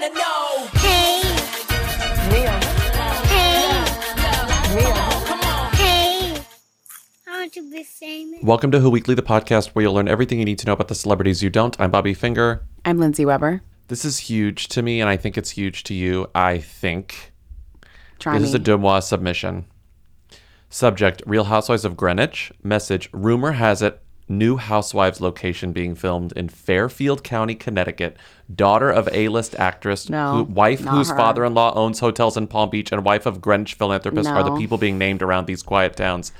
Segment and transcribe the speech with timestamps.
[0.00, 0.66] wanna know.
[0.74, 1.22] Hey,
[2.30, 2.52] Mia.
[3.26, 3.84] hey,
[4.76, 4.94] Mia.
[5.26, 5.72] Come on.
[5.74, 6.40] hey.
[7.26, 8.42] I want to be famous.
[8.44, 10.86] Welcome to Who Weekly, the podcast where you'll learn everything you need to know about
[10.88, 11.78] the celebrities you don't.
[11.80, 12.64] I'm Bobby Finger.
[12.84, 13.62] I'm Lindsay Weber.
[13.88, 16.30] This is huge to me, and I think it's huge to you.
[16.34, 17.32] I think.
[18.20, 18.48] Try This me.
[18.50, 19.66] is a Deuxmoi submission.
[20.70, 22.52] Subject Real Housewives of Greenwich.
[22.62, 28.16] Message Rumor has it new housewives location being filmed in Fairfield County, Connecticut.
[28.54, 31.16] Daughter of A list actress, No, who, wife whose her.
[31.16, 34.56] father in law owns hotels in Palm Beach, and wife of Greenwich philanthropist are the
[34.56, 36.32] people being named around these quiet towns.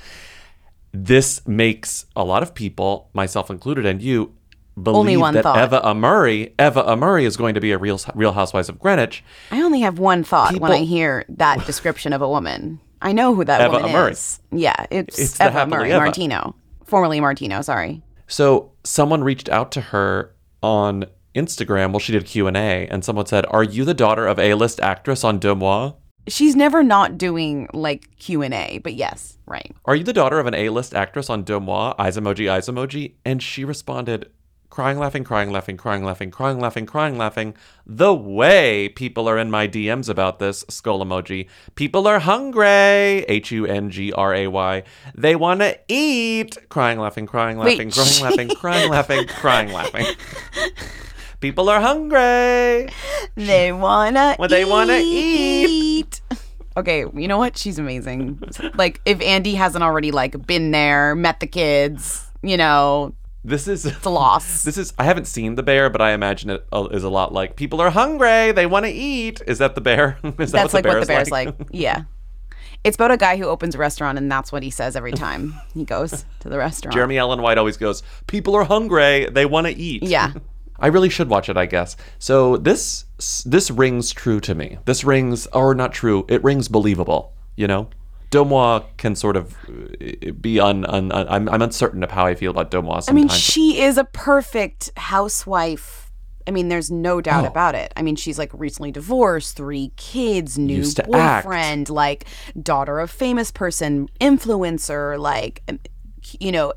[0.91, 4.33] This makes a lot of people, myself included, and you,
[4.81, 5.57] believe Only one that thought.
[5.57, 9.23] Eva Amurri, Eva Amurri is going to be a real Real Housewives of Greenwich.
[9.51, 12.79] I only have one thought when I hear that description of a woman.
[13.01, 14.39] I know who that Eva woman is.
[14.51, 15.99] Yeah, it's, It's Eva Murray Eva.
[15.99, 16.55] Martino,
[16.89, 17.61] formerly Martino.
[17.61, 18.01] Sorry.
[18.27, 23.05] So someone reached out to her on Instagram while she did Q and A, and
[23.05, 25.95] someone said, "Are you the daughter of A-list actress on Deuxmoi?
[26.27, 29.71] She's never not doing like Q and A, but yes, right.
[29.85, 31.95] Are you the daughter of an A-list actress on Deuxmoi?
[31.97, 34.29] Eyes emoji, eyes emoji." And she responded,
[34.69, 37.55] crying, laughing, crying, laughing, crying, laughing, crying, laughing, crying, laughing.
[37.85, 41.47] The way people are in my DMs about this skull emoji.
[41.75, 43.25] People are hungry.
[43.27, 44.83] H U N G R A Y.
[45.15, 46.57] They want to eat.
[46.69, 50.05] Crying, laughing, crying, Wait, laughing, crying, laughing, crying, laughing, crying, laughing.
[51.39, 52.89] People are hungry.
[53.35, 56.21] They wanna Well, they wanna eat.
[56.75, 57.57] Okay, you know what?
[57.57, 58.41] She's amazing.
[58.75, 63.13] like if Andy hasn't already like been there, met the kids, you know,
[63.43, 64.63] This is it's a loss.
[64.65, 67.55] This is I haven't seen the bear, but I imagine it uh, a lot like
[67.55, 69.41] people are hungry, they want to eat.
[69.47, 70.17] Is that the bear?
[70.23, 71.47] Is that That's like what the bear's like?
[71.47, 71.67] like.
[71.71, 72.03] Yeah.
[72.83, 75.53] It's about a guy who opens a restaurant and that's what he says every time
[75.73, 76.93] he goes to the restaurant.
[76.93, 80.33] Jeremy Allen White always goes, "People are hungry, they want to eat." Yeah.
[80.81, 81.97] I really should watch it, I guess.
[82.19, 83.05] So this
[83.45, 84.77] this rings true to me.
[84.85, 86.25] This rings or not true.
[86.29, 87.89] It rings believable, you know?
[88.31, 92.35] Deuxmoi can sort of uh, be un, un, un I'm, I'm uncertain of how I
[92.35, 93.07] feel about Deuxmoi sometimes.
[93.09, 96.11] I mean, she is a perfect housewife.
[96.47, 97.47] I mean, there's no doubt Oh.
[97.47, 97.93] about it.
[97.95, 101.45] I mean, she's like recently divorced, three kids, new to act.
[101.45, 102.25] boyfriend, like
[102.61, 105.79] daughter of famous person, influencer, like um,
[106.39, 106.73] you know,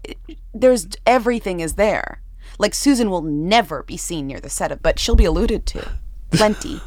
[0.54, 2.22] there's everything is there.
[2.58, 5.86] Like Susan will never be seen near the set of, but she'll be alluded to.
[6.32, 6.80] Plenty.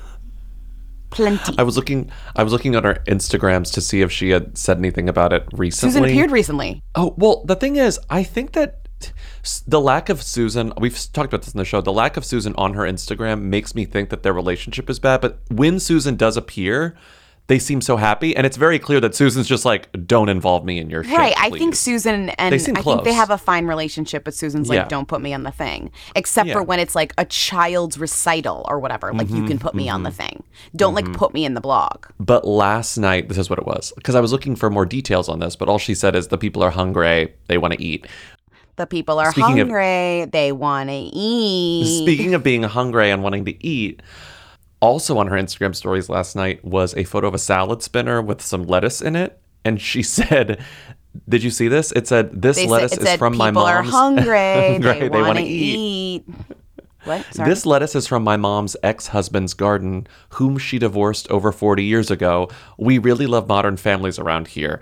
[1.09, 1.55] Plenty.
[1.57, 4.77] I was looking I was looking on her Instagrams to see if she had said
[4.77, 5.91] anything about it recently.
[5.91, 6.83] Susan appeared recently.
[6.95, 8.85] Oh, well, the thing is, I think that
[9.67, 12.55] the lack of Susan, we've talked about this in the show, the lack of Susan
[12.57, 15.21] on her Instagram makes me think that their relationship is bad.
[15.21, 16.95] But when Susan does appear,
[17.47, 18.35] they seem so happy.
[18.35, 21.15] And it's very clear that Susan's just like, don't involve me in your shit.
[21.17, 21.35] Right.
[21.37, 21.75] I think.
[21.75, 24.87] Susan and They seem I think they have a fine relationship, but Susan's like, Yeah.
[24.87, 25.91] don't put me on the thing.
[26.15, 26.53] Except Yeah.
[26.53, 29.13] for when it's like a child's recital or whatever.
[29.13, 30.43] Like you Mm-hmm, can put me on the thing.
[30.75, 32.05] Don't like put me in the blog.
[32.19, 33.93] But last night, this is what it was.
[33.95, 36.37] Because I was looking for more details on this, but all she said is the
[36.37, 38.07] people are hungry, they want to eat.
[38.77, 40.25] The people are Speaking of- hungry.
[40.31, 42.03] they want to eat.
[42.03, 44.01] Speaking of being hungry and wanting to eat,
[44.85, 48.41] also on her Instagram stories last night was a photo of a salad spinner with
[48.41, 49.39] some lettuce in it.
[49.63, 50.63] And she said,
[51.27, 51.91] Did you see this?
[51.93, 53.91] It said, This they said, lettuce it is said from people my are mom's.
[53.99, 54.29] hungry.
[54.29, 55.75] Right, they, they want wanna eat.
[56.25, 56.25] eat.
[57.03, 57.25] What?
[57.33, 57.49] Sorry.
[57.49, 62.09] This lettuce is from my mom's ex husband's garden, whom she divorced over 40 years
[62.11, 62.49] ago.
[62.77, 64.81] We really love modern families around here.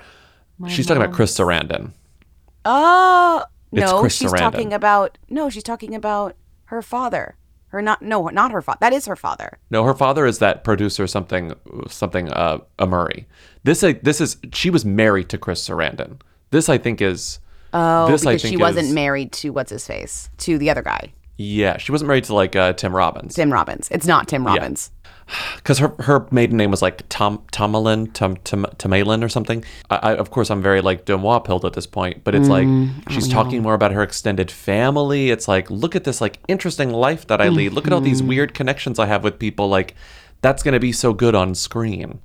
[0.68, 1.92] She's talking about Chris Sarandon.
[2.66, 3.44] Oh
[3.74, 4.38] It's no, Chris she's Sarandon.
[4.40, 6.36] talking about no, she's talking about
[6.66, 7.36] her father.
[7.74, 8.78] Her not no, not her father.
[8.82, 9.58] That is her father.
[9.72, 11.54] No, her father is that producer something
[11.90, 13.26] something uh a Murray.
[13.64, 16.22] This uh, this is she was married to Chris Sarandon.
[16.52, 17.40] This I think is
[17.74, 20.70] Oh, this I because think she wasn't is- married to what's his face to the
[20.70, 23.90] other guy, Yeah, she wasn't married to like uh, Tim Robbins Tim Robbins.
[23.90, 24.92] It's not Tim Robbins.
[25.56, 29.64] Because her her maiden name was like Tom Tomalin Tom Tom Tomalin or something.
[29.90, 32.68] I, I of course I'm very like Deuxmoi pilled at this point, but it's like
[33.10, 35.30] she's talking more about her extended family.
[35.30, 37.74] It's like look at this like interesting life that I lead.
[37.74, 39.70] Look at all these weird connections I have with people.
[39.70, 39.96] Like
[40.42, 42.20] that's gonna be so good on screen.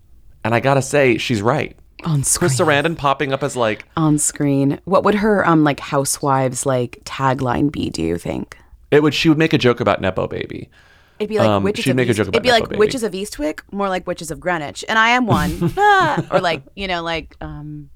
[0.44, 1.76] And I gotta say, she's right.
[2.04, 2.48] On screen.
[2.48, 4.80] Chris Sarandon popping up as like On screen.
[4.84, 7.90] What would her um like housewives like tagline be?
[7.90, 8.56] Do you think?
[8.90, 10.70] it would she would make a joke about nepo baby
[11.18, 12.68] It'd be like Um, witches she'd of make a joke about It'd be Nepo like
[12.70, 12.78] Baby.
[12.78, 15.72] witches of Eastwick, more like witches of Greenwich, and I am one.
[16.30, 17.90] Or like you know, like um,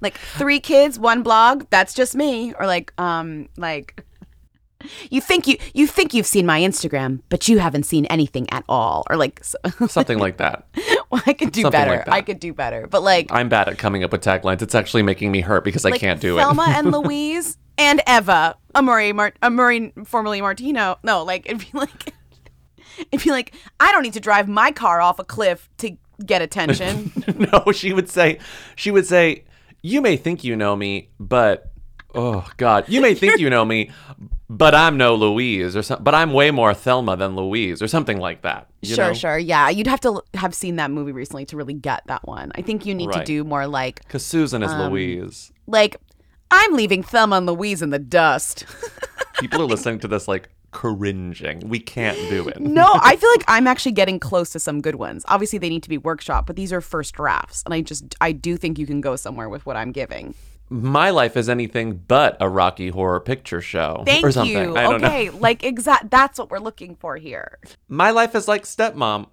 [0.00, 1.64] like three kids, one blog.
[1.70, 2.52] That's just me.
[2.58, 4.04] Or like um, like
[5.10, 8.64] you think you you think you've seen my Instagram, but you haven't seen anything at
[8.68, 9.04] all.
[9.10, 9.56] Or like so,
[9.88, 10.66] Something like that.
[11.10, 11.96] well, I could do Something better.
[11.96, 12.08] like.
[12.08, 12.86] I could do better.
[12.86, 14.62] But like I'm bad at coming up with taglines.
[14.62, 16.76] It's actually making me hurt because I can't do Thelma it.
[16.76, 20.98] and Louise and Eva, a Murray, Mar- a Murray, formerly Martino.
[21.02, 22.12] No, like it'd be like,
[23.12, 26.42] it'd be like, I don't need to drive my car off a cliff to get
[26.42, 27.12] attention.
[27.52, 28.38] no, she would say,
[28.76, 29.44] she would say,
[29.82, 31.70] you may think you know me, but
[32.14, 33.90] oh god, you may think you know me,
[34.50, 36.02] but I'm no Louise or something.
[36.02, 38.66] But I'm way more Thelma than Louise or something like that.
[38.82, 39.14] you sure, know?
[39.14, 39.68] sure, yeah.
[39.68, 42.50] You'd have to have seen that movie recently to really get that one.
[42.56, 45.52] I think you need to do more like, Because Susan Um, is Louise.
[45.66, 45.96] like,
[46.50, 48.64] I'm leaving Thelma and Louise in the dust.
[49.38, 51.68] People are listening to this like cringing.
[51.68, 52.60] We can't do it.
[52.60, 55.24] no, I feel like I'm actually getting close to some good ones.
[55.28, 58.30] Obviously, they need to be workshop, but these are first drafts, and I just, I
[58.32, 60.34] do think you can go somewhere with what I'm giving.
[60.70, 64.52] My life is anything but a Rocky Horror Picture Show Thank or something.
[64.56, 64.76] you.
[64.76, 65.08] I don't know.
[65.08, 66.10] okay, like exact.
[66.10, 67.58] That's what we're looking for here.
[67.88, 69.28] My life is like stepmom.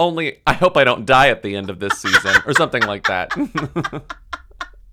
[0.00, 3.04] Only I hope I don't die at the end of this season or something like
[3.06, 3.30] that.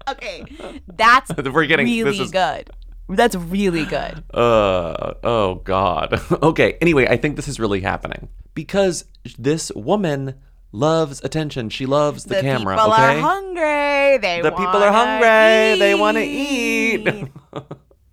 [0.09, 0.43] Okay,
[0.87, 2.71] that's We're getting- this really is- good.
[3.09, 4.23] That's really good.
[4.33, 6.21] Uh oh god.
[6.43, 9.05] okay, anyway, I think this is really happening because
[9.37, 10.35] this woman
[10.71, 11.69] loves attention.
[11.69, 13.17] She loves the, camera, people okay?
[13.17, 14.17] are hungry.
[14.19, 15.79] They the people are hungry.
[15.79, 17.07] They want to eat.
[17.07, 17.27] eat.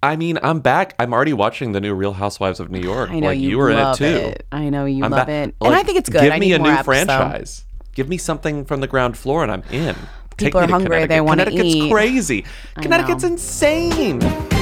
[0.02, 0.94] I mean, I'm back.
[0.98, 3.10] I'm already watching the new Real Housewives of New York.
[3.10, 4.26] I know like you, were love in it too.
[4.28, 4.46] it.
[4.52, 6.22] I know you I'm love ba- it, and I think it's good.
[6.22, 7.64] Give I me a new franchise.
[7.94, 9.96] Give me something from the ground floor, and I'm in.
[10.36, 11.56] People me are to hungry, they wanna eat.
[11.56, 12.44] Connecticut's crazy.
[12.76, 13.30] I Connecticut's know.
[13.30, 14.55] insane.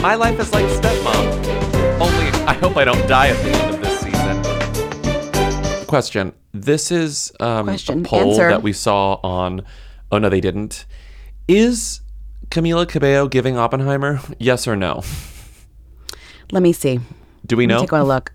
[0.00, 2.00] My life is like stepmom.
[2.00, 5.86] Only I hope I don't die at the end of this season.
[5.86, 6.32] Question.
[6.52, 8.00] This is um, Question.
[8.00, 8.48] a poll Answer.
[8.48, 9.62] that we saw on.
[10.12, 10.86] Oh no, they didn't.
[11.48, 12.00] Is
[12.50, 14.20] Camila Cabello giving Oppenheimer?
[14.38, 15.02] Yes or no?
[16.52, 17.00] Let me see.
[17.46, 17.80] Do we Let me know?
[17.80, 18.32] take a look.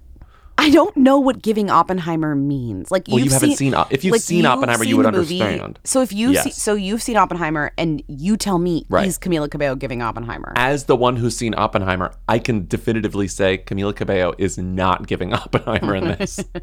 [0.57, 2.91] I don't know what giving Oppenheimer means.
[2.91, 5.79] Like Well, you you've haven't seen Op- if you've seen Oppenheimer, you seen would understand.
[5.83, 6.61] So if you see, Yes.
[6.61, 9.07] so you've seen Oppenheimer, and you tell me, Right.
[9.07, 10.53] is Camila Cabello giving Oppenheimer?
[10.55, 15.33] as the one who's seen Oppenheimer, I can definitively say Camila Cabello is not giving
[15.33, 16.39] Oppenheimer in this.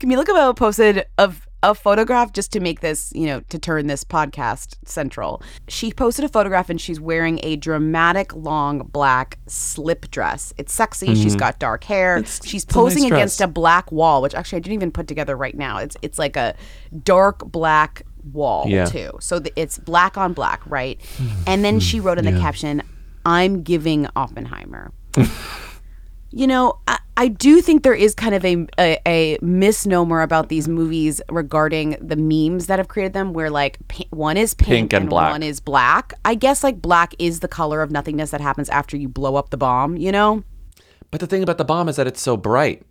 [0.00, 1.32] Camila Cabello posted a,
[1.66, 5.42] a photograph just to make this, you know, to turn this podcast central.
[5.68, 10.54] She posted a photograph and she's wearing a dramatic long black slip dress.
[10.56, 11.14] It's sexy.
[11.14, 12.24] She's got dark hair.
[12.24, 12.56] she's Mm-hmm.
[12.56, 15.36] it's a posing nice against a black wall, which actually I didn't even put together
[15.36, 15.78] right now.
[15.78, 16.54] It's it's like a
[17.02, 18.02] dark black
[18.32, 18.84] wall Yeah.
[18.86, 19.10] too.
[19.20, 21.00] So the, it's black on black, right?
[21.48, 22.82] And then she wrote in the caption,
[23.24, 24.92] "I'm giving Oppenheimer."
[26.30, 30.48] You know, I, I do think there is kind of a, a a misnomer about
[30.48, 34.68] these movies regarding the memes that have created them, where like pi- one is pink,
[34.68, 35.30] Pink and black.
[35.32, 36.12] one is black.
[36.24, 39.50] I guess like black is the color of nothingness that happens after you blow up
[39.50, 39.96] the bomb.
[39.96, 40.44] You know,
[41.10, 42.82] but the thing about the bomb is that it's so bright.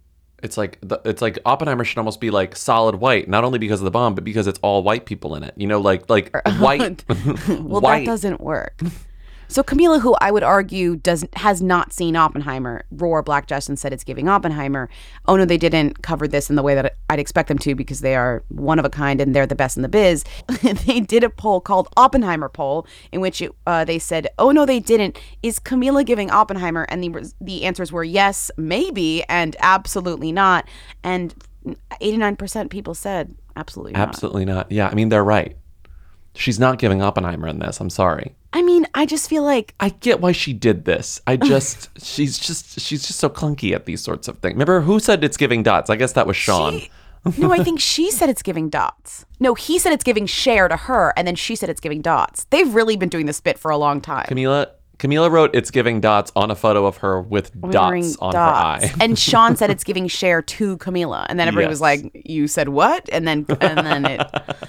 [0.44, 3.80] It's like the, it's like Oppenheimer should almost be like solid white, not only because
[3.80, 5.54] of the bomb, but because it's all white people in it.
[5.56, 7.04] You know, like like white.
[7.48, 8.00] well white.
[8.00, 8.80] that doesn't work.
[9.48, 13.94] So Camila, who I would argue does has not seen Oppenheimer, Roar Black Justin said
[13.94, 14.90] it's giving Oppenheimer.
[15.28, 18.02] Oh no, they didn't cover this in the way that I'd expect them to because
[18.02, 20.24] they are one of a kind and they're the best in the biz.
[20.86, 24.66] they did a poll called Oppenheimer poll in which it, uh, they said, "Oh no,
[24.66, 26.86] they didn't." Is Camila giving Oppenheimer?
[26.90, 30.68] And the the answers were yes, maybe, and absolutely not.
[31.04, 31.34] And
[32.02, 34.10] eighty nine percent people said absolutely not.
[34.10, 34.72] Absolutely not.
[34.72, 35.56] Yeah, I mean they're right.
[36.34, 37.80] She's not giving Oppenheimer in this.
[37.80, 38.36] I'm sorry.
[38.56, 41.20] I mean, I just feel like I get why she did this.
[41.28, 44.54] I just she's just she's just so clunky at these sorts of things.
[44.54, 45.90] Remember who said it's giving dots?
[45.90, 46.80] I guess that was Shawn.
[46.80, 46.92] She-
[47.38, 49.26] no, I think she said it's giving dots.
[49.42, 52.46] No, he said it's giving share to her, and then she said it's giving dots.
[52.46, 54.28] They've really been doing this bit for a long time.
[54.30, 58.34] Camila Camila wrote it's giving dots on a photo of her with Wearing dots on
[58.34, 58.86] dots.
[58.86, 58.96] her eye.
[59.04, 62.04] and Shawn said it's giving share to Camila, and then everybody was Yes.
[62.04, 64.22] like, "You said what?" And then, and then it.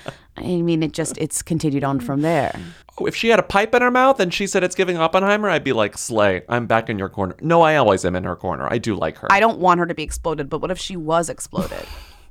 [0.39, 2.59] I mean, it just it's continued on from there.
[2.99, 5.49] Oh, if she had a pipe in her mouth and she said it's giving Oppenheimer,
[5.51, 7.35] I'd be like, Slay, I'm back in your corner.
[7.41, 8.67] No, I always am in her corner.
[8.71, 9.29] I do like her.
[9.31, 11.85] I don't want her to be exploded, but what if she was exploded?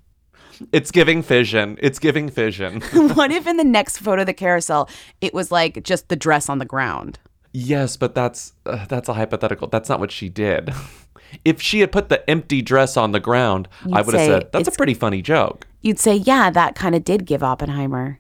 [0.72, 1.78] it's giving fission.
[1.82, 2.82] It's giving fission.
[3.14, 4.90] what if in the next photo of the carousel,
[5.22, 7.20] it was like just the dress on the ground?
[7.58, 9.70] Yes, but that's uh, that's a hypothetical.
[9.70, 10.74] That's not what she did.
[11.46, 14.28] if she had put the empty dress on the ground, I You'd would have say
[14.28, 15.66] said that's a it's- pretty funny joke.
[15.82, 18.20] You'd say, yeah, that kind of did give Oppenheimer.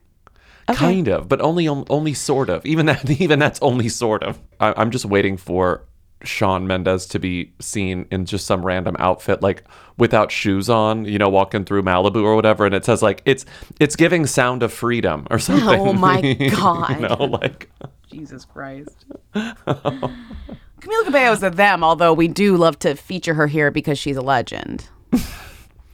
[0.74, 2.65] Kind of, but only only sort of.
[2.65, 4.39] Even that even that's only sort of.
[4.60, 5.84] I, I'm just waiting for
[6.24, 9.63] Shawn Mendes to be seen in just some random outfit, like
[9.98, 13.46] without shoes on, you know, walking through Malibu or whatever, and it says like it's
[13.82, 15.68] it's giving Sound of Freedom or something.
[15.80, 17.01] Oh my you God.
[17.01, 17.70] know, like
[18.10, 19.06] Jesus Christ.
[19.36, 24.18] Camila Cabello is a them, although we do love to feature her here because she's
[24.18, 24.88] a legend.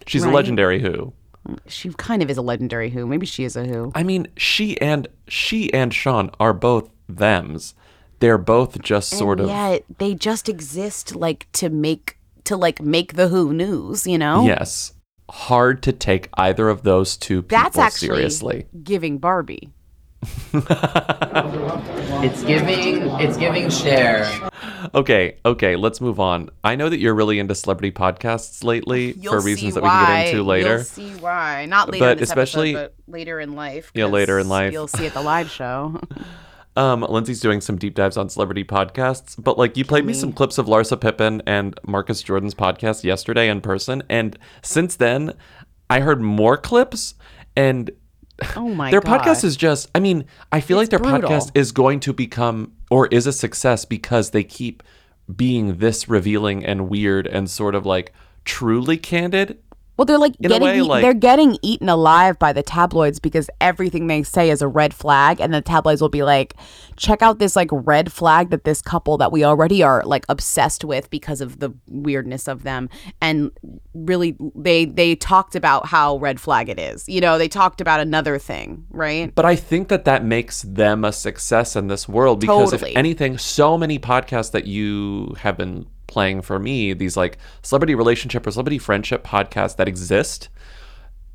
[0.07, 1.13] she's a legendary Who.
[1.65, 3.07] She kind of is a legendary who.
[3.07, 3.91] Maybe she is a who.
[3.95, 7.73] I mean, she and she and Shawn are both them's.
[8.19, 13.13] They're both just sort of Yeah, they just exist like to make to like make
[13.15, 14.45] the who news, you know?
[14.45, 14.93] yes.
[15.29, 18.67] Hard to take either of those two people That's actually seriously.
[18.83, 19.71] giving Barbie.
[22.23, 23.01] It's giving.
[23.19, 24.29] It's giving share.
[24.93, 26.49] Okay, okay, let's move on.
[26.63, 30.27] I know that you're really into celebrity podcasts lately for reasons that we can get
[30.29, 30.75] into later.
[30.75, 31.65] You'll see why.
[31.65, 33.91] Not later But in this especially- episode, but later in life.
[33.95, 34.71] Yeah, later in life.
[34.71, 35.99] You'll see at the live show.
[36.77, 40.31] Um, Lindsay's doing some deep dives on celebrity podcasts, but like you played me some
[40.31, 45.33] clips of Larsa Pippen and Marcus Jordan's podcast yesterday in person, and since then,
[45.89, 47.15] I heard more clips,
[47.57, 47.91] and
[48.55, 48.93] Oh my god.
[48.93, 49.21] their god.
[49.21, 49.89] podcast is just.
[49.93, 51.29] I mean, I feel like their brutal.
[51.29, 54.83] podcast is going to become or is a success because they keep
[55.33, 58.13] being this revealing and weird and sort of like
[58.45, 59.59] truly candid.
[60.01, 63.19] Well, they're like In getting way, eat- like- they're getting eaten alive by the tabloids
[63.19, 66.55] because everything they say is a red flag, and the tabloids will be like,
[66.95, 70.83] "Check out this like red flag that this couple that we already are like obsessed
[70.83, 72.89] with because of the weirdness of them."
[73.21, 73.51] And
[73.93, 77.07] really, they they talked about how red flag it is.
[77.07, 79.31] You know, they talked about another thing, right?
[79.35, 82.93] But I think that that makes them a success in this world because Totally.
[82.93, 87.95] if anything, so many podcasts that you have been playing for me, these like celebrity
[87.95, 90.49] relationship or celebrity friendship podcasts that exist,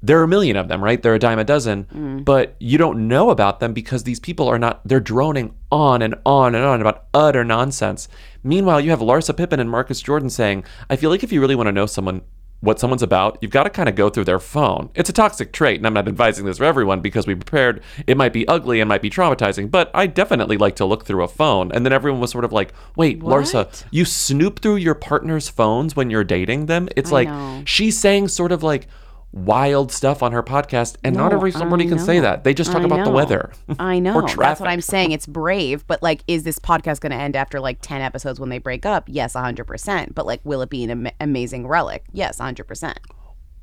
[0.02, 1.02] there are a million of them, right?
[1.02, 2.24] There are a dime a dozen, mm.
[2.24, 6.14] but you don't know about them because these people are not, they're droning on and
[6.24, 8.08] on and on about utter nonsense.
[8.44, 11.56] Meanwhile, you have Larsa Pippen and Marcus Jordan saying, I feel like if you really
[11.56, 12.22] want to know someone,
[12.60, 14.90] what someone's about, you've got to kind of go through their phone.
[14.94, 17.82] It's a toxic trait, and I'm not advising this for everyone because we prepared.
[18.06, 21.22] It might be ugly and might be traumatizing, but I definitely like to look through
[21.22, 21.70] a phone.
[21.72, 25.94] And then everyone was sort of like, wait, Larsa, you snoop through your partner's phones
[25.94, 26.88] when you're dating them?
[26.96, 27.62] It's like know.
[27.66, 28.88] she's saying sort of like
[29.36, 32.42] wild stuff on her podcast, and not every somebody can say that.
[32.42, 33.52] They just talk I about the weather.
[33.78, 34.22] I know.
[34.22, 35.12] That's what I'm saying.
[35.12, 38.48] It's brave, but like, is this podcast going to end after like 10 episodes when
[38.48, 39.04] they break up?
[39.06, 40.14] Yes, 100%.
[40.14, 42.04] But like, will it be an am- amazing relic?
[42.12, 42.96] Yes, 100%.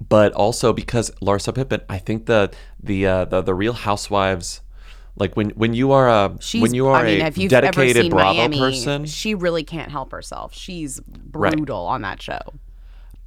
[0.08, 2.52] but also because Larsa Pippen, I think the
[2.82, 4.62] the uh, the the Real Housewives,
[5.16, 8.34] like when when you are a She's, when you are I mean, a dedicated Bravo
[8.38, 10.54] Miami, person, she really can't help herself.
[10.54, 11.00] She's
[11.32, 11.54] Right.
[11.56, 12.40] brutal on that show.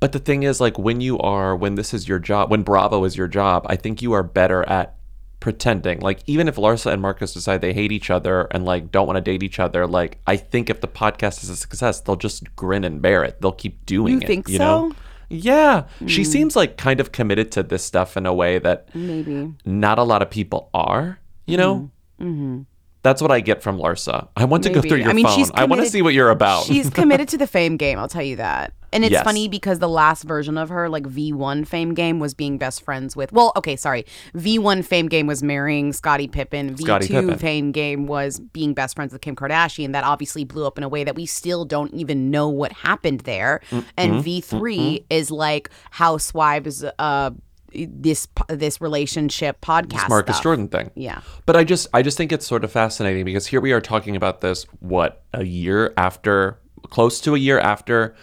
[0.06, 3.02] But the thing is, like, when you are, when this is your job, when Bravo
[3.02, 4.94] is your job, I think you are better at
[5.40, 5.98] pretending.
[5.98, 9.16] Like, even if Larsa and Marcus decide they hate each other and, like, don't want
[9.16, 12.54] to date each other, like, I think if the podcast is a success, they'll just
[12.54, 13.40] grin and bear it.
[13.40, 14.26] They'll keep doing You it.
[14.28, 14.90] think you know?
[14.90, 14.94] so?
[14.94, 15.00] Hmm.
[15.28, 15.86] Yeah.
[16.06, 19.54] She seems like kind of committed to this stuff in a way that Maybe.
[19.64, 21.90] not a lot of people are, you know?
[22.20, 22.60] Mm-hmm.
[23.02, 24.28] That's what I get from Larsa.
[24.36, 25.34] I want to go through your I mean, phone.
[25.36, 26.64] she's I want to see what you're about.
[26.64, 28.72] She's committed to the fame game, I'll tell you that.
[28.96, 29.24] And it's Yes.
[29.24, 33.14] funny because the last version of her, like V1 fame game, was being best friends
[33.14, 33.30] with.
[33.32, 34.06] Well, okay, sorry.
[34.34, 36.74] V1 fame game was marrying Scottie Pippen.
[36.76, 37.38] V2 Scottie Pippen.
[37.38, 39.92] fame game was being best friends with Kim Kardashian.
[39.92, 43.20] That obviously blew up in a way that we still don't even know what happened
[43.20, 43.60] there.
[43.98, 47.30] And V3 is like Housewives, uh,
[47.74, 50.08] this this relationship podcast.
[50.08, 50.42] Marcus stuff.
[50.44, 50.90] Jordan thing.
[50.94, 51.20] Yeah.
[51.44, 54.16] But I just I just think it's sort of fascinating because here we are talking
[54.16, 58.14] about this what a year after close to a year after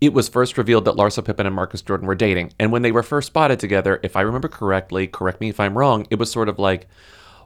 [0.00, 2.52] it was first revealed that Larsa Pippen and Marcus Jordan were dating.
[2.58, 5.76] And when they were first spotted together, if I remember correctly, correct me if I'm
[5.76, 6.88] wrong, it was sort of like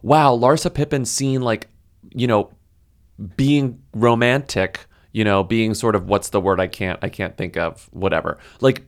[0.04, 1.68] wow, Larsa Pippen seen like,
[2.14, 2.50] you know,
[3.36, 7.56] being romantic, you know, being sort of what's the word I can't I can't think
[7.56, 8.38] of, whatever.
[8.60, 8.84] Like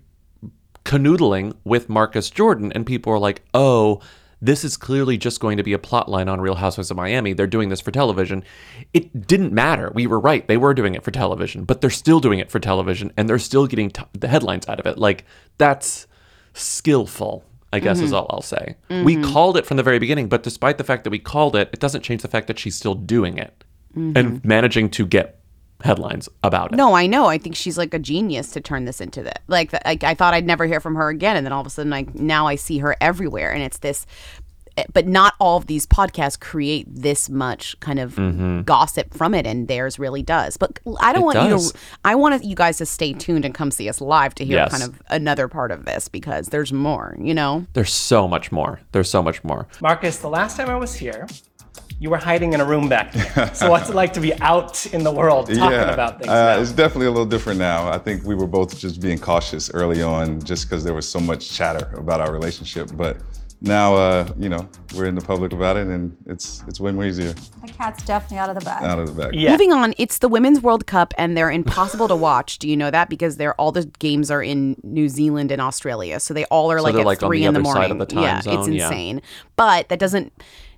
[0.84, 4.00] canoodling with Marcus Jordan, and people are like, oh,
[4.40, 7.32] this is clearly just going to be a plot line on Real Housewives of Miami.
[7.32, 8.44] They're doing this for television.
[8.92, 9.90] It didn't matter.
[9.94, 10.46] We were right.
[10.46, 13.38] They were doing it for television, but they're still doing it for television, and they're
[13.38, 14.98] still getting t- the headlines out of it.
[14.98, 15.24] Like,
[15.58, 16.06] that's
[16.52, 17.44] skillful.
[17.72, 18.14] I guess is mm-hmm.
[18.14, 18.76] all I'll say.
[18.88, 19.32] We mm-hmm.
[19.32, 21.80] called it from the very beginning, but despite the fact that we called it, it
[21.80, 23.64] doesn't change the fact that she's still doing it
[23.94, 24.48] and mm-hmm.
[24.48, 25.40] managing to get
[25.82, 26.76] headlines about it.
[26.76, 27.26] No, I know.
[27.26, 29.42] I think she's like a genius to turn this into that.
[29.48, 31.70] Like, like I thought I'd never hear from her again, and then all of a
[31.70, 34.06] sudden, like now I see her everywhere, and it's this.
[34.78, 38.16] eh, But not all of these podcasts create this much kind of
[38.66, 40.56] gossip from it, and theirs really does.
[40.56, 41.46] But I don't Mm-hmm.
[41.48, 41.78] It want you to.
[42.04, 44.70] I want you guys to stay tuned and come see us live to hear Yes.
[44.70, 47.16] kind of another part of this because there's more.
[47.20, 48.80] You know, There's so much more.
[48.92, 49.66] There's so much more.
[49.80, 51.26] Marcus, the last time I was here,
[51.98, 53.54] You were hiding in a room back then.
[53.54, 56.72] So what's it like to be out in the world talking about things uh, it's
[56.72, 57.88] definitely a little different now.
[57.88, 61.18] I think we were both just being cautious early on, just because there was so
[61.20, 62.90] much chatter about our relationship.
[62.94, 63.16] But
[63.62, 67.04] now, uh, you know, we're in the public about it, and it's it's way more
[67.04, 68.82] easier The cat's definitely out of the bag.
[68.82, 69.32] out of the back.
[69.32, 69.52] Yeah.
[69.52, 72.58] Moving on, it's the Women's World Cup and they're impossible to watch.
[72.58, 73.08] Do you know that?
[73.08, 76.20] Because they're all the games are in New Zealand and Australia.
[76.20, 77.92] So they all are like at like, on three the in the other side morning.
[77.92, 78.84] of the time yeah, it's zone, yeah.
[78.84, 79.22] insane.
[79.56, 80.32] But that doesn't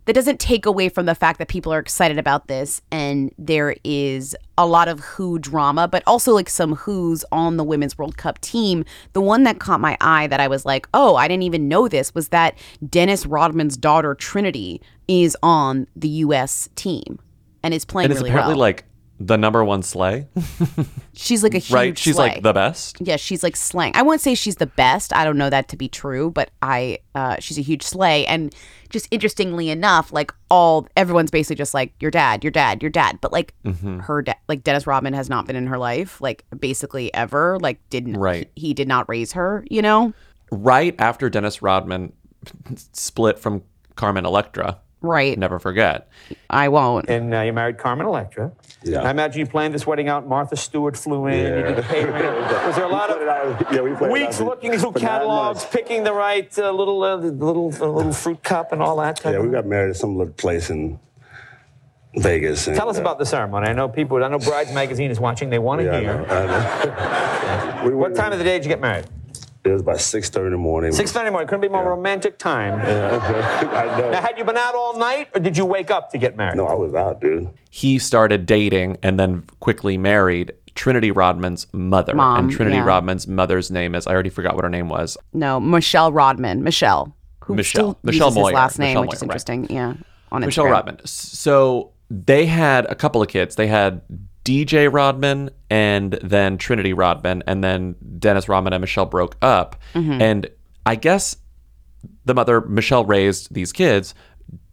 [0.08, 3.76] that doesn't take away from the fact that people are excited about this and there
[3.84, 8.16] is a lot of who drama, but also like some who's on the Women's World
[8.16, 8.86] Cup team.
[9.12, 11.88] The one that caught my eye that I was like, oh, I didn't even know
[11.88, 12.56] this was that
[12.88, 17.18] Dennis Rodman's daughter Trinity is on the US team
[17.62, 18.60] and is playing and it's really apparently well.
[18.60, 18.84] like
[19.20, 20.26] the number one slay,
[21.14, 21.98] She's like a huge right?
[21.98, 22.98] She's like the best.
[23.00, 23.92] yeah, she's like slang.
[23.96, 25.12] I won't say she's the best.
[25.12, 28.54] I don't know that to be true, but I uh she's a huge slay and
[28.90, 33.18] just interestingly enough, like all everyone's basically just like your dad, your dad, your dad,
[33.20, 33.98] but like Mm-hmm.
[34.00, 37.80] her dad, like Dennis Rodman has not been in her life, like basically ever, like
[37.90, 38.48] didn't Right.
[38.54, 40.12] he, he did not raise her, you know?
[40.52, 42.12] Right after Dennis Rodman
[42.92, 43.62] split from
[43.96, 45.38] Carmen Electra, Right.
[45.38, 46.08] never forget.
[46.50, 47.08] I won't.
[47.08, 48.52] And uh, you married Carmen Electra.
[48.82, 49.02] Yeah.
[49.02, 50.26] I imagine you planned this wedding out.
[50.26, 51.38] Martha Stewart flew in.
[51.38, 51.56] Yeah.
[51.56, 52.24] You did the payment.
[52.66, 56.70] Was there a lot of yeah, we weeks looking through catalogs, picking the right uh,
[56.72, 59.16] little, uh, little, the little fruit cup and all that?
[59.16, 60.98] Type Yeah, we got married at some little place in
[62.16, 62.66] Vegas.
[62.66, 63.68] And, Tell us uh, about the ceremony.
[63.68, 64.22] I know people.
[64.22, 65.50] I know Brides Magazine is watching.
[65.50, 66.18] They want to yeah, I hear.
[66.18, 67.84] know, I know.
[67.84, 69.06] We What time of the day did you get married?
[69.68, 70.92] It was about six thirty in the morning.
[70.92, 71.48] Six thirty morning.
[71.48, 72.78] Couldn't be more romantic time.
[72.88, 73.18] Yeah,
[73.72, 74.10] I know.
[74.10, 76.56] Now, had you been out all night, or did you wake up to get married?
[76.56, 77.48] no, I was out, dude.
[77.70, 82.14] He started dating and then quickly married Trinity Rodman's mother.
[82.14, 82.84] Mom, and Trinity yeah.
[82.84, 85.16] Rodman's mother's name is I already forgot what her name was.
[85.32, 86.62] No, Michelle Rodman.
[86.62, 87.14] Michelle.
[87.44, 87.92] Who Michelle.
[87.92, 88.50] still Michelle uses Moyer.
[88.50, 89.34] his last name, Michelle which is Moyer, right.
[89.34, 89.66] interesting.
[89.70, 89.94] Yeah.
[90.32, 90.70] On Michelle Instagram.
[90.70, 91.06] Rodman.
[91.06, 93.56] So they had a couple of kids.
[93.56, 94.00] They had
[94.48, 99.76] DJ Rodman and then Trinity Rodman, and then Dennis Rodman and Michelle broke up.
[99.94, 100.22] Mm-hmm.
[100.22, 100.50] And
[100.86, 101.36] I guess
[102.24, 104.14] the mother, Michelle, raised these kids.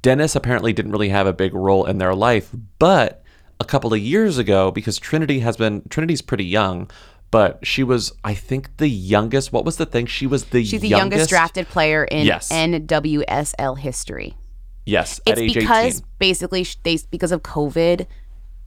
[0.01, 3.21] Dennis apparently didn't really have a big role in their life, but
[3.59, 6.89] a couple of years ago, because Trinity has been, Trinity's pretty young.
[7.31, 9.51] But she was, I think, the youngest.
[9.51, 10.05] What was the thing?
[10.05, 12.49] She was the She's the youngest drafted player in Yes.
[12.49, 14.37] NWSL history.
[14.85, 16.03] Yes, It's at age because 18.
[16.19, 18.05] basically they because of COVID,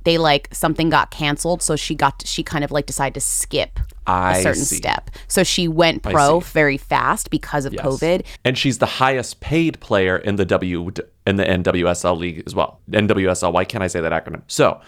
[0.08, 3.78] they like something got canceled, so she got she kind of like decided to skip
[4.06, 4.76] I a certain see.
[4.76, 5.10] step.
[5.26, 7.84] So she went pro very fast because of Yes.
[7.84, 8.24] COVID.
[8.42, 10.90] and she's the highest paid player in the W
[11.26, 12.80] in the NWSL league as well.
[12.90, 13.52] NWSL.
[13.52, 14.42] Why can't I say that acronym?
[14.46, 14.80] So,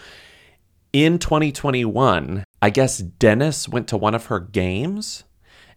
[0.91, 5.23] in 2021, I guess Dennis went to one of her games,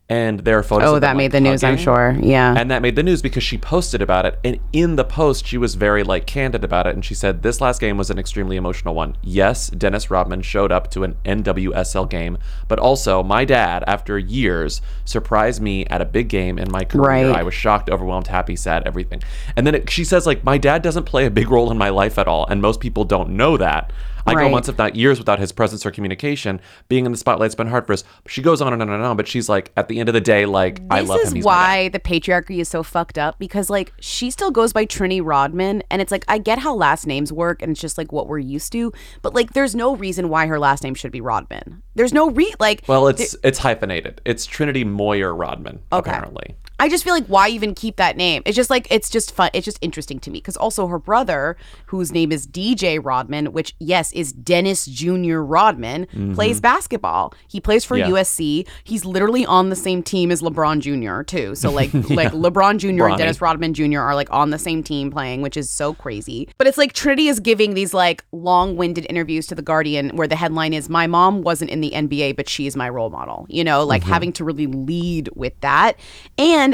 [0.06, 0.88] and there are photos.
[0.88, 2.14] Oh, that made like, the news, I'm sure.
[2.20, 2.54] Yeah.
[2.54, 4.38] And that made the news because she posted about it.
[4.44, 6.94] And in the post, she was very like candid about it.
[6.94, 9.16] And she said, This last game was an extremely emotional one.
[9.22, 12.36] Yes, Dennis Rodman showed up to an NWSL game,
[12.68, 17.30] but also my dad, after years, surprised me at a big game in my career.
[17.30, 17.36] Right.
[17.36, 19.22] I was shocked, overwhelmed, happy, sad, everything.
[19.56, 21.88] And then it, she says, like, my dad doesn't play a big role in my
[21.88, 22.46] life at all.
[22.46, 23.90] And most people don't know that.
[24.26, 26.60] I go months, if not years, without his presence or communication.
[26.88, 28.04] Being in the spotlight's been hard for us.
[28.26, 30.20] She goes on and on and on, but she's like, at the end of the
[30.20, 31.32] day, like, I love him.
[31.34, 31.44] My dad.
[31.44, 35.82] why the patriarchy is so fucked up because like she still goes by Trini Rodman
[35.90, 38.38] and it's like I get how last names work and it's just like what we're
[38.38, 41.82] used to but like there's no reason why her last name should be Rodman.
[41.94, 44.20] There's no re like Well, it's it's hyphenated.
[44.24, 46.10] It's Trinity Moyer Rodman, Okay.
[46.10, 46.56] apparently.
[46.80, 48.42] I just feel like why even keep that name?
[48.44, 49.50] It's just like it's just fun.
[49.54, 51.56] It's just interesting to me because also her brother,
[51.86, 57.32] whose name is DJ Rodman, which yes is Dennis Junior Rodman, plays basketball.
[57.48, 58.10] He plays for Mm-hmm.
[58.12, 58.20] Yeah.
[58.22, 58.66] USC.
[58.82, 61.22] He's literally on the same team as LeBron Jr.
[61.22, 61.54] too.
[61.54, 62.88] So like like LeBron Jr.
[63.06, 64.00] and Dennis Rodman Jr.
[64.00, 66.48] are like on the same team playing, which is so crazy.
[66.58, 70.34] But it's like Trinity is giving these like long-winded interviews to the Guardian where the
[70.36, 73.62] headline is "My mom wasn't in the NBA, but she is my role model." You
[73.62, 75.96] know, like having to really lead with that
[76.36, 76.73] and.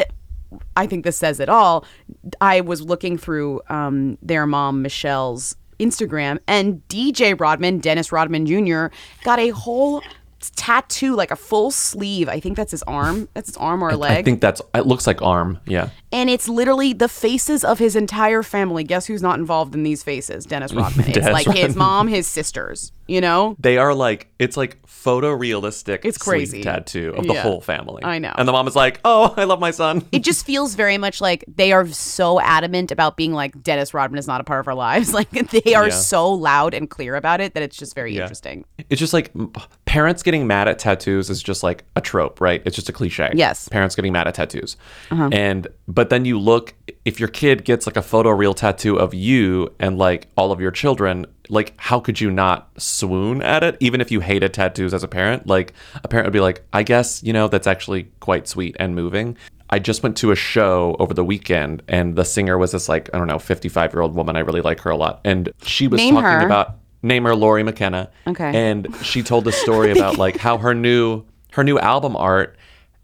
[0.76, 1.84] I think this says it all.
[2.40, 8.94] I was looking through um, their mom Michelle's Instagram, and DJ Rodman, Dennis Rodman Jr.,
[9.24, 10.02] got a whole
[10.56, 12.28] tattoo, like a full sleeve.
[12.28, 13.28] I think that's his arm.
[13.34, 14.18] That's his arm or I leg.
[14.18, 15.60] I think that's it looks like arm.
[15.66, 15.90] Yeah.
[16.12, 18.84] and it's literally the faces of his entire family.
[18.84, 20.44] Guess who's not involved in these faces?
[20.46, 21.06] Dennis Rodman.
[21.10, 22.92] It's Dennis like his mom, his sisters.
[23.10, 23.56] You know.
[23.58, 26.62] They are like it's like photorealistic It's crazy.
[26.62, 27.42] tattoo of the Yeah.
[27.42, 28.04] whole family.
[28.04, 28.32] I know.
[28.36, 31.20] And the mom is like, "Oh, I love my son." it just feels very much
[31.20, 34.68] like they are so adamant about being like Dennis Rodman is not a part of
[34.68, 35.12] our lives.
[35.20, 35.94] Like they are Yeah.
[35.94, 38.22] so loud and clear about it that it's just very Yeah.
[38.22, 38.64] interesting.
[38.88, 39.30] It's just like
[39.84, 42.62] parents getting mad at tattoos is just like a trope, right?
[42.64, 43.30] It's just a cliche.
[43.34, 43.66] Yes.
[43.66, 43.72] Uh-huh.
[43.74, 44.76] Parents getting mad at tattoos.
[45.10, 49.74] And but then you look if your kid gets like a photoreal tattoo of you
[49.78, 53.76] and like all of your children, like how could you not swoon at it?
[53.80, 55.72] Even if you hated tattoos as a parent, like
[56.02, 59.36] a parent would be like, I guess you know that's actually quite sweet and moving.
[59.72, 63.08] I just went to a show over the weekend, and the singer was this like
[63.14, 64.36] I don't know, fifty-five year old woman.
[64.36, 66.46] I really like her a lot, and she was Name talking her.
[66.46, 68.10] about name her Lori McKenna.
[68.26, 68.54] Okay.
[68.54, 72.56] and she told the story about like how her new her new album art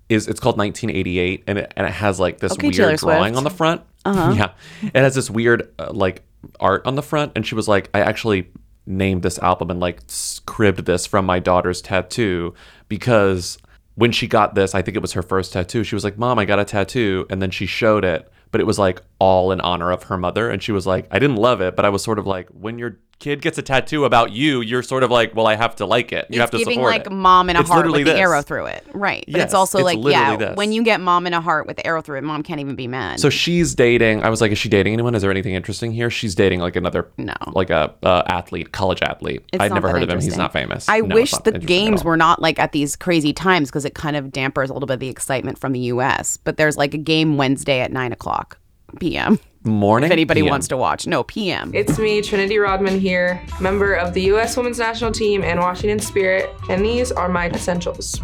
[0.09, 3.45] is it's called 1988 and it, and it has like this Okay, weird drawing on
[3.45, 3.83] the front.
[4.05, 4.33] Uh-huh.
[4.37, 6.23] Yeah, it has this weird uh, like
[6.61, 8.49] art on the front, and she was like, I actually
[8.87, 10.01] named this album and like
[10.47, 12.55] cribbed this from my daughter's tattoo
[12.89, 13.59] because
[13.97, 15.83] when she got this, I think it was her first tattoo.
[15.83, 18.65] She was like, "Mom, I got a tattoo," and then she showed it, but it
[18.65, 21.61] was like all in honor of her mother, and she was like, "I didn't love
[21.61, 24.61] it, but I was sort of like, when your kid gets a tattoo about you,
[24.61, 26.27] you're sort of like, well, I have to like it.
[26.31, 28.15] You have it's to giving support like it." mom in a It's heart with the
[28.17, 28.87] arrow through it.
[28.93, 29.25] Right.
[29.27, 30.57] But Yes, it's also it's like, yeah, this.
[30.57, 32.75] when you get mom in a heart with the arrow through it, mom can't even
[32.77, 33.19] be mad.
[33.21, 34.23] So she's dating.
[34.23, 35.15] I was like, is she dating anyone?
[35.15, 36.11] Is there anything interesting here?
[36.11, 37.35] She's dating like another, No.
[37.53, 39.43] like a uh, athlete, college athlete.
[39.53, 40.21] It's I'd never heard of him.
[40.21, 40.89] He's not famous.
[40.89, 44.17] I No, wish the games were not like at these crazy times because it kind
[44.17, 46.37] of dampers a little bit of the excitement from the U.S.
[46.37, 48.59] But there's like a game Wednesday at nine o'clock
[48.99, 49.39] p.m.
[49.65, 50.09] morning.
[50.09, 50.51] If anybody PM.
[50.51, 51.73] wants to watch, no p.m.
[51.75, 54.57] It's me, Trinity Rodman here, member of the U.S.
[54.57, 58.21] Women's National Team and Washington Spirit, and these are my essentials.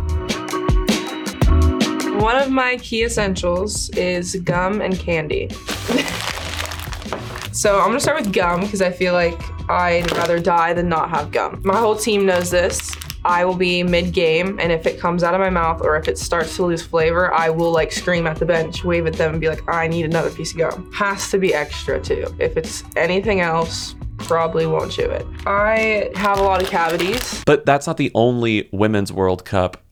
[2.21, 5.51] One of my key essentials is gum and candy.
[7.53, 11.11] so I'm gonna start with gum because I feel like I'd rather die than not
[11.11, 11.61] have gum.
[11.65, 12.95] My whole team knows this.
[13.25, 16.09] I will be mid game, and if it comes out of my mouth or if
[16.09, 19.33] it starts to lose flavor, I will like scream at the bench, wave at them,
[19.33, 20.91] and be like, I need another piece of gum.
[20.93, 22.27] Has to be extra too.
[22.39, 25.27] If it's anything else, probably won't chew it.
[25.47, 27.43] I have a lot of cavities.
[27.47, 29.83] But that's not the only Women's World Cup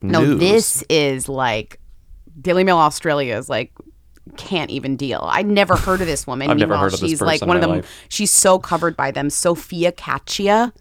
[0.00, 1.80] No, this is like
[2.40, 3.72] Daily Mail Australia is like
[4.36, 5.20] can't even deal.
[5.30, 6.50] I'd never heard of this woman.
[6.50, 7.70] I've never heard of this she's person like one of them.
[7.70, 8.06] life.
[8.08, 9.30] She's so covered by them.
[9.30, 10.72] Sophia Cachia.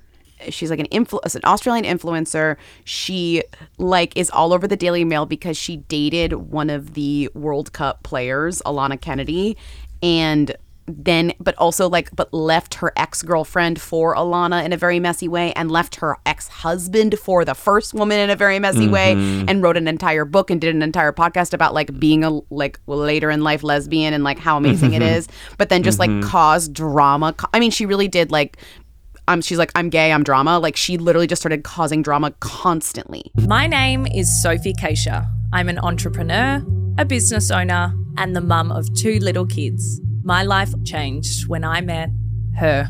[0.49, 2.57] She's like an influ- an Australian influencer.
[2.85, 3.43] She
[3.77, 8.03] like is all over the Daily Mail because she dated one of the World Cup
[8.03, 9.57] players, Alana Kennedy,
[10.01, 10.55] and
[10.87, 15.53] then but also like but left her ex-girlfriend for Alana in a very messy way
[15.53, 19.47] and left her ex-husband for the first woman in a very messy way Mm-hmm.
[19.47, 22.79] and wrote an entire book and did an entire podcast about like being a like
[22.87, 25.27] later in life lesbian and like how amazing it Mhm.
[25.57, 26.21] but then just Mhm.
[26.21, 28.57] like caused drama i mean she really did like
[29.31, 33.31] um, she's like i'm gay i'm drama like she literally just started causing drama constantly
[33.47, 35.25] My name is Sophie Cachia.
[35.53, 36.63] I'm an entrepreneur,
[36.97, 40.01] a business owner, and the mum of two little kids.
[40.23, 42.09] My life changed when I met
[42.57, 42.89] her.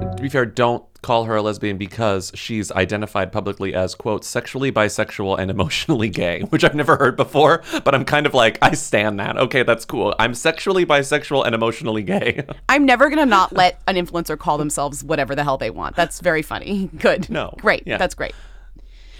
[0.00, 4.70] To be fair, don't call her a lesbian because she's identified publicly as quote sexually
[4.70, 7.62] bisexual and emotionally gay, which I've never heard before.
[7.84, 9.38] But I'm kind of like, I stand that.
[9.38, 10.14] Okay, that's cool.
[10.18, 12.44] I'm sexually bisexual and emotionally gay.
[12.68, 16.20] i'm never gonna not let an influencer call themselves whatever the hell they want that's
[16.20, 17.54] very funny good No.
[17.58, 17.96] great Yeah.
[17.98, 18.34] that's great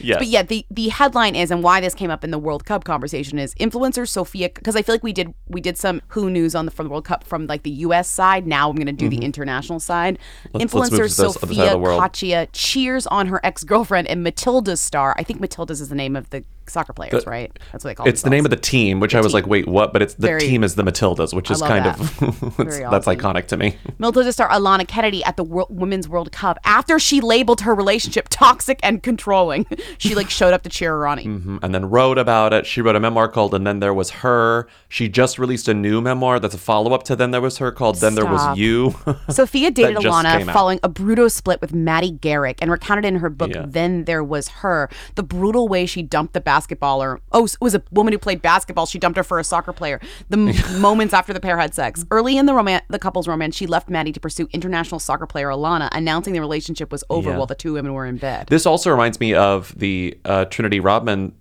[0.01, 0.19] yes.
[0.19, 2.85] But yeah, the the headline is, and why this came up in the World Cup
[2.85, 6.55] conversation is influencer Sophia, because I feel like we did we did some Who news
[6.55, 8.09] on the from the World Cup from like the U.S.
[8.09, 8.47] side.
[8.47, 10.19] Now I'm going to do the international side.
[10.19, 10.59] Mm-hmm.
[10.59, 11.77] Let's- let's influencer to this other side of Sophia.
[12.01, 15.15] Cachia cheers on her ex girlfriend and Matilda's star.
[15.19, 17.59] I think Matilda's is the name of the soccer players, The- right?
[17.73, 18.07] That's what they call.
[18.07, 18.11] It.
[18.11, 19.35] It's the name of the team, which I was team.
[19.43, 19.93] like, wait, what?
[19.93, 21.99] But it's the Very- team is the Matildas, which is kind that.
[22.01, 23.17] of that's awesome.
[23.17, 23.77] iconic to me.
[23.99, 28.29] Matilda star Alana Kennedy at the Wor- Women's World Cup after she labeled her relationship
[28.31, 29.67] toxic and controlling.
[29.99, 31.19] she like showed up to cheer her on.
[31.19, 32.67] hmm And then wrote about it.
[32.67, 36.01] She wrote a memoir called "And Then There Was Her." She just released a new
[36.01, 38.95] memoir that's a follow up to "Then There Was Her" called "Then There Was You."
[39.29, 43.51] Sophia dated Alana following a brutal split with Maddie Garrick and recounted in her book
[43.55, 43.65] Yeah.
[43.67, 47.19] Then There Was Her the brutal way she dumped the basketballer.
[47.33, 48.87] Oh, it was a woman who played basketball.
[48.87, 50.01] She dumped her for a soccer player.
[50.29, 52.05] The m- moments after the pair had sex.
[52.11, 55.49] Early in the romance, the couple's romance, she left Maddie to pursue international soccer player
[55.49, 57.37] Alana, announcing the relationship was over Yeah.
[57.37, 58.49] while the two women were in bed.
[58.49, 61.33] This also reminds me of the uh, Trinity Rodman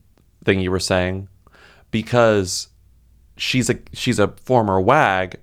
[0.46, 1.28] thing you were saying,
[1.92, 2.68] because
[3.38, 5.36] she's a she's a former WAG.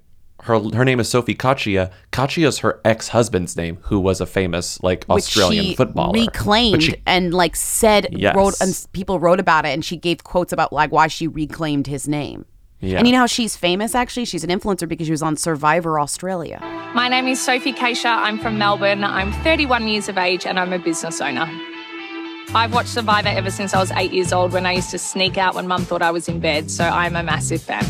[0.47, 1.91] Her her name is Sophie Cachia.
[2.13, 6.13] Cachia is her ex husband's name, who was a famous like which Australian she footballer.
[6.13, 8.37] reclaimed But she- and like said Yes.
[8.37, 11.89] wrote and people wrote about it and she gave quotes about like why she reclaimed
[11.89, 12.45] his name.
[12.81, 12.99] Yeah.
[12.99, 14.25] And you know how she's famous actually?
[14.25, 16.61] She's an influencer because she was on Survivor Australia.
[16.95, 18.15] My name is Sophie Cachia.
[18.17, 19.03] I'm from Melbourne.
[19.03, 21.51] I'm 31 years of age and I'm a business owner.
[22.55, 25.37] I've watched Survivor ever since I was eight years old when I used to sneak
[25.39, 27.85] out when mum thought I was in bed, so I'm a massive fan.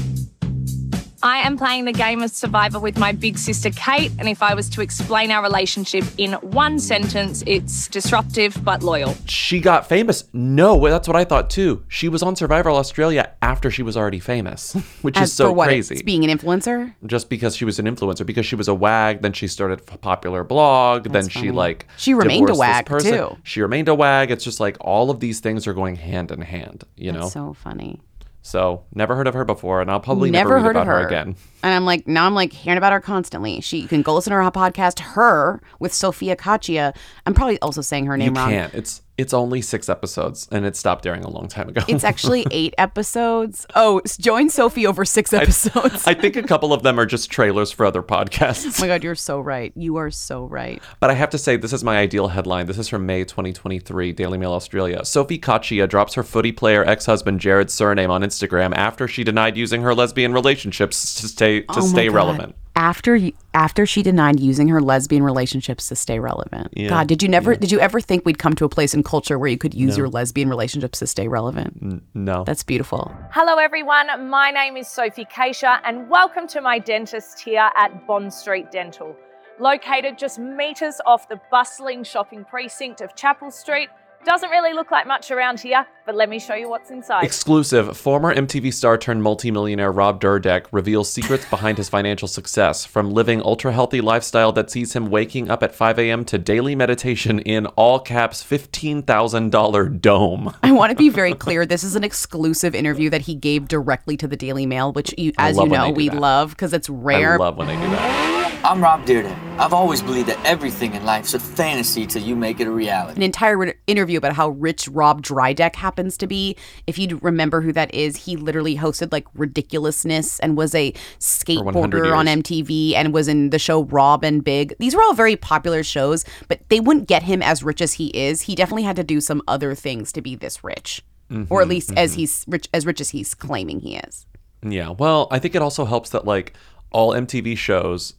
[1.22, 4.54] I am playing the game of Survivor with my big sister Kate, and if I
[4.54, 9.14] was to explain our relationship in one sentence, it's disruptive but loyal.
[9.26, 10.24] She got famous.
[10.32, 11.82] No, that's what I thought too.
[11.88, 15.52] She was on Survivor Australia after she was already famous, which As is so for
[15.52, 15.94] what, crazy.
[15.94, 16.94] It's being an influencer.
[17.06, 19.98] just because she was an influencer, because she was a wag, then she started a
[19.98, 23.12] popular blog, then she like She remained a wag, person.
[23.12, 23.36] too.
[23.42, 24.30] She remained a wag.
[24.30, 27.28] It's just like all of these things are going hand in hand, you know.
[27.28, 28.00] So funny.
[28.46, 31.00] So never heard of her before, and I'll probably never, Never heard about of her.
[31.00, 31.34] her again.
[31.64, 33.60] And I'm like, now I'm like hearing about her constantly.
[33.60, 36.94] She you can go listen to her podcast, her with Sophia Cachia.
[37.26, 38.50] I'm probably also saying her You name wrong.
[38.50, 38.72] can't.
[38.72, 41.82] It's it's only six episodes, and it stopped airing a long time ago.
[41.88, 43.66] It's actually eight episodes.
[43.74, 46.06] Oh, join Sophie over six episodes.
[46.06, 48.78] I think a couple of them are just trailers for other podcasts.
[48.78, 49.72] oh my god, you're so right.
[49.76, 50.82] You are so right.
[51.00, 52.66] But I have to say, this is my ideal headline.
[52.66, 55.04] This is from May 2023, Daily Mail Australia.
[55.04, 59.82] Sophie Cachia drops her footy player ex-husband Jared's surname on Instagram after she denied using
[59.82, 62.14] her lesbian relationships to stay to Oh stay God.
[62.14, 62.54] relevant.
[62.76, 66.68] After y- after she denied using her lesbian relationships to stay relevant.
[66.76, 66.90] Yeah.
[66.90, 69.38] God, did you never did you ever think we'd come to a place in culture
[69.38, 70.02] where you could use No.
[70.02, 71.78] your lesbian relationships to stay relevant?
[71.82, 72.44] N- no.
[72.44, 73.10] That's beautiful.
[73.30, 74.28] Hello, everyone.
[74.28, 79.16] My name is Sophie Cachia, and welcome to my dentist here at Bond Street Dental.
[79.58, 83.88] Located just meters off the bustling shopping precinct of Chapel Street.
[84.24, 87.22] Doesn't really look like much around here, but let me show you what's inside.
[87.22, 87.96] Exclusive.
[87.96, 93.40] Former MTV star turned multimillionaire Rob Dyrdek reveals secrets behind his financial success, from living
[93.40, 96.24] ultra healthy lifestyle that sees him waking up at 5 a.m.
[96.24, 100.52] to daily meditation in all caps $15,000 dome.
[100.62, 101.64] I want to be very clear.
[101.64, 105.32] This is an exclusive interview that he gave directly to the Daily Mail, which, you,
[105.38, 106.18] as you know, we that.
[106.18, 107.34] love because it's rare.
[107.34, 108.35] I love when they do that.
[108.66, 109.60] I'm Rob Dyrdek.
[109.60, 113.14] I've always believed that everything in life's a fantasy till you make it a reality.
[113.14, 116.56] An entire re- interview about how rich Rob Dyrdek happens to be.
[116.84, 122.12] If you remember who that is, he literally hosted like Ridiculousness and was a skateboarder
[122.12, 122.26] on.
[122.26, 124.74] MTV and was in the show Rob and Big.
[124.80, 128.08] These were all very popular shows, but they wouldn't get him as rich as he
[128.08, 128.42] is.
[128.42, 131.04] He definitely had to do some other things to be this rich,
[131.50, 132.16] or at least as mhm.
[132.16, 134.26] he's rich, as rich as he's claiming he is.
[134.64, 136.52] Yeah, well, I think it also helps that like
[136.90, 138.14] all MTV shows,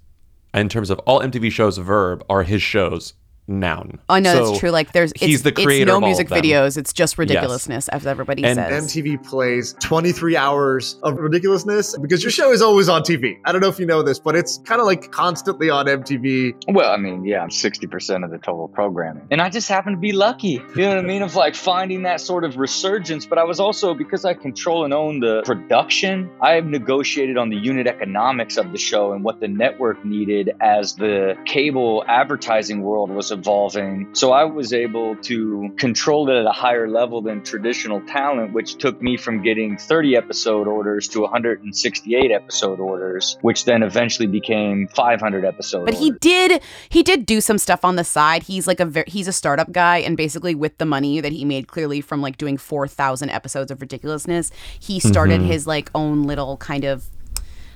[0.54, 3.14] in terms of all MTV shows, verb are his shows
[3.48, 4.00] noun.
[4.10, 4.72] I know So that's true.
[4.72, 6.78] Like there's it's, he's the creator it's no of music of videos.
[6.78, 7.18] It's just Yes.
[7.18, 8.94] ridiculousness, as everybody And says.
[8.94, 13.40] MTV plays 23 hours of ridiculousness because your show is always on TV.
[13.46, 16.56] I don't know if you know this, but it's kind of like constantly on MTV.
[16.68, 19.28] Well, I mean, yeah, I'm 60% of the total programming.
[19.32, 22.04] And I just happen to be lucky, you know what I mean, of like finding
[22.04, 23.26] that sort of resurgence.
[23.26, 27.50] But I was also, because I control and own the production, I have negotiated on
[27.50, 32.82] the unit economics of the show and what the network needed as the cable advertising
[32.82, 34.10] world was evolving.
[34.14, 38.76] So I was able to control it at a higher level than traditional talent, which
[38.76, 44.88] took me from getting 30 episode orders to 168 episode orders, which then eventually became
[44.90, 48.44] 500 episode But he did he did do some stuff on the side.
[48.44, 51.46] He's like a ver- he's a startup guy and basically with the money that he
[51.46, 55.50] made clearly from like doing 4000 episodes of ridiculousness, he started Mm-hmm.
[55.50, 55.52] Mhm.
[55.52, 57.06] his like own little kind of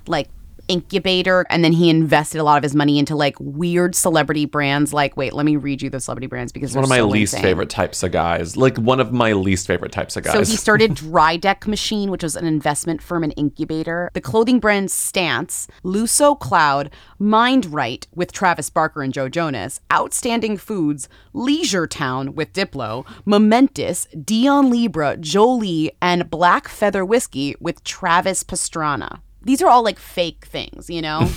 [0.07, 0.29] like
[0.71, 4.93] incubator and then he invested a lot of his money into like weird celebrity brands
[4.93, 7.33] like wait, let me read you the celebrity brands because one of my so least
[7.33, 7.43] insane.
[7.43, 8.55] favorite types of guys.
[8.55, 10.33] Like one of my least favorite types of guys.
[10.33, 14.09] So he started Dyrdek Machine, which was an investment firm and incubator.
[14.13, 20.57] The clothing brand Stance, Luso Cloud, Mind Right with Travis Barker and Joe Jonas, Outstanding
[20.57, 28.43] Foods, Leisure Town with Diplo, Momentous, Dion Libra, Jolie, and Black Feather Whiskey with Travis
[28.43, 29.19] Pastrana.
[29.43, 31.29] These are all like fake things, you know?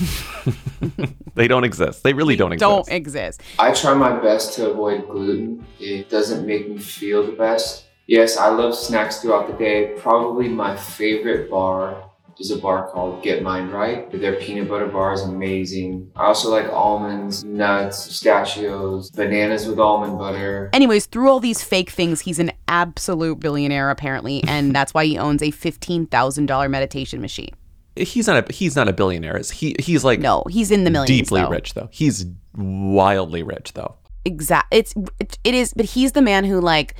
[1.35, 2.03] they don't exist.
[2.03, 2.69] They really don't exist.
[2.69, 3.41] Don't exist.
[3.59, 5.67] I try my best to avoid gluten.
[5.81, 7.87] It doesn't make me feel the best.
[8.07, 9.95] Yes, I love snacks throughout the day.
[9.97, 14.11] Probably my favorite bar is a bar called Get Mine Right.
[14.11, 16.11] Their peanut butter bar is amazing.
[16.17, 20.69] I also like almonds, nuts, pistachios, bananas with almond butter.
[20.73, 25.17] Anyways, through all these fake things, he's an absolute billionaire apparently, and that's why he
[25.17, 27.55] owns a $15,000 meditation machine.
[27.97, 29.37] He's not a he's not a billionaire.
[29.37, 29.77] Is he?
[29.79, 31.49] He's like No, he's in the millions, Deeply though.
[31.49, 31.89] rich though.
[31.93, 32.27] He's
[32.57, 33.97] wildly rich though.
[34.25, 34.67] Exact.
[34.73, 36.95] It's it, is, but he's the man who like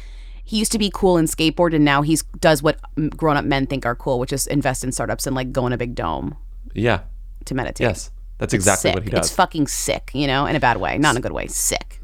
[0.45, 2.79] he used to be cool in skateboard, and now he's does what
[3.17, 5.73] grown up men think are cool, which is invest in startups and like go in
[5.73, 6.37] a big dome
[6.75, 7.01] Yeah.
[7.47, 7.87] to meditate.
[7.87, 8.11] Yes.
[8.39, 9.27] That's exactly what he does.
[9.27, 11.47] It's fucking sick, you know, in a bad way, not in a good way.
[11.47, 12.01] Sick.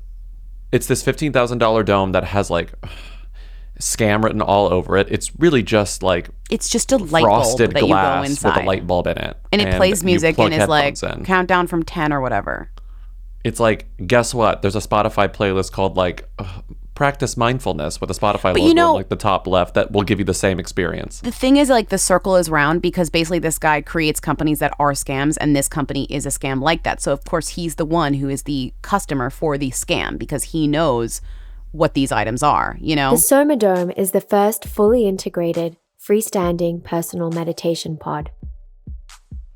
[0.72, 2.72] it's this fifteen thousand dollar dome that has like
[3.80, 5.08] scam written all over it.
[5.10, 8.64] It's really just like It's just a light frosted bulb that you go inside, with
[8.64, 11.24] a light bulb in it, and it plays music and is like in.
[11.24, 12.70] countdown from ten or whatever.
[13.42, 14.62] It's like guess what?
[14.62, 16.62] There's a Spotify playlist called like ugh,
[16.94, 20.02] practice mindfulness with a Spotify But logo you know- like the top left that will
[20.02, 21.20] give you the same experience.
[21.20, 24.74] The thing is, like, the circle is round because basically this guy creates companies that
[24.78, 27.00] are scams, and this company is a scam like that.
[27.00, 30.68] So, of course, he's the one who is the customer for the scam because he
[30.68, 31.22] knows
[31.72, 33.12] what these items are, you know?
[33.12, 38.30] The Soma Dome is the first fully integrated, freestanding personal meditation pod.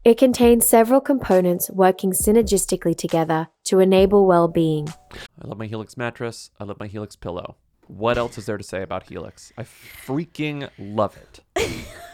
[0.05, 4.88] It contains several components working synergistically together to enable well being.
[5.42, 6.50] I love my Helix mattress.
[6.61, 7.57] I love my Helix pillow.
[7.87, 9.53] What else is there to say about Helix?
[9.57, 11.40] I freaking love it.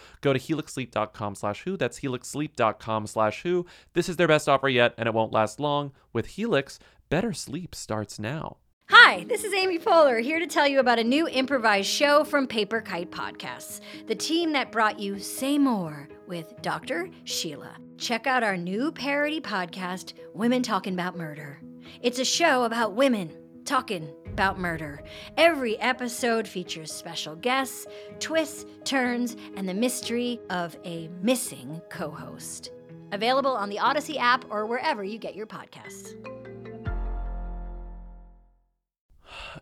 [0.21, 1.77] Go to helixsleep.com slash who.
[1.77, 3.65] That's helixsleep.com slash who.
[3.93, 5.91] This is their best offer yet, and it won't last long.
[6.13, 8.57] With Helix, better sleep starts now.
[8.89, 12.45] Hi, this is Amy Poehler here to tell you about a new improvised show from
[12.45, 17.09] Paper Kite Podcasts, the team that brought you Say More with Dr.
[17.23, 17.77] Sheila.
[17.97, 21.61] Check out our new parody podcast, Women Talking About Murder.
[22.01, 23.31] It's a show about women
[23.65, 25.03] talking about murder.
[25.37, 27.87] Every episode features special guests,
[28.19, 32.71] twists, turns, and the mystery of a missing co host.
[33.11, 36.15] Available on the Audacy app or wherever you get your podcasts.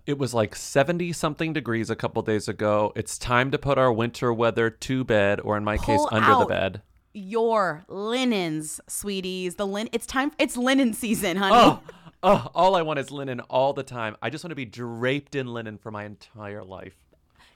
[0.05, 2.91] It was like 70 something degrees a couple days ago.
[2.95, 6.39] It's time to put our winter weather to bed, or in my case, Pull under
[6.39, 6.81] the bed.
[7.13, 9.55] Your linens, sweeties.
[9.55, 9.89] The lin.
[9.91, 10.31] It's time.
[10.37, 11.55] It's linen season, honey.
[11.55, 11.79] Oh,
[12.23, 14.15] oh, all I want is linen all the time.
[14.21, 16.95] I just want to be draped in linen for my entire life.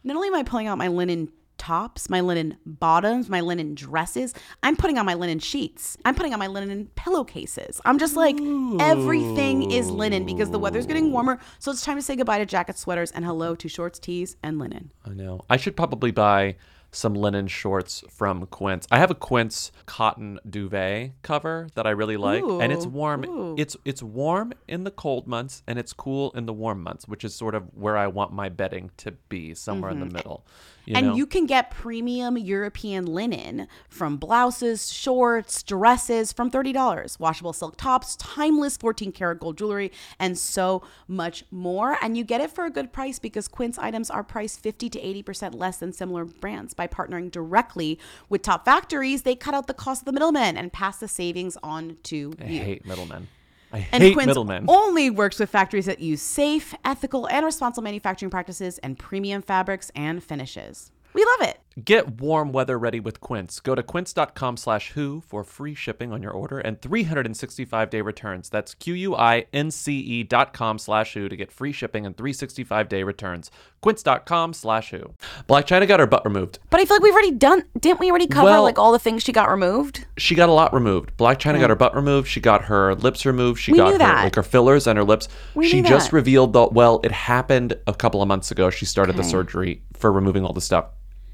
[0.04, 4.34] Not only am I pulling out my linen tops, my linen bottoms, my linen dresses,
[4.64, 5.98] I'm putting on my linen sheets.
[6.04, 7.80] I'm putting on my linen pillowcases.
[7.86, 8.38] I'm just like,
[8.82, 11.40] everything is linen because the weather's getting warmer.
[11.60, 14.60] So it's time to say goodbye to jackets, sweaters, and hello to shorts, tees, and
[14.60, 14.92] linen.
[15.06, 15.42] I know.
[15.50, 16.58] I should probably buy
[16.94, 18.88] some linen shorts from Quince.
[18.92, 23.26] I have a Quince cotton duvet cover that I really like, and it's warm.
[23.26, 23.56] ooh.
[23.58, 27.24] It's it's warm in the cold months, and it's cool in the warm months, which
[27.24, 30.08] is sort of where I want my bedding to be, somewhere in Mhm.
[30.08, 30.46] the middle.
[30.86, 31.16] You and know?
[31.16, 38.18] you can get premium European linen from blouses, shorts, dresses from $30, washable silk tops,
[38.18, 41.98] timeless 14 karat gold jewelry, and so much more.
[42.02, 45.00] And you get it for a good price because Quince items are priced 50 to
[45.00, 46.74] 80% less than similar brands.
[46.74, 50.72] By partnering directly with top factories, they cut out the cost of the middlemen and
[50.72, 52.62] pass the savings on to I you.
[52.62, 53.28] hate middlemen.
[53.72, 54.66] I And hate Quince middlemen.
[54.68, 59.92] only works with factories that use safe, ethical, and responsible manufacturing practices and premium fabrics
[59.96, 60.92] and finishes.
[61.14, 61.60] We love it.
[61.84, 63.60] Get warm weather ready with Quince.
[63.60, 68.48] Go to quince.com slash who for free shipping on your order and 365 day returns.
[68.50, 73.50] That's q-u-i-n-c-e dot com slash who to get free shipping and 365 day returns.
[73.82, 75.00] Quince.com slash who.
[75.50, 76.60] Blac Chyna got her butt removed.
[76.70, 77.64] But I feel like we've already done.
[77.80, 80.06] Didn't we already cover Well- like all the things she got removed?
[80.18, 81.18] She got a lot removed.
[81.18, 82.28] Blac Chyna got her butt removed.
[82.28, 83.60] She got her lips removed.
[83.60, 84.24] She We got her that.
[84.26, 85.28] like her fillers and her lips.
[85.56, 88.70] We she just revealed that well, it happened a couple of months ago.
[88.70, 90.86] She started the surgery for removing all the stuff.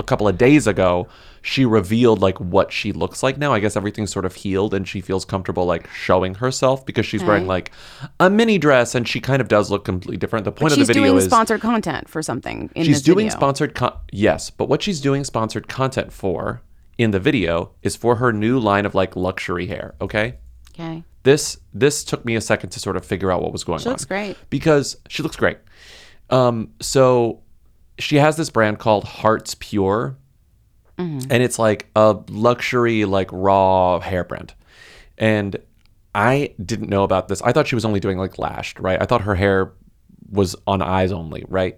[0.09, 1.07] A couple of days ago,
[1.43, 3.53] she revealed like what she looks like now.
[3.53, 7.23] I guess everything's sort of healed and she feels comfortable like showing herself because she's
[7.23, 7.71] wearing like
[8.19, 10.45] a mini dress and she kind of does look completely different.
[10.45, 12.71] The point But of the video is She's doing sponsored content for something.
[12.73, 13.37] In she's doing video.
[13.37, 16.63] sponsored con- yes but what she's doing sponsored content for
[16.97, 19.93] in the video is for her new line of like luxury hair.
[20.01, 20.39] Okay.
[20.71, 21.03] Okay.
[21.21, 23.83] This this took me a second to sort of figure out what was going She
[23.83, 23.89] on.
[23.91, 24.37] She looks great.
[24.49, 25.59] because she looks great.
[26.31, 27.41] Um, so
[27.99, 30.17] she has this brand called Hearts Pure,
[30.97, 31.27] Mhm.
[31.29, 34.53] and it's like a luxury, like raw hair brand.
[35.17, 35.57] And
[36.15, 37.41] I didn't know about this.
[37.41, 39.01] I thought she was only doing like lashed, right?
[39.01, 39.71] I thought her hair
[40.31, 41.77] was on eyes only, right?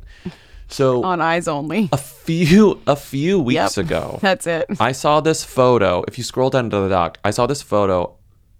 [0.67, 1.89] So On eyes only.
[1.91, 3.85] a few a few weeks Yep.
[3.85, 4.65] ago, That's it.
[4.79, 6.03] I saw this photo.
[6.07, 8.15] If you scroll down to the doc, I saw this photo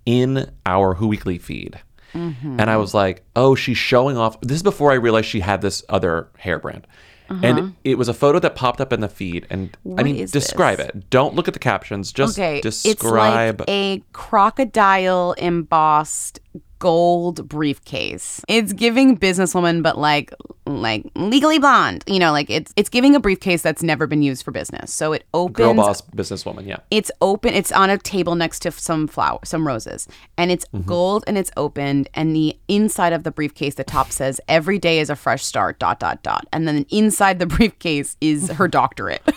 [0.05, 1.80] in our Who Weekly feed.
[2.14, 2.59] Mhm.
[2.59, 4.39] And I was like, oh, she's showing off.
[4.41, 6.86] This is before I realized she had this other hair brand.
[7.32, 7.45] Uh-huh.
[7.45, 9.47] And it was a photo that popped up in the feed.
[9.49, 10.89] And I mean, describe this?
[10.89, 11.09] it.
[11.09, 12.11] Don't look at the captions.
[12.11, 13.61] Just okay, describe.
[13.61, 16.39] It's like a crocodile embossed
[16.82, 18.41] gold briefcase.
[18.49, 20.34] It's giving businesswoman, but like
[20.65, 22.03] like legally blonde.
[22.07, 24.91] You know, like it's it's giving a briefcase that's never been used for business.
[24.91, 25.57] So it opens.
[25.57, 26.65] Girl boss businesswoman.
[26.67, 26.77] Yeah.
[26.89, 27.53] It's open.
[27.53, 30.07] It's on a table next to some flower, some roses,
[30.38, 30.86] and it's Mhm.
[30.88, 32.09] gold and it's opened.
[32.15, 35.77] And the inside of the briefcase, the top says "Every day is a fresh start."
[35.79, 36.47] Dot dot dot.
[36.51, 39.21] And then inside the briefcase is her doctorate.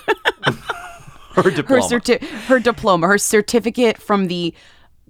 [1.35, 1.83] Her her diploma.
[1.89, 4.55] certi- her diploma, her certificate from the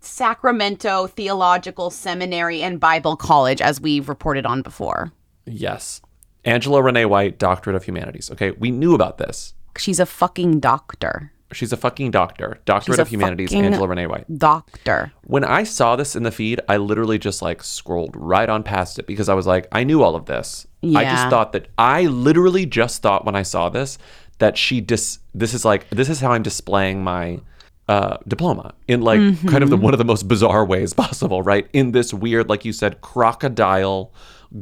[0.04, 5.12] Sacramento Theological Seminary and Bible College, as we've reported on before.
[5.46, 6.00] yes.
[6.46, 8.30] Angela Renee White, Doctorate of Humanities.
[8.30, 8.50] Okay.
[8.50, 9.54] We knew about this.
[9.78, 11.32] She's a fucking doctor.
[11.52, 12.58] She's a fucking doctor.
[12.66, 14.26] Doctorate of Humanities, Angela Renee White.
[14.38, 15.12] Doctor.
[15.22, 18.98] When I saw this in the feed, I literally just like scrolled right on past
[18.98, 20.66] it because I was like, I knew all of this.
[20.82, 20.98] Yeah.
[20.98, 23.96] I just thought that I literally just thought when I saw this
[24.38, 27.40] that she dis this is like this is how I'm displaying my
[27.88, 31.68] uh diploma in like kind of the one of the most bizarre ways possible, right?
[31.72, 34.12] In this weird, like you said, crocodile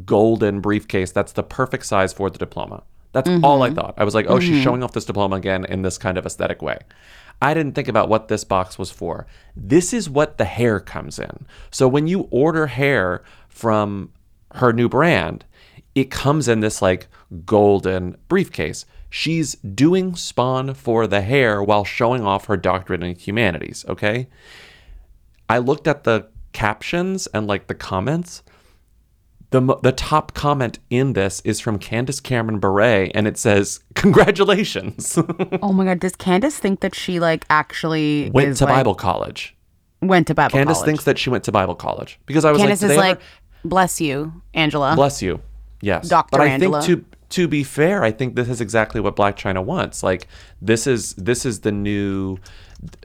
[0.05, 2.83] golden briefcase that's the perfect size for the diploma.
[3.13, 3.75] That's all I Mhm.
[3.75, 3.95] thought.
[3.99, 4.63] I was like, oh, she's Mhm.
[4.63, 6.79] showing off this diploma again in this kind of aesthetic way.
[7.43, 9.27] I didn't think about what this box was for.
[9.55, 11.47] This is what the hair comes in.
[11.71, 14.11] So when you order hair from
[14.55, 15.45] her new brand,
[15.95, 17.07] it comes in this like
[17.45, 18.87] golden briefcase.
[19.15, 24.27] She's doing spawn for the hair while showing off her doctorate in humanities, okay?
[25.51, 28.43] I looked at the captions and like the comments.
[29.51, 35.19] The, the top comment in this is from Candace Cameron Bure, and it says, Congratulations.
[35.63, 39.55] Oh my god, does Candace think that she like actually went to like- Bible college.
[40.01, 40.61] Went to Bible college.
[40.63, 40.87] Candace college.
[40.89, 43.23] thinks that she went to Bible college because I was Candace like, is like, ever-"
[43.67, 44.95] bless you, Angela.
[44.97, 45.43] bless you,
[45.83, 46.81] yes, I Angela.
[46.83, 50.03] think to to be fair, I think this is exactly what Blac Chyna wants.
[50.03, 50.29] Like
[50.61, 52.39] this is this is the new.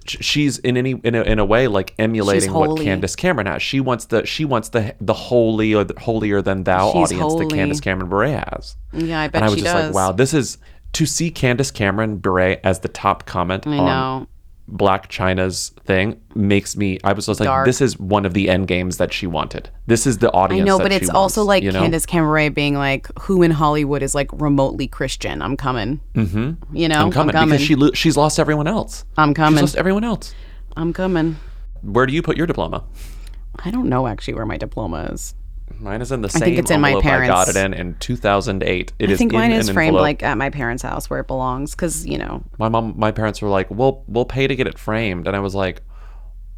[0.05, 2.79] She's in any in a, in a way like emulating what.
[2.81, 3.61] Candace Cameron has.
[3.61, 7.33] She wants the she wants the the holy or the holier than thou She's audience
[7.33, 7.47] that holy.
[7.47, 8.75] Candace Cameron Bure has.
[8.91, 9.85] Yeah, I bet and I was just does.
[9.85, 10.57] like, wow, this is
[10.93, 14.27] to see Candace Cameron Bure as the top comment I on know.
[14.71, 16.99] Blac Chyna's thing makes me.
[17.03, 17.65] I was just like, Dark.
[17.65, 19.69] this is one of the end games that she wanted.
[19.85, 20.61] This is the audience.
[20.61, 21.79] I know, but it's also wants, like you know?
[21.79, 25.41] Candace Cameron being like, "Who in Hollywood is like remotely Christian?
[25.41, 26.01] I'm coming.
[26.15, 26.75] Mm-hmm.
[26.75, 27.55] You know, I'm coming, I'm coming.
[27.55, 29.05] because she lo- she's lost everyone else.
[29.17, 29.57] I'm coming.
[29.57, 30.33] She's lost everyone else.
[30.75, 31.37] I'm coming."
[31.81, 32.83] Where do you put your diploma?
[33.63, 35.33] I don't know actually where my diploma is.
[35.79, 37.73] Mine is in the I same think it's in my envelope I got it in
[37.73, 38.93] in 2008.
[38.99, 40.01] It I is think in mine an is framed envelope.
[40.01, 42.43] like at my parents' house where it belongs, because you know.
[42.57, 45.39] my mom, my parents were like, "We'll we'll pay to get it framed," and I
[45.39, 45.81] was like,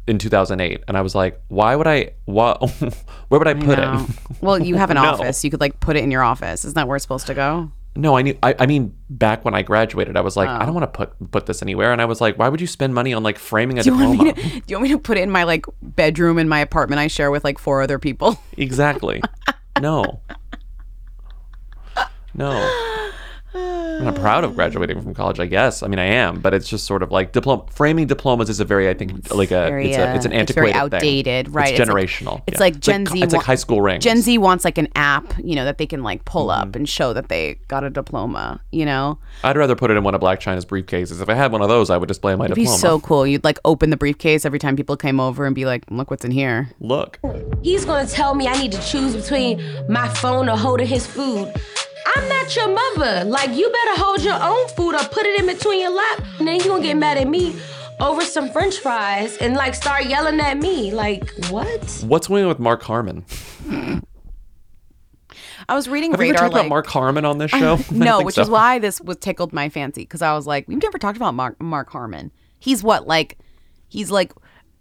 [0.06, 2.12] in 2008, and I was like, "Why would I?
[2.24, 2.60] What?
[3.28, 4.06] where would I put know.
[4.08, 5.04] it?" Well, you have an No.
[5.04, 5.44] office.
[5.44, 6.64] You could like put it in your office.
[6.64, 7.70] Isn't that where it's supposed to go?
[7.96, 8.38] No, I knew.
[8.42, 10.66] I, I mean, back when I graduated, I was like, I Oh.
[10.66, 12.94] don't want to put put this anywhere, and I was like, why would you spend
[12.94, 14.32] money on like framing a Do diploma?
[14.32, 17.00] to, do you want me to put it in my like bedroom in my apartment
[17.00, 18.38] I share with like four other people?
[18.56, 19.22] Exactly.
[19.80, 20.20] No.
[22.32, 22.52] No.
[23.52, 25.82] I'm not proud of graduating from college, I guess.
[25.82, 28.64] I mean, I am, but it's just sort of like diploma framing diplomas is a
[28.64, 31.00] very, I think, like a very, it's a it's an uh, it's very antiquated, thing.
[31.26, 31.68] outdated, right?
[31.70, 32.42] It's It's like- generational.
[32.46, 32.60] It's yeah.
[32.60, 33.22] like Gen co- Z.
[33.22, 34.04] It's like high school rings.
[34.04, 36.68] Gen Z wants like an app, you know, that they can like pull Mm-hmm.
[36.68, 38.60] up and show that they got a diploma.
[38.70, 41.20] You know, I'd rather put it in one of Blac Chyna's briefcases.
[41.20, 42.78] If I had one of those, I would display my it'd be diploma.
[42.80, 43.26] so cool.
[43.26, 46.24] You'd like open the briefcase every time people came over and be like, "Look what's
[46.24, 47.18] in here." Look.
[47.62, 51.52] He's gonna tell me I need to choose between my phone or holding his food.
[52.06, 53.24] I'm not your mother.
[53.24, 56.24] Like, you better hold your own food or put it in between your lap.
[56.38, 57.56] And then you gonna get mad at me
[58.00, 60.92] over some french fries and like start yelling at me.
[60.92, 62.04] Like, what?
[62.06, 63.24] What's going on with Mark Harmon?
[65.68, 67.78] I was reading Have we ever talked like about Mark Harmon on this show?
[67.90, 68.42] No, which so.
[68.42, 71.34] is why this was tickled my fancy because I was like, we've never talked about
[71.34, 72.32] Mark Mark Harmon.
[72.58, 73.38] He's what like,
[73.88, 74.32] he's like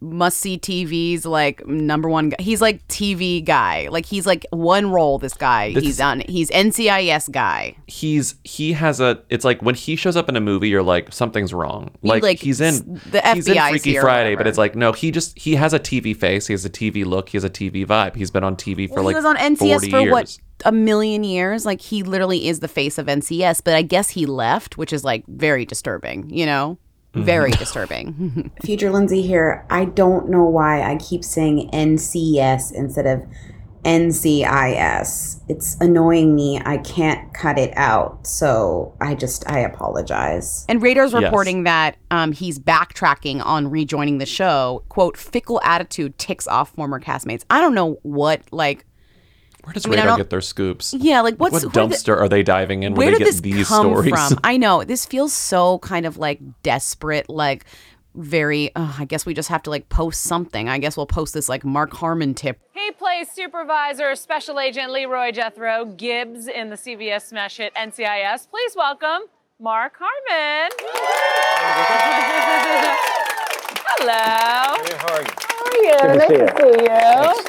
[0.02, 2.30] must see TV's like number one.
[2.30, 2.38] Guy.
[2.40, 3.88] He's like TV guy.
[3.90, 5.20] Like he's like one role.
[5.20, 5.74] This guy.
[5.74, 6.22] This he's on.
[6.22, 7.76] He's NCIS guy.
[7.88, 9.22] He's he has a.
[9.30, 11.92] It's like when he shows up in a movie, you're like something's wrong.
[12.02, 15.38] Like, like, he's in the he's in Freaky Friday, but it's like no, he just
[15.38, 16.48] he has a TV face.
[16.48, 17.30] He has a TV look.
[17.30, 18.16] He has a TV vibe.
[18.16, 20.12] He's been on TV for Well, like he was on NCS 40 for years.
[20.12, 21.66] what a million years.
[21.66, 23.62] Like he literally is the face of NCS.
[23.64, 26.30] But I guess he left, which is like very disturbing.
[26.30, 26.78] You know,
[27.14, 28.52] very disturbing.
[28.64, 29.66] Future Lindsay here.
[29.70, 33.24] I don't know why I keep saying NCS instead of
[33.86, 35.42] NCIS.
[35.48, 36.62] It's annoying me.
[36.64, 38.28] I can't cut it out.
[38.28, 40.66] So I just, I apologize.
[40.68, 41.24] And Radar's Yes.
[41.24, 44.84] reporting that um, he's backtracking on rejoining the show.
[44.90, 48.86] "Quote: Fickle attitude ticks off former castmates." I don't know what like.
[49.64, 50.94] Where does I mean, Radar don't- get their scoops?
[50.98, 53.26] Yeah, like, what's- what where the- dumpster are they diving in Where when they did
[53.26, 54.10] get this these come stories?
[54.12, 54.40] from?
[54.44, 57.66] I know this feels so kind of like desperate, like
[58.16, 58.74] very.
[58.76, 60.68] Uh, I guess we just have to like post something.
[60.70, 62.60] I guess we'll post this like Mark Harmon tip.
[62.74, 68.50] He plays Supervisor Special Agent Leroy Jethro Gibbs in the CBS smash hit NCIS.
[68.50, 69.28] Please welcome
[69.60, 70.72] Mark Harmon.
[74.00, 74.84] Hello.
[74.84, 75.28] Hey, how are you?
[75.38, 75.92] How are you?
[75.92, 77.44] Good to nice see to see you.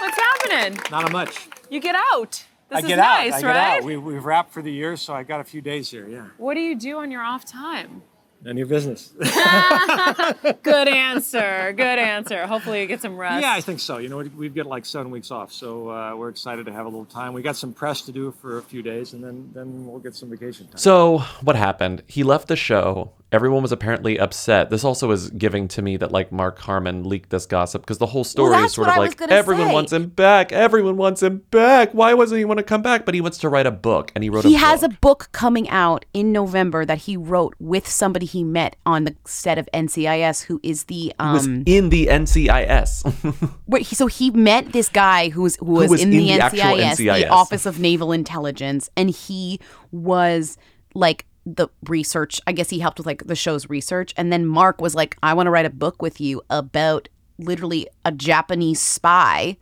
[0.00, 0.78] What's happening?
[0.90, 1.48] Not a much.
[1.68, 2.44] You get out.
[2.68, 3.38] This I is get nice, out.
[3.38, 3.78] I get right?
[3.78, 3.84] out.
[3.84, 6.08] We, we've wrapped for the year, so I got a few days here.
[6.08, 6.26] Yeah.
[6.36, 8.02] What do you do on your off time?
[8.46, 9.10] None of your business.
[10.62, 11.72] Good answer.
[11.76, 12.46] Good answer.
[12.46, 13.42] Hopefully you get some rest.
[13.42, 13.98] Yeah, I think so.
[13.98, 16.86] You know, we- we've got like seven weeks off, so uh, we're excited to have
[16.86, 17.32] a little time.
[17.32, 20.14] We got some press to do for a few days, and then then we'll get
[20.14, 20.78] some vacation time.
[20.78, 22.04] So what happened?
[22.06, 23.12] He left the show.
[23.32, 24.70] Everyone was apparently upset.
[24.70, 28.06] This also is giving to me that like Mark Harmon leaked this gossip because the
[28.06, 29.74] whole story is sort of I like everyone say.
[29.74, 30.52] wants him back.
[30.52, 31.90] Everyone wants him back.
[31.92, 33.04] Why doesn't he want to come back?
[33.04, 34.50] But he wants to write a book, and he wrote a book.
[34.50, 34.92] He a has book.
[34.92, 39.16] a book coming out in November that he wrote with somebody he met on the
[39.24, 41.62] set of NCIS, who is the He was um.
[41.66, 43.54] in the NCIS.
[43.66, 46.40] Wait, so he met this guy who was who was, was in, in the, the
[46.40, 47.30] actual NCIS, the NCIS.
[47.30, 49.60] Office of Naval Intelligence, and he
[49.90, 50.56] was
[50.94, 52.40] like the research.
[52.46, 55.34] I guess he helped with like the show's research, and then Mark was like, "I
[55.34, 57.08] want to write a book with you about
[57.38, 59.56] literally a Japanese spy."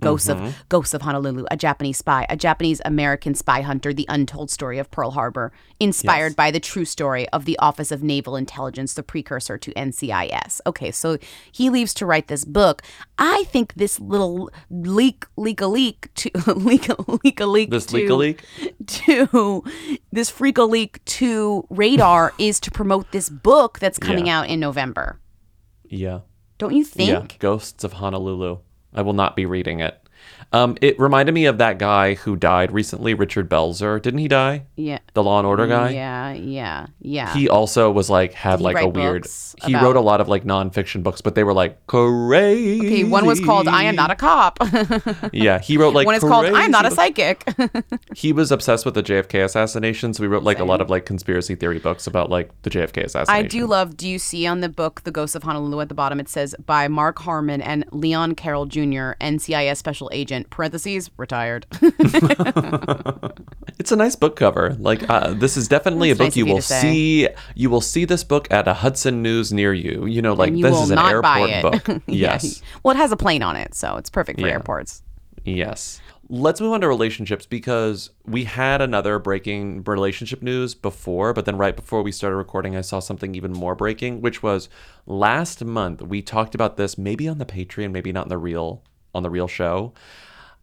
[0.00, 0.46] Ghosts Mhm.
[0.48, 4.78] of Ghosts of Honolulu, a Japanese spy, a Japanese American spy hunter, the untold story
[4.78, 9.02] of Pearl Harbor, inspired by the true story of the Office of Naval Intelligence, the
[9.02, 10.60] precursor to NCIS.
[10.66, 11.16] Okay, so
[11.50, 12.82] he leaves to write this book.
[13.18, 17.86] I think this little leak, leak a leak to leak a leak a leak This
[17.86, 18.44] to, leak a leak?
[18.86, 19.64] to
[20.12, 24.40] this freak a leak to Radar is to promote this book that's coming Yeah.
[24.40, 25.20] out in November.
[25.88, 26.20] yeah.
[26.58, 27.10] Don't you think?
[27.10, 28.58] Yeah, Ghosts of Honolulu.
[28.96, 30.00] I will not be reading it.
[30.56, 34.00] Um, it reminded me of that guy who died recently, Richard Belzer.
[34.00, 34.64] Didn't he die?
[34.76, 34.98] Yeah.
[35.12, 35.90] The Law and Order guy.
[35.90, 37.34] Yeah, yeah, yeah.
[37.34, 39.26] He also was like had Did like a weird.
[39.64, 42.86] He about- wrote a lot of like nonfiction books, but they were like crazy.
[42.86, 44.58] Okay, one was called I Am Not a Cop.
[45.32, 47.44] Yeah, he wrote like one is called I'm Not a Psychic.
[48.14, 51.04] He was obsessed with the JFK assassination, so he wrote like a lot of like
[51.04, 53.44] conspiracy theory books about like the JFK assassination.
[53.44, 55.94] I do love, do you see on the book, The Ghosts of Honolulu at the
[55.94, 61.66] bottom, it says by Mark Harmon and Leon Carroll Jr., NCIS Special Agent, parentheses, retired.
[63.78, 64.74] It's a nice book cover.
[64.78, 67.28] Like uh, this is definitely That's a book nice you you will see.
[67.54, 70.06] You will see this book at a Hudson News near you.
[70.06, 72.02] You know, like you this is an airport book.
[72.06, 72.32] Yeah.
[72.32, 72.62] yes.
[72.82, 74.54] Well, it has a plane on it, so it's perfect for Yeah.
[74.54, 75.02] airports.
[75.44, 76.00] Yes.
[76.28, 81.56] Let's move on to relationships because we had another breaking relationship news before, but then
[81.56, 84.68] right before we started recording, I saw something even more breaking, which was
[85.06, 88.82] last month we talked about this maybe on the Patreon, maybe not in the real
[89.14, 89.92] on the real show.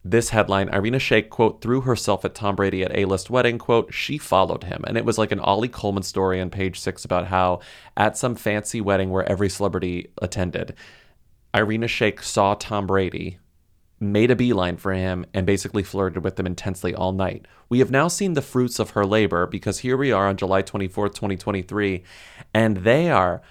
[0.06, 4.18] This headline, Irina Shayk, quote, threw herself at Tom Brady at A-list wedding, quote, she
[4.18, 4.84] followed him.
[4.86, 7.62] And it was like an Oli Coleman story on page six about how
[7.95, 10.76] at some fancy wedding where every celebrity attended,
[11.54, 13.39] Irina Shayk saw Tom Brady,
[13.99, 17.45] made a beeline for him, and basically flirted with him intensely all night.
[17.70, 20.64] We have now seen the fruits of her labor because here we are on July
[20.64, 22.04] 24th, 2023,
[22.54, 23.41] and they are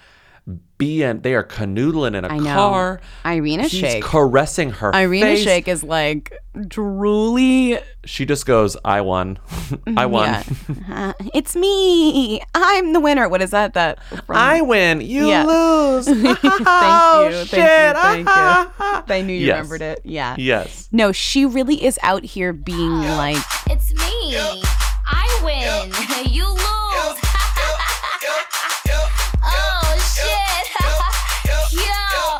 [0.77, 2.53] being they are canoodling in a I know.
[2.53, 3.01] car.
[3.25, 4.01] Irina He's Shayk.
[4.01, 5.45] caressing her Irina face.
[5.45, 7.81] Shayk is like drooly.
[8.05, 9.39] She just goes, I won.
[9.97, 10.27] I won.
[10.27, 10.43] Yeah.
[10.89, 12.41] Uh, it's me.
[12.53, 13.29] I'm the winner.
[13.29, 13.73] What is that?
[13.75, 14.99] That from- I win.
[14.99, 15.45] You Yeah.
[15.45, 16.05] lose.
[16.07, 16.49] thank you.
[16.65, 17.59] Oh, Thank shit.
[17.59, 18.01] you.
[18.01, 19.13] Thank you.
[19.15, 19.55] I knew you Yes.
[19.55, 20.01] remembered it.
[20.03, 20.35] Yeah.
[20.37, 20.89] Yes.
[20.91, 23.37] No, she really is out here being like
[23.69, 24.35] It's me.
[25.05, 26.31] I win.
[26.33, 26.59] You lose.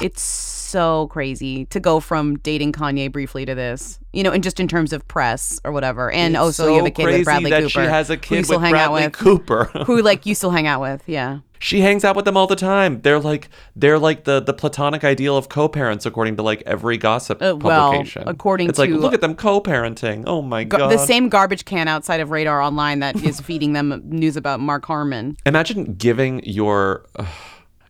[0.04, 4.00] It's so crazy to go from dating Kanye briefly to this.
[4.12, 6.12] You know, and just in terms of press or whatever.
[6.12, 7.70] And It's also you have a kid with Bradley Cooper.
[7.70, 9.14] she has a kid still with hang out Bradley with.
[9.14, 9.64] Cooper.
[9.88, 11.40] who like you still hang out with, yeah.
[11.60, 13.02] She hangs out with them all the time.
[13.02, 17.42] They're like they're like the the platonic ideal of co-parents according to like every gossip
[17.42, 18.24] Uh, well, publication.
[18.28, 20.26] according it's like to- look at them co-parenting.
[20.28, 20.92] Oh my Gar- god.
[20.92, 24.86] the same garbage can outside of Radar Online that is feeding them news about Mark
[24.86, 25.38] Harmon.
[25.46, 27.26] Imagine giving your uh,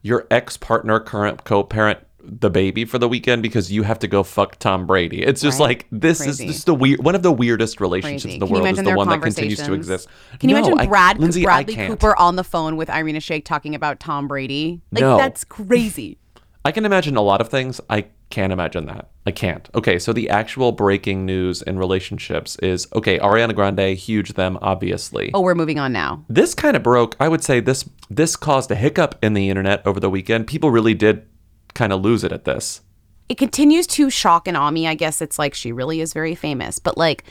[0.04, 4.58] your ex-partner current co-parent the baby for the weekend because you have to go fuck
[4.58, 5.22] Tom Brady.
[5.24, 5.66] It's just Right.
[5.70, 6.46] like this Crazy.
[6.46, 8.34] is just the weird one of the weirdest relationships Crazy.
[8.36, 10.08] in the Can you world is imagine the their one that continues to exist.
[10.40, 11.76] Can you No, imagine I- Brad Lindsay, Bradley.
[11.76, 14.80] Cooper on the phone with Irina Shayk talking about Tom Brady?
[14.94, 15.18] Like No.
[15.18, 16.18] that's crazy.
[16.64, 17.82] I can imagine a lot of things.
[17.90, 19.10] I can't imagine that.
[19.26, 19.70] I can't.
[19.74, 25.32] Okay, so the actual breaking news in relationships is okay, Ariana Grande, huge them, obviously.
[25.34, 26.26] Oh, we're moving on now.
[26.28, 27.16] This kind of broke.
[27.20, 30.48] I would say this this caused a hiccup in the internet over the weekend.
[30.48, 31.26] People really did
[31.74, 32.82] kind of lose it at this.
[33.30, 34.88] It continues to shock and awe me.
[34.88, 37.24] I guess it's like she really is very famous, but like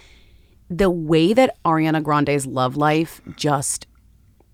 [0.70, 3.86] the way that Ariana Grande's love life just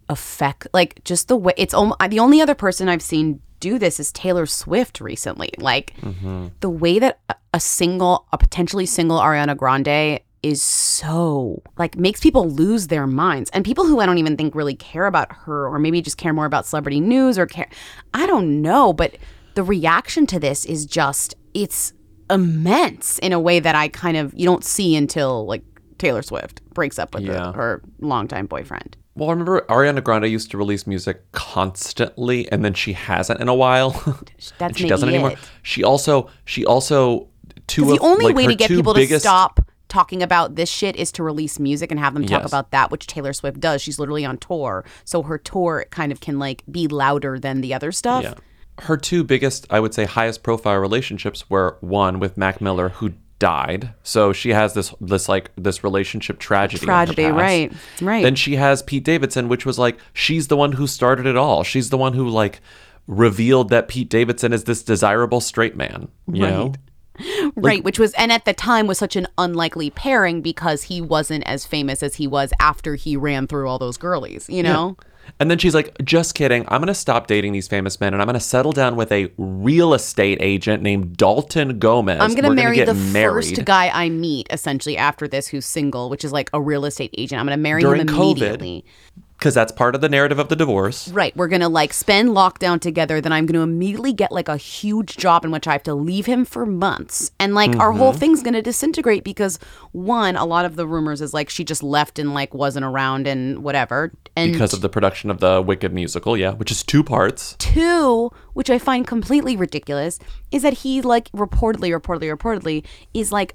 [0.09, 4.01] affect like just the way it's almost the only other person I've seen do this
[4.01, 5.51] is Taylor Swift recently.
[5.59, 6.49] Like mm-hmm.
[6.61, 7.21] the way that
[7.53, 13.51] a- single, a potentially single Ariana Grande is so like makes people lose their minds
[13.51, 16.33] and people who I don't even think really care about her or maybe just care
[16.33, 17.69] more about celebrity news or care
[18.15, 19.17] I don't know but
[19.55, 21.93] the reaction to this is just it's
[22.31, 25.65] immense in a way that I kind of you don't see until like
[25.99, 28.97] Taylor Swift breaks up with her- her longtime boyfriend.
[29.19, 33.49] Well, I remember Ariana Grande used to release music constantly, and then she hasn't in
[33.49, 34.01] a while.
[34.61, 35.39] and she doesn't maybe anymore.
[35.63, 37.29] She also, she also,
[37.67, 40.69] two of the only like, way to get people biggest, to stop talking about this
[40.69, 42.51] shit is to release music and have them talk Yes.
[42.51, 43.83] about that, which Taylor Swift does.
[43.83, 47.75] She's literally on tour, so her tour kind of can like be louder than the
[47.75, 48.23] other stuff.
[48.23, 48.35] Yeah.
[48.81, 53.15] Her two biggest, I would say, highest profile relationships were one with Mac Miller, who
[53.39, 53.95] died.
[54.03, 56.85] So she has this, this like this relationship tragedy.
[56.85, 58.23] Tragedy, right, right.
[58.23, 61.65] Then she has Pete Davidson, which was like she's the one who started it all.
[61.65, 62.61] She's the one who like
[63.07, 66.09] revealed that Pete Davidson is this desirable straight man.
[66.31, 66.51] You Right.
[66.51, 66.75] know.
[67.57, 71.43] right, which was and at the time was such an unlikely pairing because he wasn't
[71.49, 74.97] as famous as he was after he ran through all those girlies, you know?
[75.41, 76.65] And then she's like, just kidding.
[76.69, 79.13] I'm going to stop dating these famous men and I'm going to settle down with
[79.13, 82.19] a real estate agent named Dalton Gomez.
[82.21, 83.45] I'm gonna We're marry the married.
[83.47, 87.15] first guy I meet essentially after this who's single, which is like a real estate
[87.17, 87.41] agent.
[87.41, 88.83] I'm gonna marry During him COVID.
[89.39, 91.07] Because that's part of the narrative of the divorce.
[91.09, 91.35] Right.
[91.37, 93.21] We're going to like spend lockdown together.
[93.21, 95.95] Then I'm going to immediately get like a huge job in which I have to
[95.95, 97.31] leave him for months.
[97.39, 98.17] And like our whole Mhm.
[98.17, 99.61] thing's going to disintegrate because
[99.93, 103.29] one, a lot of the rumors is like she just left and like wasn't around
[103.29, 104.13] and whatever.
[104.35, 107.55] And because of the production of the Wicked musical, yeah, which is two parts.
[107.61, 110.19] two, which I find completely ridiculous,
[110.51, 112.85] is that he like reportedly, reportedly, reportedly
[113.15, 113.55] is like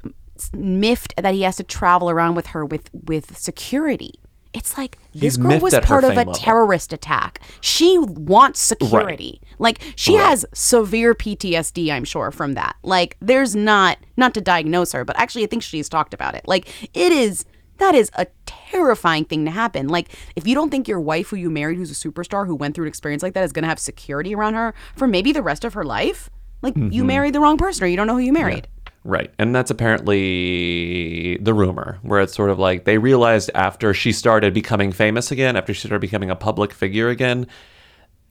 [0.54, 4.14] miffed that he has to travel around with her with with security.
[4.54, 6.34] It's like this He's girl was part of a level.
[6.34, 7.40] terrorist attack.
[7.62, 9.42] She wants security.
[9.58, 10.30] Like she Right.
[10.30, 12.76] has severe PTSD, I'm sure, from that.
[12.84, 16.44] Like there's not not to diagnose her, but actually I think she's talked about it.
[16.48, 17.46] Like it is
[17.80, 19.88] that is a terrifying thing to happen.
[19.88, 22.76] Like if you don't think your wife who you married who's a superstar who went
[22.76, 25.42] through an experience like that is going to have security around her for maybe the
[25.42, 26.30] rest of her life,
[26.62, 27.08] like you Mhm.
[27.08, 28.68] married the wrong person or you don't know who you married.
[29.06, 29.34] Right.
[29.38, 34.54] And that's apparently the rumor, where it's sort of like they realized after she started
[34.54, 37.48] becoming famous again, after she started becoming a public figure again,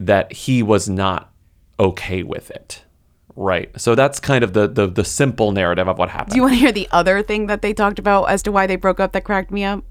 [0.01, 1.31] that he was not
[1.79, 2.85] okay with it.
[3.37, 3.71] Right.
[3.81, 6.31] So that's kind of the the, the simple narrative of what happened.
[6.31, 8.67] Do you want to hear the other thing that they talked about as to why
[8.67, 9.85] they broke up that cracked me up?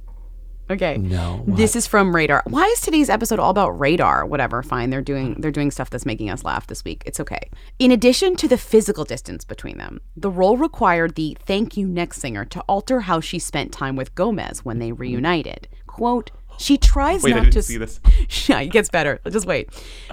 [0.72, 0.98] Okay.
[0.98, 1.44] No.
[1.46, 2.44] This is from Radar.
[2.46, 4.26] Why is today's episode all about Radar?
[4.26, 4.90] Whatever, fine.
[4.90, 5.42] They're doing mm.
[5.42, 7.04] they're doing stuff that's making us laugh this week.
[7.06, 7.50] It's okay.
[7.78, 12.22] In addition to the physical distance between them, the role required the thank you next
[12.22, 15.02] singer to alter how she spent time with Gomez when they mm-hmm.
[15.02, 15.68] reunited.
[15.88, 18.00] Quote, she tries Wait, I didn't to see this.
[18.48, 19.20] Yeah, it gets better.
[19.30, 19.70] Just wait.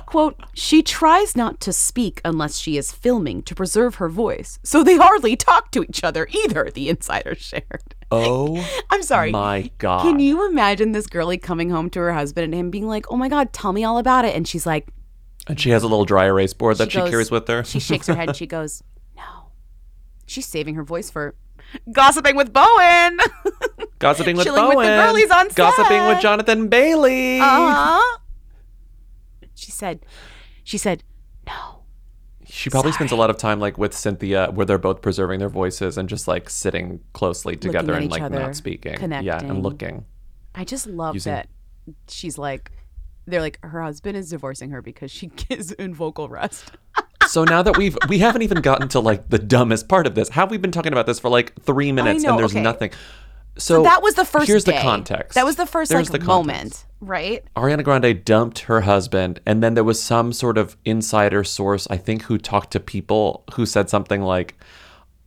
[0.06, 4.58] Quote, she tries not to speak unless she is filming to preserve her voice.
[4.62, 7.94] So they hardly talk to each other either, the insider shared.
[8.10, 9.30] Oh, I'm sorry.
[9.30, 10.02] My God.
[10.02, 13.16] Can you imagine this girlie coming home to her husband and him being like, "Oh
[13.16, 14.88] my god, tell me all about it," and she's like,
[15.46, 17.64] And she has a little dry erase board that she, carries with her.
[17.64, 18.82] She shakes her head and she goes,
[19.16, 19.50] "No."
[20.26, 21.34] She's saving her voice for
[21.92, 23.18] gossiping with Bowen.
[23.98, 24.76] Gossiping with Chilling Bowen.
[24.76, 26.20] with the girlies on Gossiping with.
[26.20, 27.40] Jonathan Bailey.
[27.40, 28.18] Uh-huh.
[29.54, 30.06] She said,
[30.62, 31.02] she said,
[32.48, 35.48] She probably spends a lot of time like with Cynthia, where they're both preserving their
[35.48, 38.98] voices and just like sitting closely together and like other, not speaking.
[39.22, 40.04] Yeah, and looking.
[40.54, 41.48] I just love Using- that
[42.08, 42.72] she's like,
[43.26, 46.72] they're like, her husband is divorcing her because she is in vocal rest.
[47.26, 50.30] So now that we've we haven't even gotten to like the dumbest part of this.
[50.30, 52.62] Have we been talking about this for like three minutes know, and there's okay.
[52.62, 52.90] nothing?
[53.58, 54.46] So, So, that was the first.
[54.46, 54.72] Here's day.
[54.72, 55.34] the context.
[55.34, 56.86] That was the first There's like the moment.
[57.00, 57.44] Right?
[57.56, 61.96] Ariana Grande dumped her husband, and then there was some sort of insider source, I
[61.96, 64.54] think, who talked to people who said something like,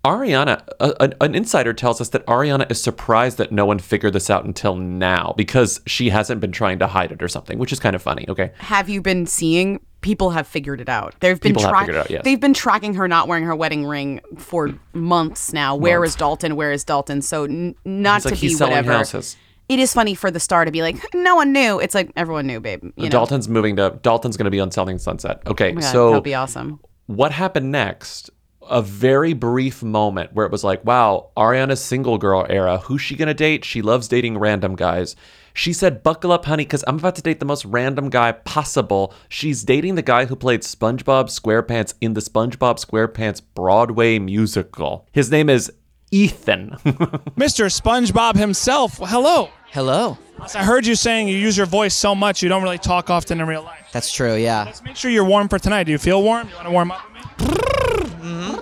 [0.03, 4.31] Ariana, a, an insider tells us that Ariana is surprised that no one figured this
[4.31, 7.79] out until now because she hasn't been trying to hide it or something, which is
[7.79, 8.25] kind of funny.
[8.27, 8.51] Okay.
[8.57, 11.13] Have you been seeing people have figured it out?
[11.19, 12.23] They've been People have tra- out, yes.
[12.23, 15.75] They've been tracking her not wearing her wedding ring for months now.
[15.75, 16.13] Where Months.
[16.13, 16.55] is Dalton?
[16.55, 17.21] Where is Dalton?
[17.21, 18.93] So n- not He's like, to be he's selling whatever.
[18.93, 19.37] houses.
[19.71, 21.79] It is funny for the star to be like, no one knew.
[21.79, 22.83] It's like everyone knew, babe.
[22.97, 23.09] You know?
[23.09, 25.41] Dalton's moving to Dalton's going to be on Selling Sunset.
[25.47, 26.81] Okay, Oh so that'll be awesome.
[27.05, 28.29] What happened next?
[28.69, 32.79] A very brief moment where it was like, wow, Ariana's single girl era.
[32.79, 33.63] Who's she gonna date?
[33.63, 35.15] She loves dating random guys.
[35.53, 39.13] She said, "Buckle up, honey, because I'm about to date the most random guy possible."
[39.27, 45.07] She's dating the guy who played SpongeBob SquarePants in the SpongeBob SquarePants Broadway musical.
[45.11, 45.71] His name is
[46.11, 46.71] Ethan.
[47.37, 47.69] Mr.
[47.71, 48.99] SpongeBob himself.
[48.99, 49.49] Well, hello.
[49.71, 50.17] Hello.
[50.55, 53.39] I heard you saying you use your voice so much you don't really talk often
[53.39, 53.87] in real life.
[53.93, 54.63] That's true, yeah.
[54.65, 55.85] Let's make sure you're warm for tonight.
[55.85, 56.49] Do you feel warm?
[56.49, 57.21] You want to warm up with me?
[58.21, 58.55] Mm-hmm.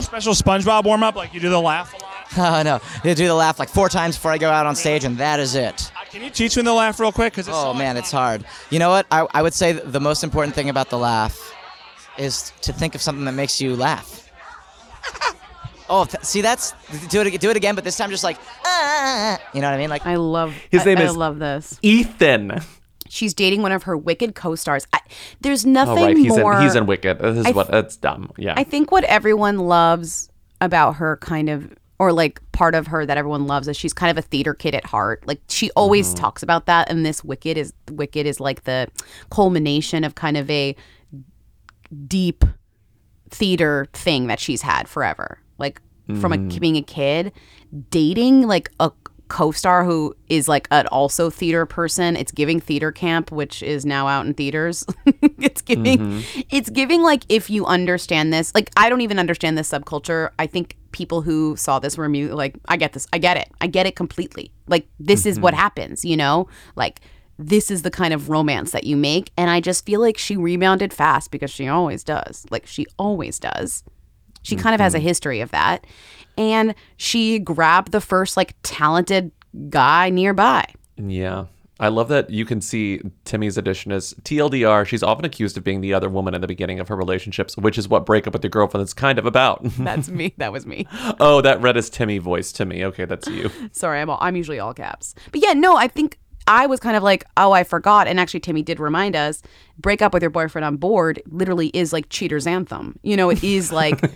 [0.00, 2.10] Special SpongeBob warm up, like you do the laugh a lot.
[2.36, 2.80] Oh, no.
[3.08, 5.38] You do the laugh like four times before I go out on stage, and that
[5.38, 5.92] is it.
[5.94, 7.34] Uh, can you teach me the laugh real quick?
[7.34, 8.44] Cause it's Oh, man, it's hard.
[8.70, 9.06] You know what?
[9.10, 11.38] I, I would say the most important thing about the laugh
[12.18, 14.23] is to think of something that makes you laugh.
[15.90, 16.72] Oh, th- see, that's
[17.10, 19.78] do it do it again, but this time just like, ah, you know what I
[19.78, 19.90] mean?
[19.90, 21.78] Like I love His I- name I is love this.
[21.82, 22.60] Ethan.
[23.08, 24.86] She's dating one of her Wicked co-stars.
[24.94, 25.00] I,
[25.42, 26.54] there's oh nothing right, he's more.
[26.56, 27.18] in he's in Wicked.
[27.18, 28.32] This is I what th- that's dumb.
[28.38, 28.54] Yeah.
[28.56, 30.30] I think what everyone loves
[30.60, 34.10] about her kind of or like part of her that everyone loves is she's kind
[34.10, 35.22] of a theater kid at heart.
[35.26, 36.22] Like she always Mm-hmm.
[36.22, 38.88] talks about that and this Wicked is Wicked is like the
[39.30, 40.74] culmination of kind of a
[42.08, 42.44] deep
[43.34, 45.38] theater thing that she's had forever.
[45.58, 45.80] Like
[46.20, 46.60] from a, Mhm.
[46.60, 47.32] being a kid,
[47.90, 48.90] dating like a
[49.28, 52.14] co-star who is like an also theater person.
[52.14, 54.84] It's giving theater camp, which is now out in theaters.
[55.40, 56.44] it's giving Mhm.
[56.50, 60.28] it's giving like if you understand this, like I don't even understand this subculture.
[60.38, 63.48] I think people who saw this were mu- like, I get this, I get it,
[63.60, 64.52] I get it completely.
[64.68, 65.58] Like this is what Mhm.
[65.58, 66.46] happens, you know?
[66.76, 67.00] Like
[67.38, 70.36] this is the kind of romance that you make, and I just feel like she
[70.36, 72.46] rebounded fast because she always does.
[72.50, 73.82] Like she always does.
[74.42, 75.06] She kind of has a mm-hmm.
[75.06, 75.86] history of that,
[76.36, 79.32] and she grabbed the first like talented
[79.70, 80.66] guy nearby.
[80.96, 81.46] Yeah.
[81.80, 84.86] I love that you can see Timmy's addition as TLDR.
[84.86, 87.76] She's often accused of being the other woman in the beginning of her relationships, which
[87.76, 89.60] is what breakup with your girlfriend is kind of about.
[89.78, 90.34] That's me.
[90.36, 90.86] That was me.
[91.18, 92.84] oh, that read as Timmy voice to me.
[92.84, 93.50] Okay, that's you.
[93.72, 95.14] Sorry, I'm all, I'm usually all caps.
[95.32, 98.06] But yeah, no, I think I was kind of like, oh, I forgot.
[98.06, 99.42] And actually, Timmy did remind us:
[99.78, 102.98] break up with your boyfriend on board literally is like cheater's anthem.
[103.02, 104.00] You know, it is like.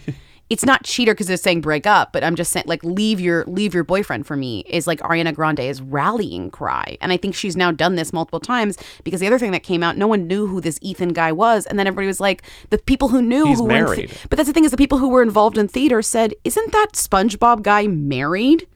[0.51, 3.45] It's not cheater because it's saying break up, but I'm just saying like leave your
[3.45, 7.55] leave your boyfriend for me is like Ariana Grande's rallying cry, and I think she's
[7.55, 10.47] now done this multiple times because the other thing that came out, no one knew
[10.47, 13.59] who this Ethan guy was, and then everybody was like, the people who knew He's
[13.59, 14.11] who married.
[14.31, 16.93] but that's the thing is the people who were involved in theater said, isn't that
[16.95, 18.67] SpongeBob guy married?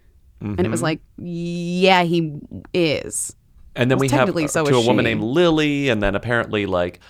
[0.42, 0.82] And it was Mhm.
[0.82, 2.34] like, yeah, he
[2.74, 3.34] is.
[3.74, 5.10] And then Well, we have uh, so to a woman she.
[5.10, 7.00] named Lily, and then apparently like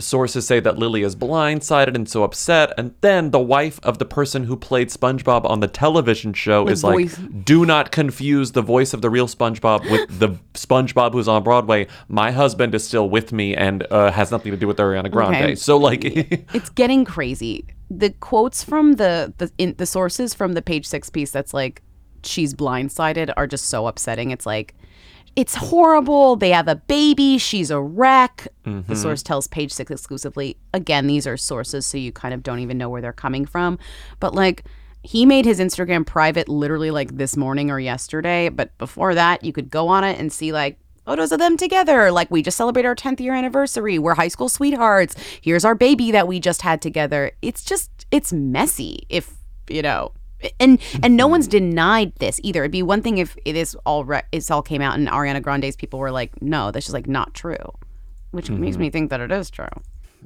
[0.00, 4.04] sources say that Lily is blindsided and so upset, and then the wife of the
[4.04, 7.16] person who played SpongeBob on the television show The is voice.
[7.18, 11.42] like, "Do not confuse the voice of the real SpongeBob with the SpongeBob who's on
[11.44, 11.86] Broadway.
[12.08, 15.36] My husband is still with me and uh, has nothing to do with Ariana Grande."
[15.36, 15.54] Okay.
[15.54, 16.04] So like,
[16.54, 17.64] It's getting crazy.
[17.88, 21.82] The quotes from the the in, the sources from the page six piece that's like
[22.24, 24.32] she's blindsided are just so upsetting.
[24.32, 24.74] It's like
[25.36, 26.36] it's horrible.
[26.36, 27.38] They have a baby.
[27.38, 28.48] She's a wreck.
[28.64, 28.96] The Mhm.
[28.96, 30.56] source tells page six exclusively.
[30.72, 33.78] Again, these are sources, so you kind of don't even know where they're coming from.
[34.20, 34.64] But like,
[35.02, 38.48] he made his Instagram private literally like this morning or yesterday.
[38.48, 42.10] But before that, you could go on it and see like photos of them together.
[42.10, 43.98] Like, we just celebrated our 10th year anniversary.
[43.98, 45.14] We're high school sweethearts.
[45.42, 47.32] Here's our baby that we just had together.
[47.42, 49.34] It's just, it's messy if,
[49.68, 50.12] you know,
[50.60, 52.60] and and no one's denied this either.
[52.62, 55.42] It'd be one thing if it is all re- it's all came out and Ariana
[55.42, 57.56] Grande's people were like, no, this is like not true,
[58.32, 58.80] which makes Mhm.
[58.80, 59.68] me think that it is true.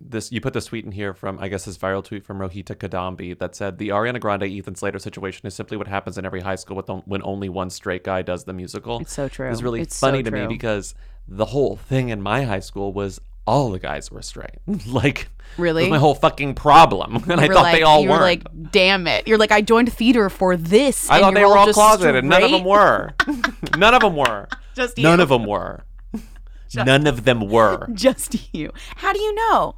[0.00, 2.76] this you put this tweet in here from I guess this viral tweet from Rohita
[2.76, 6.40] Kadambi that said the Ariana Grande Ethan Slater situation is simply what happens in every
[6.40, 9.00] high school with on- when only one straight guy does the musical.
[9.00, 9.50] It's so true.
[9.50, 10.94] It's really It's so funny to me because
[11.26, 14.58] the whole thing in my high school was all the guys were straight.
[14.86, 15.88] like Really?
[15.88, 18.22] my whole fucking problem, and I You thought like- they all you were weren't.
[18.22, 19.26] like, damn it.
[19.26, 21.08] You're like, I joined theater for this.
[21.10, 23.14] I thought they were all just closeted, and none of them were.
[23.76, 24.48] none of them were.
[24.74, 25.84] Just none of them were.
[26.68, 27.88] Just- none of them were.
[27.94, 28.70] Just you.
[28.96, 29.74] How do you know?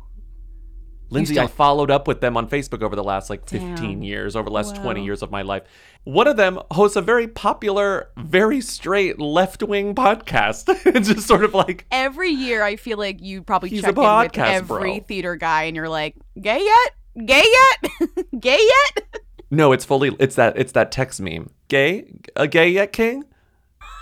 [1.11, 4.02] Lindsay, I followed up with them on Facebook over the last like 15 Damn.
[4.02, 5.62] years, over the last 20 years of my life.
[6.04, 10.64] One of them hosts a very popular, very straight left wing podcast.
[10.94, 14.38] it's just sort of like, Every year, I feel like you probably check in with
[14.38, 15.04] every bro.
[15.06, 17.26] theater guy, and you're like, "Gay yet?
[17.26, 17.90] Gay yet?
[18.40, 18.58] Gay
[18.96, 19.04] yet?"
[19.50, 21.50] no, it's fully, it's that, it's that text meme.
[21.68, 22.11] Gay?
[22.36, 23.24] A gay yet, King?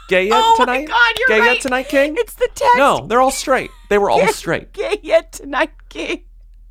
[0.08, 0.88] Gay yet Oh my tonight?
[0.88, 1.52] God, you're gay right.
[1.54, 2.14] yet tonight, King?
[2.16, 2.76] It's the text.
[2.76, 3.70] No, they're all straight.
[3.90, 4.72] They were all Gay- straight.
[4.72, 6.24] Gay yet tonight, gay.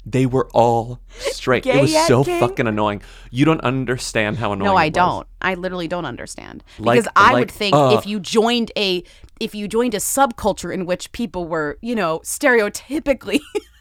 [0.10, 1.64] They were all straight.
[1.64, 2.40] Gay it was so King?
[2.40, 3.02] fucking annoying.
[3.30, 5.28] You don't understand how annoying No, I don't.
[5.42, 9.04] I literally don't understand Like- because I like, would think uh, if you joined a
[9.40, 13.40] if you joined a subculture in which people were, you know, stereotypically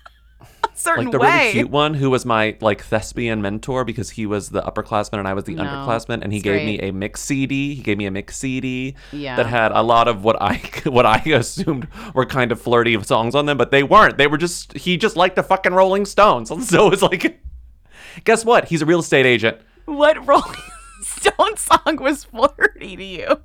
[0.79, 1.29] certain like the way.
[1.41, 5.27] really cute one who was my like thespian mentor because he was the upperclassman and
[5.29, 7.75] I was the No, underclassman and he gave me a mix CD.
[7.75, 9.37] He gave me a mix CD Yeah.
[9.37, 13.35] that had a lot of what I what I assumed were kind of flirty songs
[13.35, 14.19] on them, but they weren't.
[14.19, 16.51] They were just he just liked the fucking Rolling Stones.
[16.69, 17.41] So it's like
[18.25, 18.67] guess what?
[18.69, 19.59] He's a real estate agent.
[19.87, 20.61] What Rolling
[21.03, 23.41] Stone song was flirty to you?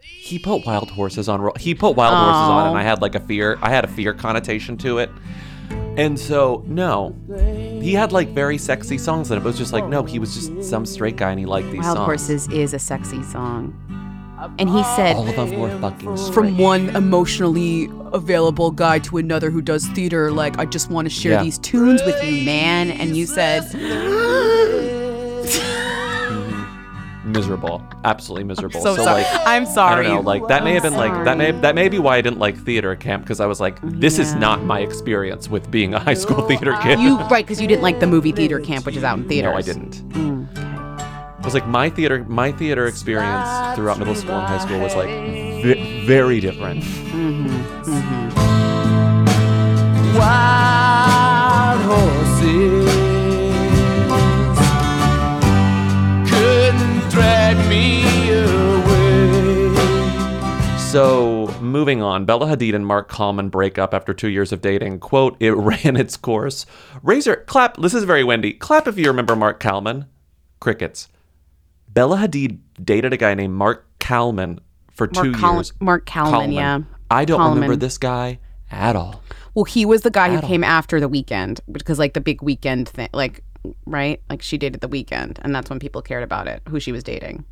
[0.00, 2.78] He put wild horses on he put wild horses on and Oh.
[2.78, 5.10] I had like a fear I had a fear connotation to it.
[5.96, 7.14] And so no.
[7.82, 9.40] He had like very sexy songs in it.
[9.40, 11.70] But it was just like no, he was just some straight guy and he liked
[11.70, 12.06] these Wild songs.
[12.06, 13.78] Horses is a sexy song.
[14.58, 16.34] And he said All of them were fucking straight.
[16.34, 21.10] from one emotionally available guy to another who does theater, like I just want to
[21.10, 21.42] share Yeah.
[21.44, 22.90] these tunes with you, man.
[22.90, 23.62] And you said
[27.24, 28.80] miserable, absolutely miserable.
[28.80, 29.22] so sorry.
[29.22, 30.06] like, I'm sorry.
[30.06, 32.16] I don't know, like that may have been like that may that may be why
[32.16, 35.70] I didn't like theater camp because I was like, this is not my experience with
[35.70, 36.98] being a high school theater kid.
[37.00, 39.52] you right because you didn't like the movie theater camp, which is out in theaters.
[39.52, 40.02] No, I didn't.
[41.38, 44.94] It was like my theater my theater experience throughout middle school and high school was
[44.94, 46.84] like ve- very different.
[50.16, 50.71] Wild
[60.92, 64.98] So, moving on, Bella Hadid and Marc Kalman break up after two years of dating.
[64.98, 66.66] Quote, it ran its course.
[67.02, 67.78] Razor, clap.
[67.78, 68.52] This is very windy.
[68.52, 70.04] Clap if you remember Marc Kalman.
[70.60, 71.08] Crickets.
[71.88, 74.60] Bella Hadid dated a guy named Marc Kalman
[74.92, 75.72] for Mark two Kal- years.
[75.80, 76.80] Marc Kalman, yeah.
[77.10, 78.38] I don't remember this guy
[78.70, 79.22] at all.
[79.54, 80.48] Well, he was the guy who all.
[80.48, 83.42] came after the Weeknd because like the big Weeknd thing, like
[83.86, 86.92] right, like she dated the Weeknd, and that's when people cared about it, who she
[86.92, 87.46] was dating.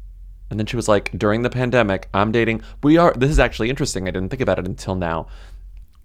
[0.51, 2.63] And then she was like, during the pandemic, I'm dating.
[2.83, 3.13] We are.
[3.17, 4.09] This is actually interesting.
[4.09, 5.29] I didn't think about it until now.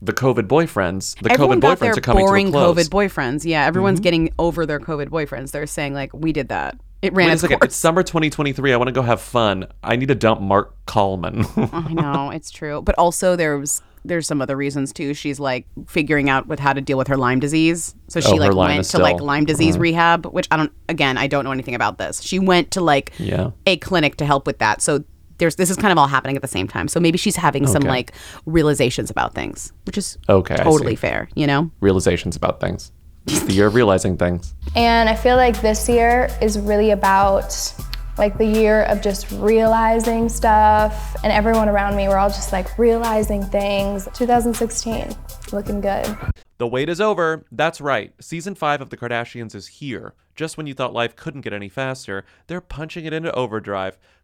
[0.02, 1.20] The COVID boyfriends.
[1.22, 2.78] The Everyone COVID boyfriends are coming boring to a close.
[2.78, 3.46] COVID boyfriends.
[3.46, 4.04] Yeah, everyone's Mhm.
[4.04, 5.52] getting over their COVID boyfriends.
[5.52, 6.78] They're saying like, we did that.
[7.02, 7.60] It ran Wait a its second.
[7.60, 7.68] course.
[7.70, 8.74] It's summer 2023.
[8.74, 9.68] I want to go have fun.
[9.84, 11.46] I need to dump Marc Kalman.
[11.72, 15.14] I know it's true, but also there's there's some other reasons too.
[15.14, 17.95] She's like figuring out with how to deal with her Lyme disease.
[18.08, 19.82] So she Oh, like Lyme went to like Lyme disease Mhm.
[19.82, 20.72] rehab, which I don't.
[20.89, 22.22] Again, I don't know anything about this.
[22.22, 23.51] She went to like Yeah.
[23.66, 24.82] a clinic to help with that.
[24.82, 25.03] So
[25.38, 26.88] there's this is kind of all happening at the same time.
[26.88, 28.14] So maybe she's having some like
[28.45, 31.28] realizations about things, which is Okay, totally fair.
[31.36, 31.72] You know.
[31.82, 32.91] Realizations about things.
[33.28, 34.53] It's the year of realizing things.
[34.76, 37.74] And I feel like this year is really about
[38.18, 42.78] like the year of just realizing stuff and everyone around me we're all just like
[42.78, 45.16] realizing things 2016
[45.51, 46.16] looking good
[46.57, 47.43] The wait is over.
[47.51, 48.13] That's right.
[48.22, 50.13] Season 5 of The Kardashians is here.
[50.36, 53.97] Just when you thought life couldn't get any faster, they're punching it into overdrive.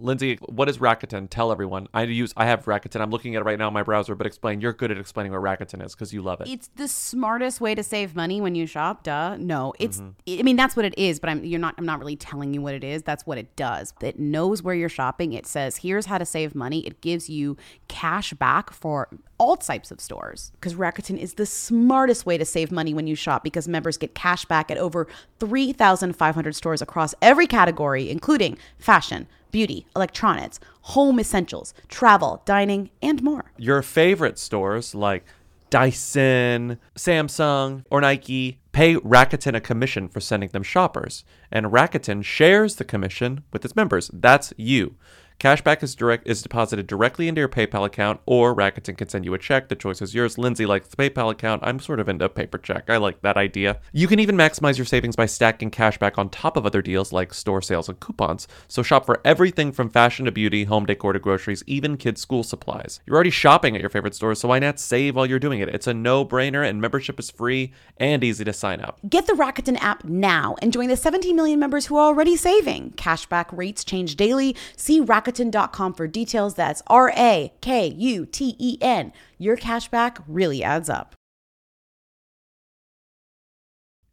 [0.00, 1.28] Lindsay, what is Rakuten?
[1.28, 1.88] Tell everyone.
[1.92, 3.00] I use I have Rakuten.
[3.00, 4.60] I'm looking at it right now in my browser, but explain.
[4.60, 6.48] You're good at explaining what Rakuten is because you love it.
[6.48, 9.02] It's the smartest way to save money when you shop.
[9.02, 9.36] Duh.
[9.36, 9.98] No, it's.
[10.00, 10.40] Mm-hmm.
[10.40, 11.20] I mean, that's what it is.
[11.20, 11.44] But I'm.
[11.44, 11.74] You're not.
[11.78, 13.02] I'm not really telling you what it is.
[13.02, 13.92] That's what it does.
[14.00, 15.32] It knows where you're shopping.
[15.32, 16.86] It says here's how to save money.
[16.86, 17.56] It gives you
[17.88, 19.08] cash back for
[19.38, 23.14] all types of stores because Rakuten is the smartest way to save money when you
[23.14, 25.06] shop because members get cash back at over
[25.38, 33.52] 3,500 stores across every category, including fashion, beauty, electronics, home essentials, travel, dining, and more.
[33.56, 35.24] your favorite stores like
[35.70, 42.76] Dyson, Samsung, or Nike pay Rakuten a commission for sending them shoppers, and Rakuten shares
[42.76, 44.10] the commission with its members.
[44.12, 44.96] That's you.
[45.40, 49.34] Cashback is direct is deposited directly into your PayPal account, or Rakuten can send you
[49.34, 49.68] a check.
[49.68, 50.36] The choice is yours.
[50.36, 51.62] Lindsay likes the PayPal account.
[51.64, 52.90] I'm sort of into paper check.
[52.90, 53.78] I like that idea.
[53.92, 57.32] You can even maximize your savings by stacking cashback on top of other deals like
[57.32, 58.48] store sales and coupons.
[58.66, 62.42] So shop for everything from fashion to beauty, home decor to groceries, even kids' school
[62.42, 62.98] supplies.
[63.06, 65.68] You're already shopping at your favorite stores, so why not save while you're doing it?
[65.68, 68.98] It's a no-brainer, and membership is free and easy to sign up.
[69.08, 72.90] Get the Rakuten app now and join the 17 million members who are already saving.
[72.96, 74.56] Cashback rates change daily.
[74.74, 76.54] See Rakuten.com for details.
[76.54, 79.12] That's R A K U T E N.
[79.38, 81.14] Your cashback really adds up.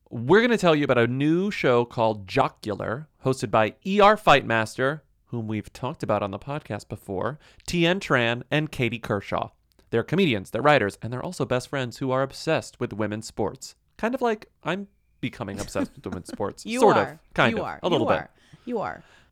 [0.09, 5.01] We're going to tell you about a new show called Jocular, hosted by ER Fightmaster,
[5.25, 9.49] whom we've talked about on the podcast before, Tien Tran, and Katie Kershaw.
[9.89, 13.75] They're comedians, they're writers, and they're also best friends who are obsessed with women's sports.
[13.97, 14.87] Kind of like I'm
[15.21, 16.65] becoming obsessed with women's sports.
[16.65, 17.11] You sort are.
[17.13, 17.33] of.
[17.33, 17.65] Kind you of.
[17.67, 17.79] are.
[17.83, 18.19] A little you bit.
[18.19, 18.29] Are.
[18.65, 19.03] You are.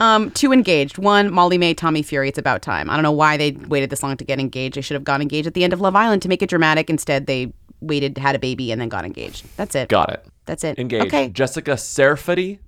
[0.00, 0.98] Um, two engaged.
[0.98, 2.28] One, Molly-Mae, Tommy Fury.
[2.28, 2.88] It's about time.
[2.90, 4.76] I don't know why they waited this long to get engaged.
[4.76, 6.88] They should have got engaged at the end of Love Island to make it dramatic.
[6.90, 9.46] Instead, they waited, had a baby, and then got engaged.
[9.56, 9.88] That's it.
[9.88, 10.26] Got it.
[10.46, 10.78] That's it.
[10.78, 11.06] Engaged.
[11.06, 11.28] Okay.
[11.28, 12.58] Jessica Serfaty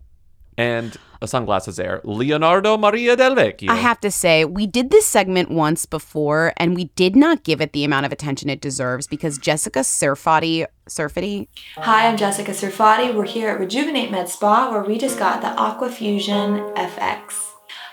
[0.61, 2.01] and a sunglasses there.
[2.05, 3.69] Leonardo Maria Del Vecchio.
[3.71, 7.61] I have to say, we did this segment once before, and we did not give
[7.61, 11.47] it the amount of attention it deserves because Jessica Serfaty, Serfaty,
[11.77, 13.15] Hi, I'm Jessica Serfaty.
[13.15, 17.35] We're here at Rejuvenate Med Spa where we just got the Aquafusion FX.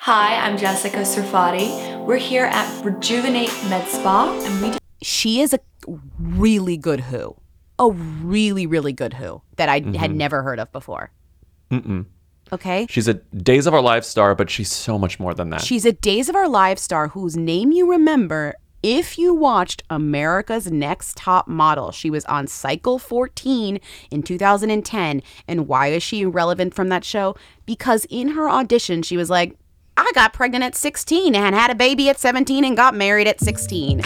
[0.01, 1.69] Hi, I'm Jessica Serfaty.
[2.05, 5.59] We're here at Rejuvenate Med Spa and we she is a
[6.17, 7.35] really good who,
[7.77, 10.15] a really really good who that I had Mhm.
[10.15, 11.11] never heard of before.
[11.71, 12.05] Mm-mm.
[12.51, 12.87] Okay.
[12.89, 15.61] She's a Days of Our Lives star, but she's so much more than that.
[15.61, 20.71] She's a Days of Our Lives star whose name you remember if you watched America's
[20.71, 21.91] Next Top Model.
[21.91, 23.79] She was on Cycle 14
[24.11, 25.21] in 2010.
[25.47, 27.35] And why is she relevant from that show?
[27.65, 29.57] Because in her audition, she was like,
[29.97, 33.41] I got pregnant at 16 and had a baby at 17 and got married at
[33.41, 34.01] 16.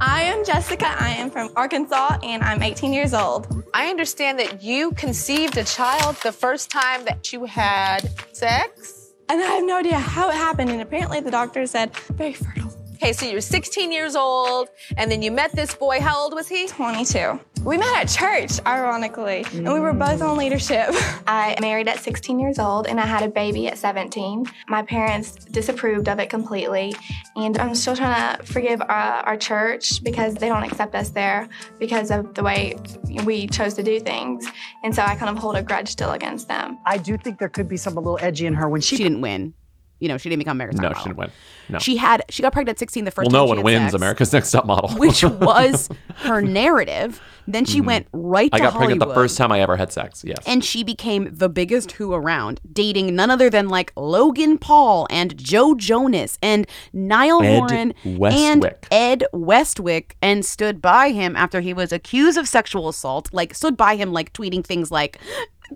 [0.00, 0.86] I am Jessica.
[0.86, 3.64] I am from Arkansas and I'm 18 years old.
[3.74, 9.12] I understand that you conceived a child the first time that you had sex.
[9.28, 10.70] And I have no idea how it happened.
[10.70, 12.81] And apparently the doctor said very fertile.
[13.02, 15.98] Okay, so you were 16 years old, and then you met this boy.
[15.98, 16.68] How old was he?
[16.68, 17.40] 22.
[17.64, 20.86] We met at church, ironically, and we were both on leadership.
[21.26, 24.46] I married at 16 years old and I had a baby at 17.
[24.68, 26.94] My parents disapproved of it completely,
[27.34, 31.48] and I'm still trying to forgive our, our church because they don't accept us there
[31.80, 32.76] because of the way
[33.24, 34.46] we chose to do things.
[34.84, 36.78] And so I kind of hold a grudge still against them.
[36.86, 39.02] I do think there could be something a little edgy in her when she, She
[39.02, 39.54] didn't win.
[40.02, 41.30] You know, she didn't become America's no, Top she didn't win.
[41.68, 41.78] No.
[41.78, 44.32] She had she got pregnant at 16 the first well, no one wins sex, America's
[44.32, 44.90] Next Top Model.
[44.98, 47.20] which was her narrative.
[47.46, 48.62] Then she went right to Mm-hmm.
[48.62, 48.88] I got Hollywood.
[48.98, 50.24] pregnant the first time I ever had sex.
[50.26, 50.38] Yes.
[50.46, 55.36] and she became the biggest who around, dating none other than like Logan Paul and
[55.38, 61.72] Joe Jonas and Niall Ed Horan and Ed Westwick and stood by him after he
[61.72, 63.32] was accused of sexual assault.
[63.32, 65.18] Like stood by him, like tweeting things like,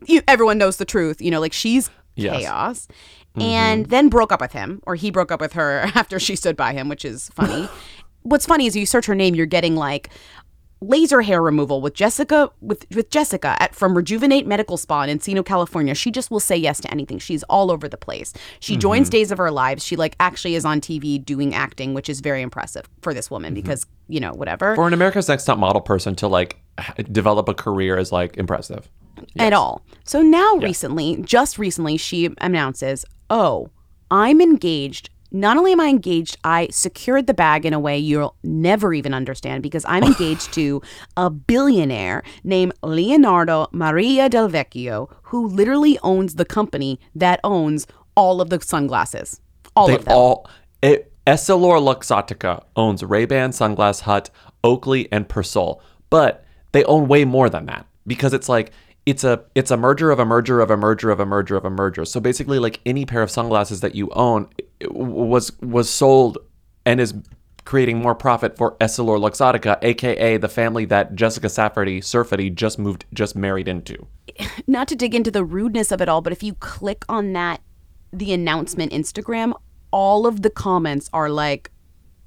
[0.06, 2.38] "You everyone knows the truth." You know, like she's Yes.
[2.40, 2.88] chaos.
[3.36, 3.42] Mm-hmm.
[3.42, 6.56] And then broke up with him, or he broke up with her after she stood
[6.56, 7.68] by him, which is funny.
[8.22, 10.08] What's funny is you search her name, you're getting like
[10.82, 15.44] laser hair removal with Jessica with with Jessica at from Rejuvenate Medical Spa in Encino,
[15.44, 15.94] California.
[15.94, 17.18] She just will say yes to anything.
[17.18, 18.32] She's all over the place.
[18.60, 19.12] She joins Mhm.
[19.12, 19.84] Days of Our Lives.
[19.84, 23.54] She like actually is on TV doing acting, which is very impressive for this woman
[23.54, 26.56] because you know whatever For an America's Next Top Model person to like
[27.10, 28.88] develop a career is like impressive.
[29.38, 29.82] at all.
[30.04, 33.70] So now recently, just recently, she announces, "Oh,
[34.10, 38.36] I'm engaged." Not only am I engaged, I secured the bag in a way you'll
[38.42, 40.80] never even understand because I'm engaged to
[41.16, 48.40] a billionaire named Leonardo Maria Del Vecchio, who literally owns the company that owns all
[48.40, 49.40] of the sunglasses.
[49.74, 50.16] All they of them.
[50.16, 50.48] all
[50.80, 54.30] it, Essilor Luxottica owns Ray-Ban, Sunglass Hut,
[54.62, 58.70] Oakley, and Persol, but they own way more than that because it's like
[59.06, 61.64] it's a it's a merger of a merger of a merger of a merger of
[61.64, 62.04] a merger.
[62.04, 64.48] So basically, like any pair of sunglasses that you own
[64.90, 66.38] was was sold
[66.84, 67.14] and is
[67.64, 73.04] creating more profit for Essilor Luxottica, aka the family that Jessica Safferty Surfety just moved
[73.14, 74.06] just married into.
[74.66, 77.60] Not to dig into the rudeness of it all, but if you click on that,
[78.12, 79.52] the announcement Instagram,
[79.92, 81.70] all of the comments are like,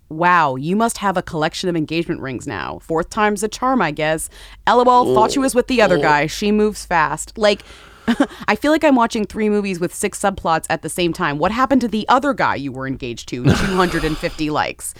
[0.09, 2.79] Wow, you must have a collection of engagement rings now.
[2.79, 4.29] Fourth time's the charm, I guess.
[4.67, 6.25] LOL, thought she was with the other guy.
[6.25, 7.37] She moves fast.
[7.37, 7.61] Like,
[8.47, 11.37] I feel like I'm watching three movies with six subplots at the same time.
[11.37, 13.43] What happened to the other guy you were engaged to?
[13.67, 14.93] 250 likes.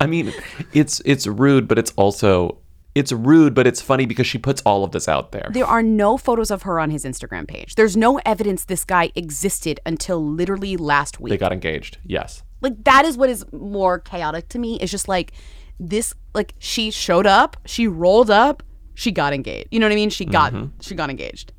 [0.00, 0.32] I mean,
[0.72, 2.58] it's it's rude, but it's also
[2.94, 5.48] it's rude, but it's funny because she puts all of this out there.
[5.52, 7.74] There are no photos of her on his Instagram page.
[7.76, 11.30] There's no evidence this guy existed until literally last week.
[11.30, 11.98] They got engaged.
[12.04, 12.42] Yes.
[12.60, 14.78] Like that is what is more chaotic to me.
[14.80, 15.32] It's just like
[15.80, 18.62] this like she showed up, she rolled up,
[18.94, 19.68] she got engaged.
[19.70, 20.10] You know what I mean?
[20.10, 20.72] She got Mhm.
[20.80, 21.52] she got engaged.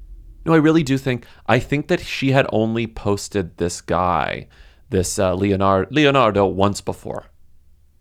[0.46, 4.48] No, I really do think I think that she had only posted this guy,
[4.90, 7.26] this uh, Leonardo Leonardo once before.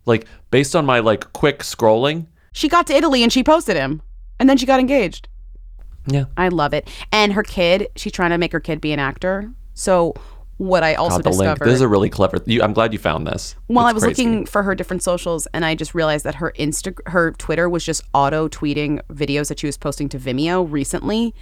[0.07, 4.03] Like based on my like quick scrolling, She got to Italy and she posted him.
[4.41, 5.29] And then she got engaged.
[6.07, 6.25] Yeah.
[6.37, 6.89] I love it.
[7.13, 9.53] And her kid, she's trying to make her kid be an actor.
[9.75, 10.15] So
[10.59, 11.39] what I also the link.
[11.41, 12.39] discovered This is a really clever.
[12.45, 13.57] You, I'm glad you found this.
[13.69, 14.25] Well, I was crazy.
[14.25, 17.85] looking for her different socials, and I just realized that her Insta, her Twitter was
[17.85, 21.33] just auto tweeting videos that she was posting to Vimeo recently,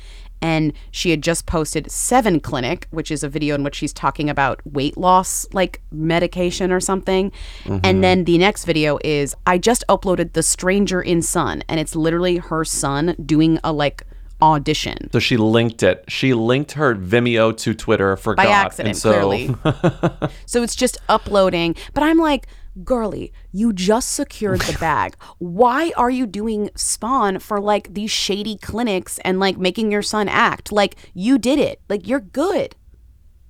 [0.43, 4.29] and she had just posted Seven Clinic, which is a video in which she's talking
[4.29, 7.33] about weight loss, like medication or something,
[7.65, 7.81] Mhm.
[7.83, 11.97] and then the next video is I just uploaded The Stranger in Sun, and it's
[11.97, 14.07] literally her son doing a like
[14.43, 15.11] audition.
[15.13, 16.05] So she linked it.
[16.09, 18.17] She linked her Vimeo to Twitter.
[18.17, 19.55] Forgot By accident, and so, clearly.
[20.47, 21.75] So it's just uploading.
[21.95, 22.47] But I'm like,
[22.85, 25.17] girly, you just secured the bag.
[25.39, 30.29] Why are you doing spawn for like these shady clinics and like making your son
[30.29, 30.73] act?
[30.73, 31.81] Like you did it.
[31.89, 32.77] Like you're good.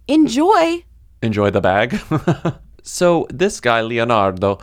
[0.09, 0.85] Enjoy.
[1.23, 2.01] enjoy the bag.
[2.83, 4.59] so this guy Leonardo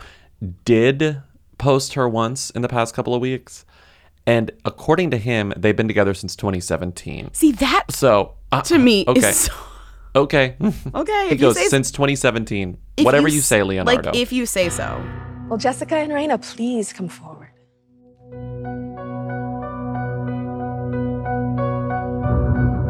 [0.64, 1.22] did
[1.58, 3.64] post her once in the past couple of weeks,
[4.26, 7.30] and according to him, they've been together since 2017.
[7.34, 9.52] See that So uh, to me is okay, so-
[10.16, 10.56] okay,
[10.94, 12.78] Okay, He goes say- since 2017.
[12.96, 14.10] if Whatever you, s- say, Leonardo.
[14.10, 15.02] Like if you say so.
[15.48, 17.50] Well, Jessica and Raina, please come forward.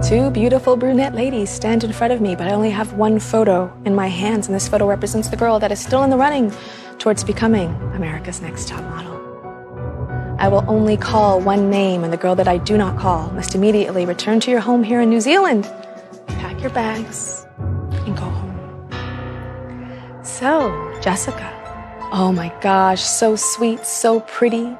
[0.02, 3.72] Two beautiful brunette ladies stand in front of me, but I only have one photo
[3.86, 6.52] in my hands, and this photo represents the girl that is still in the running
[6.98, 9.13] towards becoming America's Next Top Model.
[10.36, 13.54] I will only call one name, and the girl that I do not call must
[13.54, 15.70] immediately return to your home here in New Zealand,
[16.26, 20.20] pack your bags, and go home.
[20.24, 21.50] So, Jessica.
[22.12, 24.76] Oh my gosh, so sweet, so pretty,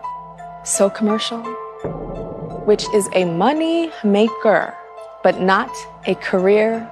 [0.65, 1.41] so commercial.
[2.65, 4.75] Which is a money maker,
[5.23, 5.71] but not
[6.07, 6.91] a career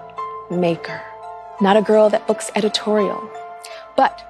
[0.51, 1.03] maker.
[1.61, 3.23] Not a girl that books editorial.
[3.97, 4.21] But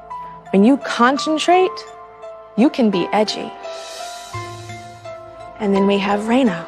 [0.53, 1.71] when you concentrate,
[2.57, 3.53] you can be edgy.
[5.63, 6.67] And then we have Raina,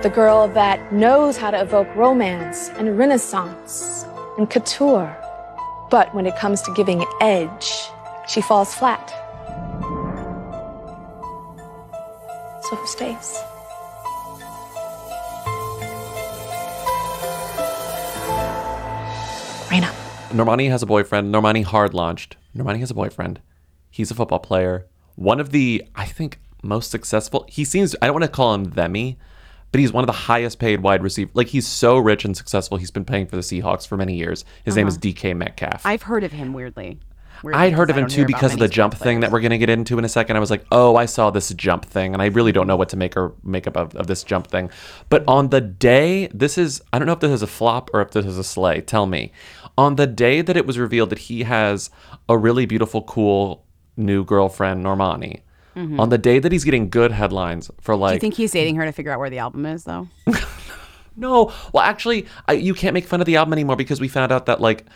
[0.00, 4.06] the girl that knows how to evoke romance and renaissance
[4.38, 5.12] and couture.
[5.90, 7.68] But when it comes to giving edge,
[8.28, 9.08] she falls flat.
[12.62, 13.42] So who stays?
[19.66, 19.92] Raina.
[20.30, 21.34] Normani has a boyfriend.
[21.34, 22.36] Normani hard launched.
[22.56, 23.40] Normani has a boyfriend.
[23.90, 24.86] He's a football player.
[25.16, 27.44] One of the, I think, most successful.
[27.48, 29.16] He seems, I don't want to call him themy,
[29.70, 31.34] but he's one of the highest paid wide receivers.
[31.34, 32.78] Like he's so rich and successful.
[32.78, 34.44] He's been playing for the Seahawks for many years.
[34.64, 35.02] His name is Uh-huh.
[35.02, 35.84] DK Metcalf.
[35.84, 36.98] I've heard of him weirdly.
[37.42, 39.58] Weirdly, I'd heard of him too because of the jump thing that we're going to
[39.58, 40.36] get into in a second.
[40.36, 42.88] I was like, oh, I saw this jump thing, and I really don't know what
[42.88, 44.70] to make or make up of, of this jump thing.
[45.08, 48.00] But on the day, this is, I don't know if this is a flop or
[48.00, 48.80] if this is a slay.
[48.80, 49.30] Tell me.
[49.76, 51.90] On the day that it was revealed that he has
[52.28, 53.64] a really beautiful, cool
[53.96, 55.42] new girlfriend, Normani,
[55.78, 56.00] Mhm.
[56.00, 58.12] on the day that he's getting good headlines for like.
[58.12, 60.08] Do you think he's dating her to figure out where the album is though?
[61.16, 64.32] no, well, actually, I, you can't make fun of the album anymore because we found
[64.32, 64.86] out that like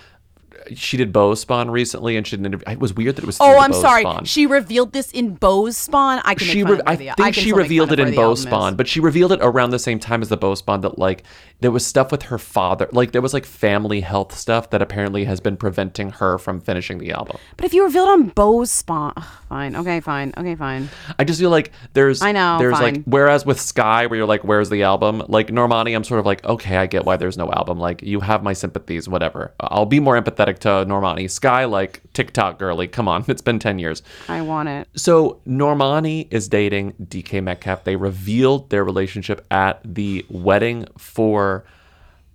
[0.74, 2.64] she did Bow Spawn recently, and she did an interview.
[2.68, 3.38] It was weird that it was.
[3.40, 4.02] Oh, I'm sorry.
[4.02, 4.24] Spawn.
[4.24, 6.20] She revealed this in Bo's Spawn.
[6.24, 8.42] I can she re- I think can she revealed it in the Bow album is.
[8.42, 11.24] Spawn, but she revealed it around the same time as the Bow Spawn that like
[11.60, 15.24] there was stuff with her father, like there was like family health stuff that apparently
[15.24, 17.36] has been preventing her from finishing the album.
[17.56, 19.76] But if you revealed on Bo's Spawn, ugh, fine.
[19.76, 20.32] Okay, fine.
[20.36, 20.88] Okay, fine.
[21.18, 22.94] I just feel like there's I know, there's fine.
[22.94, 26.26] like whereas with Sky where you're like where's the album like Normani I'm sort of
[26.26, 29.86] like okay I get why there's no album like you have my sympathies whatever I'll
[29.86, 31.30] be more empathetic to Normani.
[31.30, 32.88] Sky, like TikTok girly.
[32.88, 34.02] Come on, it's been 10 years.
[34.28, 34.88] I want it.
[34.94, 37.84] So Normani is dating DK Metcalf.
[37.84, 41.64] They revealed their relationship at the wedding for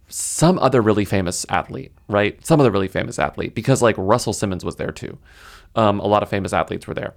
[0.10, 2.44] some other really famous athlete, right?
[2.46, 5.18] Some other really famous athlete, because like Russell Simmons was there too.
[5.76, 7.14] Um, a lot of famous athletes were there.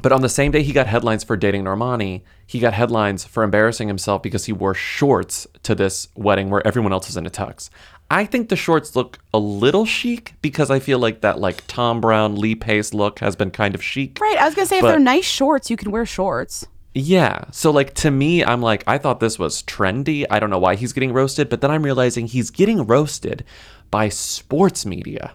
[0.00, 3.42] But on the same day he got headlines for dating Normani, he got headlines for
[3.42, 7.30] embarrassing himself because he wore shorts to this wedding where everyone else was in a
[7.30, 7.70] tux.
[8.10, 12.00] I think the shorts look a little chic because I feel like that like Thom
[12.00, 14.18] Browne, Lee Pace look has been kind of chic.
[14.20, 14.38] Right.
[14.38, 16.66] I was gonna say if they're nice shorts, you can wear shorts.
[16.94, 17.44] Yeah.
[17.50, 20.24] So like to me, I'm like, I thought this was trendy.
[20.30, 23.44] I don't know why he's getting roasted, but then I'm realizing he's getting roasted
[23.90, 25.32] by sports media.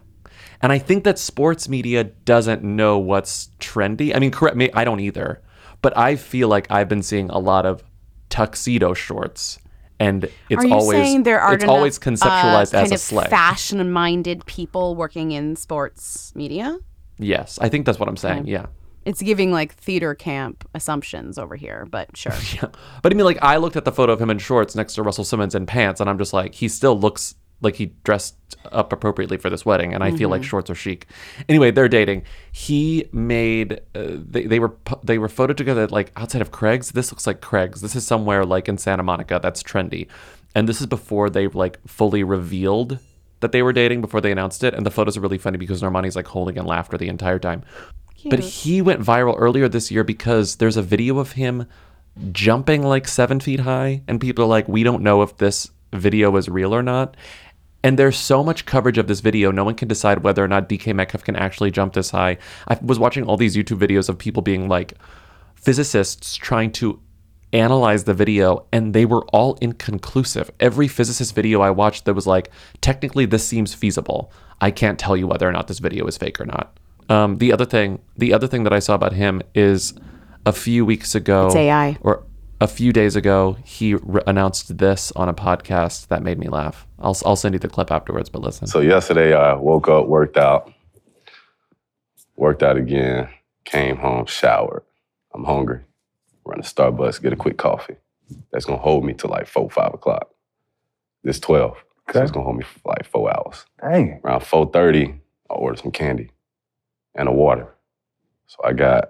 [0.63, 4.15] And I think that sports media doesn't know what's trendy.
[4.15, 5.41] I mean, correct me, I don't either.
[5.81, 7.83] But I feel like I've been seeing a lot of
[8.29, 9.59] tuxedo shorts.
[9.99, 13.27] And it's always saying there are it's always conceptualized uh, as kind a of slay.
[13.27, 16.79] fashion-minded people working in sports media?
[17.19, 18.47] yes, I think that's what I'm saying.
[18.47, 18.67] Yeah.
[19.05, 22.33] It's giving like theater camp assumptions over here, but sure.
[22.53, 22.69] yeah.
[23.01, 25.03] But I mean, like, I looked at the photo of him in shorts next to
[25.03, 28.35] Russell Simmons in pants, and I'm just like, he still looks like he dressed
[28.71, 30.45] up appropriately for this wedding, and I feel like Mhm.
[30.45, 31.07] shorts are chic.
[31.49, 32.23] Anyway, they're dating.
[32.51, 34.73] He made uh, they they were
[35.03, 36.91] they were photoed together like outside of Craig's.
[36.91, 37.81] This looks like Craig's.
[37.81, 39.39] This is somewhere like in Santa Monica.
[39.41, 40.07] That's trendy,
[40.55, 42.99] and this is before they like fully revealed
[43.39, 44.73] that they were dating before they announced it.
[44.73, 47.63] And the photos are really funny because Normani's like holding in laughter the entire time.
[48.29, 51.65] But he went viral earlier this year because there's a video of him
[52.31, 56.35] jumping like seven feet high, and people are like, we don't know if this video
[56.37, 57.17] is real or not.
[57.83, 60.69] And there's so much coverage of this video, no one can decide whether or not
[60.69, 62.37] DK Metcalf can actually jump this high.
[62.67, 64.93] I was watching all these YouTube videos of people being like,
[65.55, 66.99] physicists trying to
[67.51, 70.49] analyze the video, and they were all inconclusive.
[70.59, 72.49] Every physicist video I watched that was like,
[72.81, 74.31] technically, this seems feasible.
[74.59, 76.77] I can't tell you whether or not this video is fake or not.
[77.09, 79.93] Um, the other thing, the other thing that I saw about him is
[80.45, 81.97] a few weeks ago, It's AI.
[82.01, 82.23] or
[82.61, 86.87] a few days ago, he re- announced this on a podcast that made me laugh.
[86.99, 88.67] I'll I'll send you the clip afterwards, but listen.
[88.67, 90.71] So yesterday I woke up, worked out,
[92.35, 93.29] worked out again,
[93.65, 94.83] came home, showered.
[95.33, 95.81] I'm hungry.
[96.45, 97.95] Run to Starbucks, get a quick coffee.
[98.51, 100.29] That's gonna hold me till like four, five o'clock.
[101.23, 101.77] This 12.
[102.11, 103.65] So it's gonna hold me for like four hours.
[103.81, 104.19] Dang.
[104.23, 105.19] Around 4:30,
[105.49, 106.31] I ordered some candy
[107.15, 107.73] and a water.
[108.47, 109.09] So I got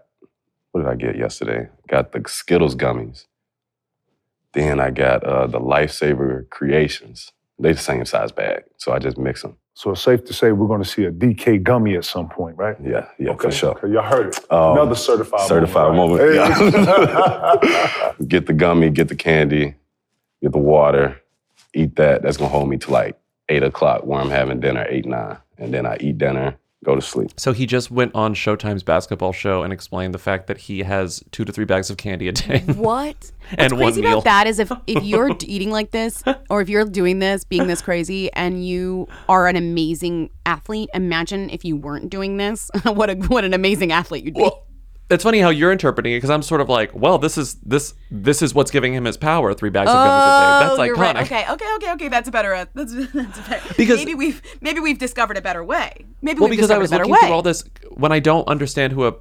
[0.72, 1.70] what did I get yesterday?
[1.88, 3.26] Got the Skittles gummies.
[4.54, 7.32] Then I got uh, the Lifesaver Creations.
[7.60, 9.58] They the same size bag, so I just mix them.
[9.76, 12.58] So it's safe to say we're going to see a DK gummy at some point,
[12.58, 12.76] right?
[12.84, 13.72] Yeah, yeah, Okay, for sure.
[13.78, 14.52] okay, y'all heard it.
[14.52, 16.22] Um, Another certified certified moment.
[16.36, 16.76] moment.
[16.88, 17.60] right?
[17.64, 18.26] yeah.
[18.28, 19.76] get the gummy, get the candy,
[20.42, 21.22] get the water,
[21.74, 22.22] eat that.
[22.22, 23.18] That's gonna hold me to like
[23.50, 27.02] eight o'clock where I'm having dinner, eight nine, and then I eat dinner, go to
[27.02, 27.32] sleep.
[27.38, 31.24] So he just went on Showtime's basketball show and explained the fact that he has
[31.32, 32.64] two to three bags of candy a day.
[32.74, 33.32] What?
[33.58, 34.12] and What's one crazy meal.
[34.14, 37.68] about that is if if you're eating like this, or if you're doing this, being
[37.68, 42.70] this crazy, and you are an amazing athlete, imagine if you weren't doing this.
[42.84, 44.50] what a what an amazing athlete you'd be.
[45.10, 47.94] It's funny how you're interpreting it because I'm sort of like, well, this is this
[48.10, 49.54] this is what's giving him his power.
[49.54, 50.68] Three bags of gummies a day.
[50.68, 50.98] That's Oh, iconic.
[50.98, 51.26] right.
[51.26, 52.08] Okay, okay, okay, okay.
[52.08, 52.54] That's a better.
[52.56, 53.74] uh, That's, that's a better.
[53.78, 56.06] Because- maybe we've maybe we've discovered a better way.
[56.22, 57.20] Maybe well, we've because I was looking way.
[57.22, 59.14] through all this when I don't understand who a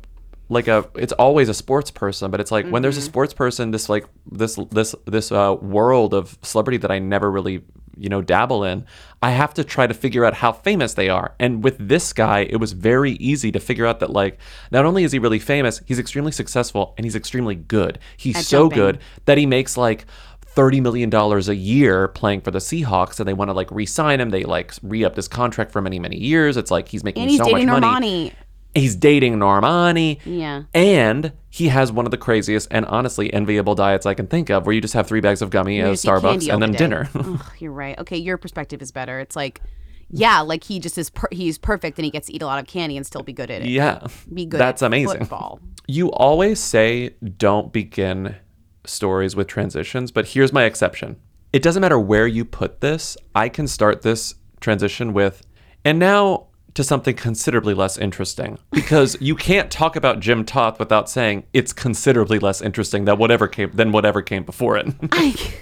[0.49, 3.05] like a it's always a sports person, but it's like when there's a Mhm.
[3.05, 7.65] sports person, this like this this this uh, world of celebrity that I never really
[7.97, 8.85] you know dabble in,
[9.23, 11.35] I have to try to figure out how famous they are.
[11.39, 14.39] And with this guy, it was very easy to figure out that like
[14.71, 17.99] not only is he really famous, he's extremely successful and he's extremely good.
[18.17, 18.79] He's At so jumping.
[18.79, 20.07] good that he makes like
[20.55, 24.21] thirty million dollars a year playing for the Seahawks, and they want to like re-sign
[24.21, 24.31] him.
[24.31, 26.57] They like re-upped his contract for many many years.
[26.57, 28.33] It's like he's making and he's so dating much money.
[28.75, 30.19] He's dating Normani.
[30.25, 30.63] Yeah.
[30.73, 34.65] And he has one of the craziest and honestly enviable diets I can think of,
[34.65, 36.73] where you just have three bags of gummy at just eat candy Starbucks and then
[36.73, 37.09] dinner.
[37.15, 37.99] Ugh, you're right.
[37.99, 39.21] Okay, your perspective is better.
[39.21, 39.61] It's like,
[40.09, 41.11] yeah, like he just is.
[41.11, 43.33] Per- he's perfect, and he gets to eat a lot of candy and still be
[43.33, 43.69] good at it.
[43.69, 44.59] yeah, be good.
[44.61, 45.21] That's at amazing.
[45.21, 45.61] Football.
[45.87, 48.37] You always say don't begin
[48.85, 51.17] stories with transitions, but here's my exception.
[51.53, 53.17] It doesn't matter where you put this.
[53.35, 55.47] I can start this transition with,
[55.85, 61.09] and now to something considerably less interesting because you can't talk about Jim Toth without
[61.11, 64.87] saying it's considerably less interesting than whatever came than whatever came before it.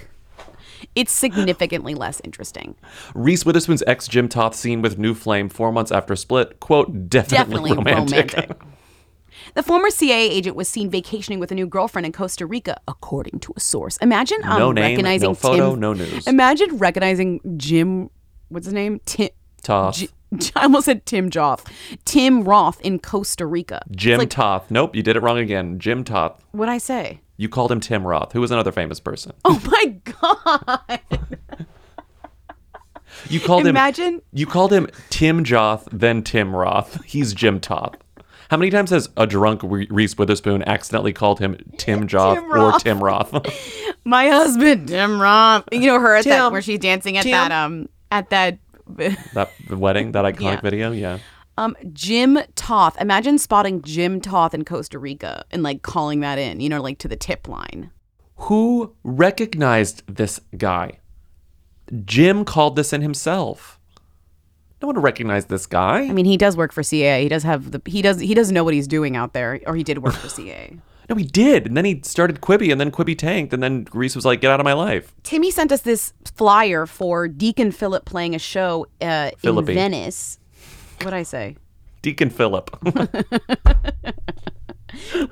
[0.93, 2.75] It's significantly less interesting.
[3.15, 7.37] Reese Witherspoon's ex Jim Toth scene with New Flame four months after split, quote, definitely,
[7.69, 8.33] Definitely romantic.
[8.33, 8.61] romantic.
[9.53, 13.39] The former CIA agent was seen vacationing with a new girlfriend in Costa Rica, according
[13.41, 13.95] to a source.
[13.97, 15.79] Imagine um, No name, recognizing no photo, Tim.
[15.79, 16.27] no news.
[16.27, 18.09] Imagine recognizing Jim.
[18.49, 18.99] What's his name?
[19.05, 19.29] Tim.
[19.63, 19.95] Toth.
[19.95, 20.09] J-
[20.55, 21.65] I almost said Tim Joth.
[22.05, 23.81] Tim Roth in Costa Rica.
[23.91, 24.69] Jim like, Toth.
[24.71, 25.79] Nope, you did it wrong again.
[25.79, 26.43] Jim Toth.
[26.51, 27.19] What'd I say?
[27.37, 29.33] You called him Tim Roth, who was another famous person.
[29.45, 30.99] Oh my god.
[33.29, 34.21] You called Imagine- him.
[34.33, 37.03] You called him Tim Joth, then Tim Roth.
[37.05, 37.95] He's Jim Toth.
[38.49, 42.79] How many times has a drunk Reese Witherspoon accidentally called him Tim Joth Tim or
[42.79, 43.31] Tim Roth?
[44.05, 45.63] My husband, Tim Roth.
[45.71, 47.31] You know her at that where she's dancing at Tim.
[47.31, 48.57] that um at that
[49.33, 50.61] that the wedding, that iconic Yeah.
[50.61, 51.19] video, yeah.
[51.57, 52.99] um Jim Toth.
[53.01, 56.97] Imagine spotting Jim Toth in Costa Rica and like calling that in, you know, like
[56.99, 57.91] to the tip line.
[58.35, 60.99] Who recognized this guy?
[62.05, 63.79] Jim called this in himself.
[64.81, 65.99] No one recognized this guy.
[66.05, 67.21] I mean, he does work for CA.
[67.21, 69.75] He does have the he does he does know what he's doing out there, or
[69.75, 70.75] he did work for CA.
[71.11, 71.67] No, he did.
[71.67, 74.49] And then he started Quibi, and then Quibi tanked, and then Reese was like, get
[74.49, 75.13] out of my life.
[75.23, 79.73] Timmy sent us this flyer for Deacon Philip playing a show uh, in Philippi.
[79.73, 80.39] Venice.
[80.99, 81.57] What'd I say?
[82.01, 82.81] Deacon Philip.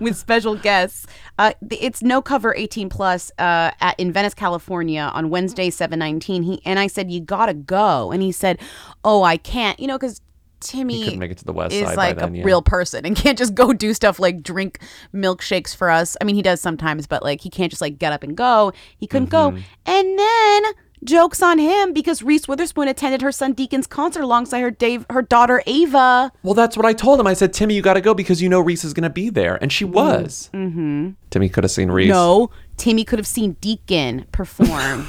[0.02, 1.08] with special guests.
[1.38, 6.44] Uh, th- it's no cover 18 plus uh, at in Venice, California on Wednesday 719.
[6.44, 8.60] He and I said you gotta go, and he said,
[9.06, 10.20] "Oh, I can't," you know, because.
[10.60, 12.44] Timmy He couldn't make it to the West is like then, a yeah.
[12.44, 14.80] real person and can't just go do stuff like drink
[15.14, 16.16] milkshakes for us.
[16.20, 18.74] I mean, he does sometimes, but like he can't just like get up and go.
[18.98, 19.58] He couldn't Mm-hmm.
[19.58, 19.64] go.
[19.86, 20.64] And then
[21.04, 25.22] jokes on him because Reese Witherspoon attended her son Deacon's concert alongside her Dave, her
[25.22, 26.32] daughter Ava.
[26.44, 27.28] well, that's what I told him.
[27.28, 29.30] I said, Timmy, you got to go because you know Reese is going to be
[29.30, 29.56] there.
[29.62, 30.50] And she was.
[30.54, 31.12] Mm-hmm.
[31.30, 32.10] Timmy could have seen Reese.
[32.10, 35.08] No, Timmy could have seen Deacon perform.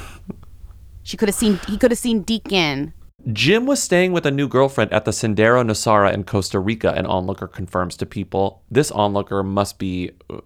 [1.03, 1.59] she could have seen.
[1.67, 2.93] He could have seen Deacon.
[3.31, 7.05] Jim was staying with a new girlfriend at the Sendero Nosara in Costa Rica, an
[7.05, 8.63] onlooker confirms to people.
[8.71, 10.39] This onlooker must be uh,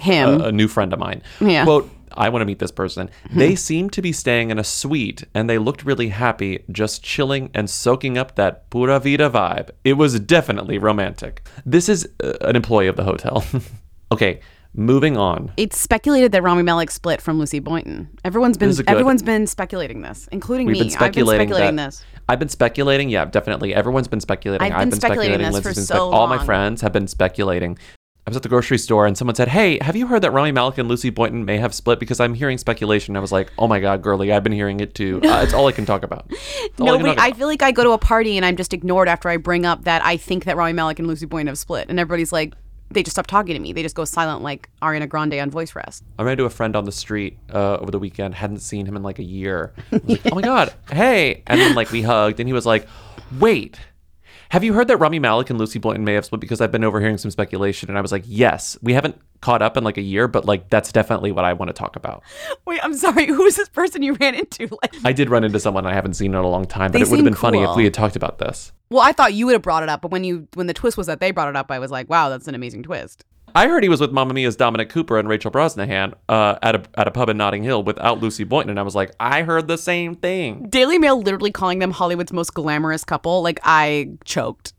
[0.00, 0.40] Him.
[0.40, 1.22] a, a new friend of mine.
[1.40, 1.64] Yeah.
[1.64, 3.08] Quote, I want to meet this person.
[3.30, 7.50] They seemed to be staying in a suite and they looked really happy, just chilling
[7.54, 9.70] and soaking up that pura vida vibe.
[9.84, 11.46] It was definitely romantic.
[11.64, 13.44] This is uh, an employee of the hotel.
[14.12, 14.40] okay,
[14.74, 15.52] moving on.
[15.56, 18.08] It's speculated that Rami Malek split from Lucy Boynton.
[18.24, 20.80] Everyone's been everyone's been speculating this, including We've me.
[20.82, 22.04] been speculating, I've been speculating that, this.
[22.28, 23.08] I've been speculating.
[23.08, 23.74] Yeah, definitely.
[23.74, 24.72] Everyone's been speculating.
[24.72, 27.78] I've been speculating this Lindsay's for been so All my friends have been speculating.
[28.26, 30.52] I was at the grocery store and someone said, "Hey, have you heard that Rami
[30.52, 33.16] Malek and Lucy Boynton may have split?" Because I'm hearing speculation.
[33.16, 35.66] I was like, "Oh my god, girly, I've been hearing it too." Uh, it's all
[35.66, 36.30] I can talk about.
[36.80, 37.14] All I.
[37.18, 39.66] I feel like I go to a party and I'm just ignored after I bring
[39.66, 42.54] up that I think that Rami Malek and Lucy Boynton have split, and everybody's like,
[42.90, 43.72] they just stop talking to me.
[43.72, 46.02] They just go silent, like Ariana Grande on Voice Rest.
[46.18, 48.34] I ran into a friend on the street uh, over the weekend.
[48.34, 49.72] Hadn't seen him in like a year.
[49.90, 51.42] Was like, oh my god, hey!
[51.46, 52.88] And then like we hugged, and he was like,
[53.38, 53.78] "Wait,
[54.50, 56.84] have you heard that Rami Malek and Lucy Boynton may have split?" Because I've been
[56.84, 60.02] overhearing some speculation, and I was like, "Yes, we haven't caught up in like a
[60.02, 62.22] year, but like that's definitely what I want to talk about."
[62.66, 63.26] Wait, I'm sorry.
[63.38, 64.68] Who's this person you ran into?
[64.82, 67.08] Like, I did run into someone I haven't seen in a long time, but it
[67.08, 68.72] would have been funny if we had talked about this.
[68.90, 70.96] well, I thought you would have brought it up, but when you when the twist
[70.96, 73.24] was that they brought it up, I was like, wow, that's an amazing twist.
[73.54, 76.82] I heard he was with Mamma Mia's Dominic Cooper and Rachel Brosnahan uh, at a
[76.94, 79.68] at a pub in Notting Hill without Lucy Boynton, and I was like, I heard
[79.68, 80.68] the same thing.
[80.68, 83.42] Daily Mail literally calling them Hollywood's most glamorous couple.
[83.42, 84.72] Like I choked.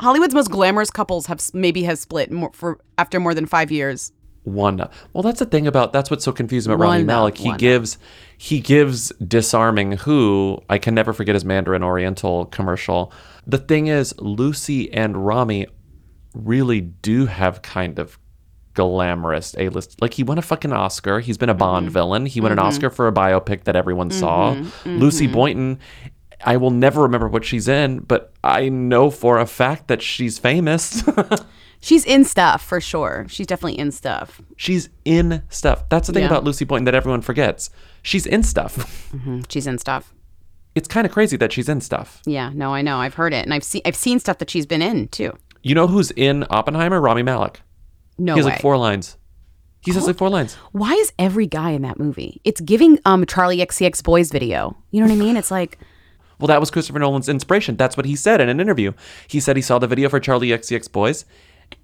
[0.00, 4.12] Hollywood's most glamorous couples have maybe has split more for after more than five years.
[4.44, 4.88] One.
[5.12, 7.38] Well, that's the thing about that's what's so confusing about Rami One, Malek.
[7.38, 7.98] He gives
[8.36, 13.12] he gives disarming who I can never forget his Mandarin Oriental commercial.
[13.46, 15.68] The thing is, Lucy and Rami
[16.34, 18.18] really do have kind of
[18.74, 20.00] glamorous A-list.
[20.00, 21.20] Like he won a fucking Oscar.
[21.20, 22.26] He's been a Bond villain.
[22.26, 22.62] He won an Mhm.
[22.64, 24.54] Oscar for a biopic that everyone saw.
[24.54, 25.26] Mhm, Lucy.
[25.26, 25.78] Boynton.
[26.44, 30.38] I will never remember what she's in, but I know for a fact that she's
[30.38, 31.04] famous.
[31.84, 33.26] She's in stuff for sure.
[33.28, 34.40] She's definitely in stuff.
[34.56, 35.88] She's in stuff.
[35.88, 36.28] That's the thing Yeah.
[36.28, 37.70] about Lucy Boynton that everyone forgets.
[38.04, 39.10] She's in stuff.
[39.12, 40.14] Mhm, She's in stuff.
[40.76, 42.22] It's kind of crazy that she's in stuff.
[42.24, 42.98] Yeah, no, I know.
[42.98, 45.32] I've heard it, and I've seen I've seen stuff that she's been in too.
[45.62, 47.00] You know who's in Oppenheimer?
[47.00, 47.60] Rami Malek.
[48.18, 48.52] No he has way.
[48.52, 49.16] like four lines.
[49.84, 50.54] He says like four lines.
[50.70, 52.40] Why is every guy in that movie?
[52.44, 54.76] It's giving um Charli XCX Boys video.
[54.90, 55.36] You know what I mean?
[55.36, 55.78] It's like
[56.38, 57.76] Well, that was Christopher Nolan's inspiration.
[57.76, 58.92] That's what he said in an interview.
[59.28, 61.24] He said he saw the video for Charli XCX Boys,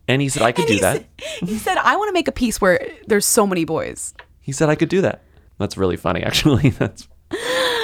[0.09, 1.05] and he said I could do that.
[1.41, 4.69] he said, "I want to make a piece where there's so many boys." He said
[4.69, 5.23] I could do that.
[5.59, 6.71] That's really funny, actually.
[6.71, 7.07] That's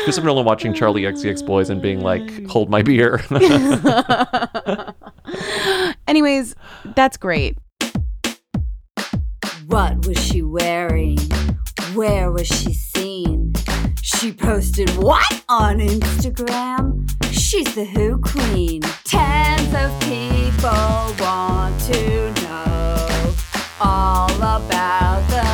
[0.04, 3.22] Christopher Nolan watching Charli XCX Boys and being like, "Hold my beer."
[6.06, 6.54] Anyways,
[6.94, 7.56] that's great.
[9.66, 11.18] What was she wearing?
[11.94, 13.54] Where was she seen?
[14.02, 17.10] She posted what on Instagram?
[17.32, 18.82] She's the Who Queen.
[19.04, 23.34] Tens of people want to know
[23.80, 25.53] all about the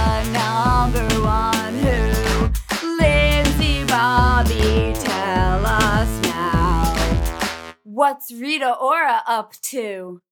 [8.01, 10.23] What's Rita Ora up to?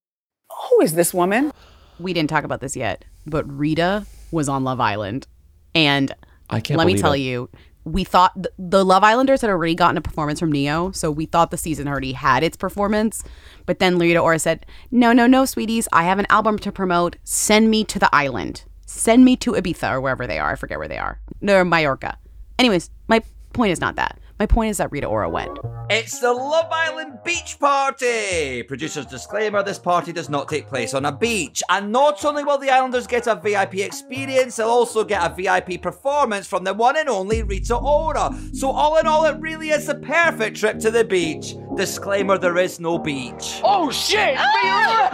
[0.71, 1.53] Who is this woman?
[2.01, 5.27] We didn't talk about this yet, but Rita was on Love Island.
[5.75, 6.15] And
[6.49, 7.19] I can't let me tell it.
[7.19, 7.51] you,
[7.85, 11.27] we thought th- the Love Islanders had already gotten a performance from Neo, so we
[11.27, 13.23] thought the season already had its performance.
[13.67, 17.17] But then Rita Ora said, "No, no, no, sweeties, I have an album to promote.
[17.23, 18.65] Send me to the island.
[18.87, 20.53] Send me to Ibiza or wherever they are.
[20.53, 21.21] I forget where they are.
[21.43, 22.17] No, Mallorca.
[22.59, 23.21] Anyways, my
[23.53, 24.19] point is not that.
[24.39, 25.59] My point is that Rita Ora went.
[25.91, 28.63] It's the Love Island Beach Party!
[28.63, 31.61] Producer's disclaimer this party does not take place on a beach.
[31.69, 35.83] And not only will the Islanders get a VIP experience, they'll also get a VIP
[35.83, 38.33] performance from the one and only Rita Ora.
[38.53, 41.55] So, all in all, it really is the perfect trip to the beach.
[41.77, 43.61] Disclaimer there is no beach.
[43.65, 44.37] Oh shit!
[44.39, 45.09] Ah!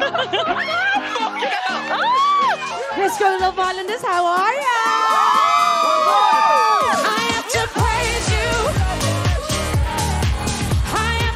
[2.99, 4.03] Let's go to Love Islanders.
[4.03, 5.54] How are ya?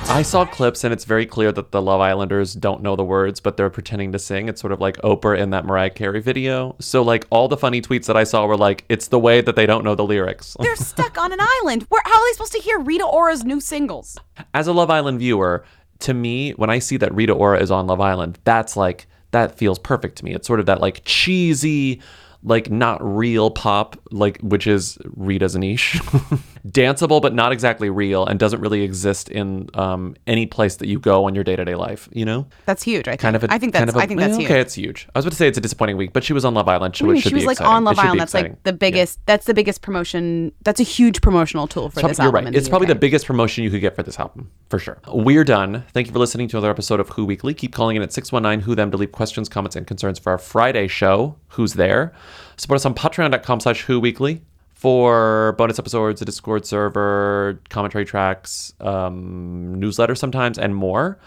[0.08, 3.40] I saw clips and it's very clear that the Love Islanders don't know the words,
[3.40, 4.48] but they're pretending to sing.
[4.48, 6.74] It's sort of like Oprah in that Mariah Carey video.
[6.80, 9.54] So like all the funny tweets that I saw were like, it's the way that
[9.54, 10.56] they don't know the lyrics.
[10.60, 11.84] They're stuck on an island.
[11.90, 14.18] Where how are they supposed to hear Rita Ora's new singles?
[14.54, 15.62] As a Love Island viewer,
[16.00, 19.58] to me, when I see that Rita Ora is on Love Island, that's like that
[19.58, 20.32] feels perfect to me.
[20.34, 22.00] It's sort of that like cheesy,
[22.42, 26.00] like not real pop, like which is Rita's niche.
[26.66, 30.98] Danceable but not exactly real and doesn't really exist in um, any place that you
[30.98, 32.46] go in your day-to-day life, you know?
[32.66, 33.08] That's huge.
[33.08, 33.20] I think.
[33.20, 33.94] Kind of a, I think kind that's.
[33.96, 34.50] of a- I think that's eh, huge.
[34.50, 35.08] Okay, it's huge.
[35.14, 36.96] I was about to say it's a disappointing week, but she was on Love Island,
[36.96, 37.30] so What do you it mean?
[37.30, 37.72] she was like exciting.
[37.74, 38.20] on Love Island.
[38.20, 39.18] That's like the biggest.
[39.26, 40.52] That's the biggest promotion.
[40.62, 42.44] That's a huge promotional tool for Prob- this You're album.
[42.46, 42.54] right.
[42.54, 42.94] It's the probably UK.
[42.94, 44.98] the biggest promotion you could get for this album, for sure.
[45.12, 45.84] We're done.
[45.92, 47.54] Thank you for listening to another episode of Who Weekly.
[47.54, 50.38] Keep calling in at 619 Who Them to leave questions, comments, and concerns for our
[50.38, 52.12] Friday show, Who's There.
[52.56, 54.42] Support us on patreon.com slash Who Weekly
[54.78, 61.18] for bonus episodes, a Discord server, commentary tracks, um, newsletter sometimes, and more.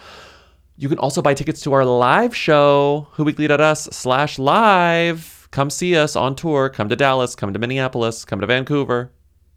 [0.78, 5.50] You can also buy tickets to our live show, whoweekly.us slash live.
[5.52, 6.70] Come see us on tour.
[6.70, 7.36] Come to Dallas.
[7.36, 8.24] Come to Minneapolis.
[8.24, 9.12] Come to Vancouver.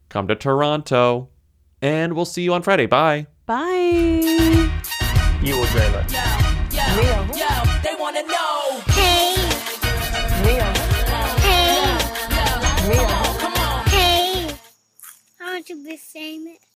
[0.08, 1.28] Come to Toronto.
[1.80, 2.86] And we'll see you on Friday.
[2.86, 3.28] Bye.
[3.46, 4.72] Bye.
[5.40, 6.33] You will dream it.
[15.68, 15.76] Rio.
[15.86, 16.66] Come on,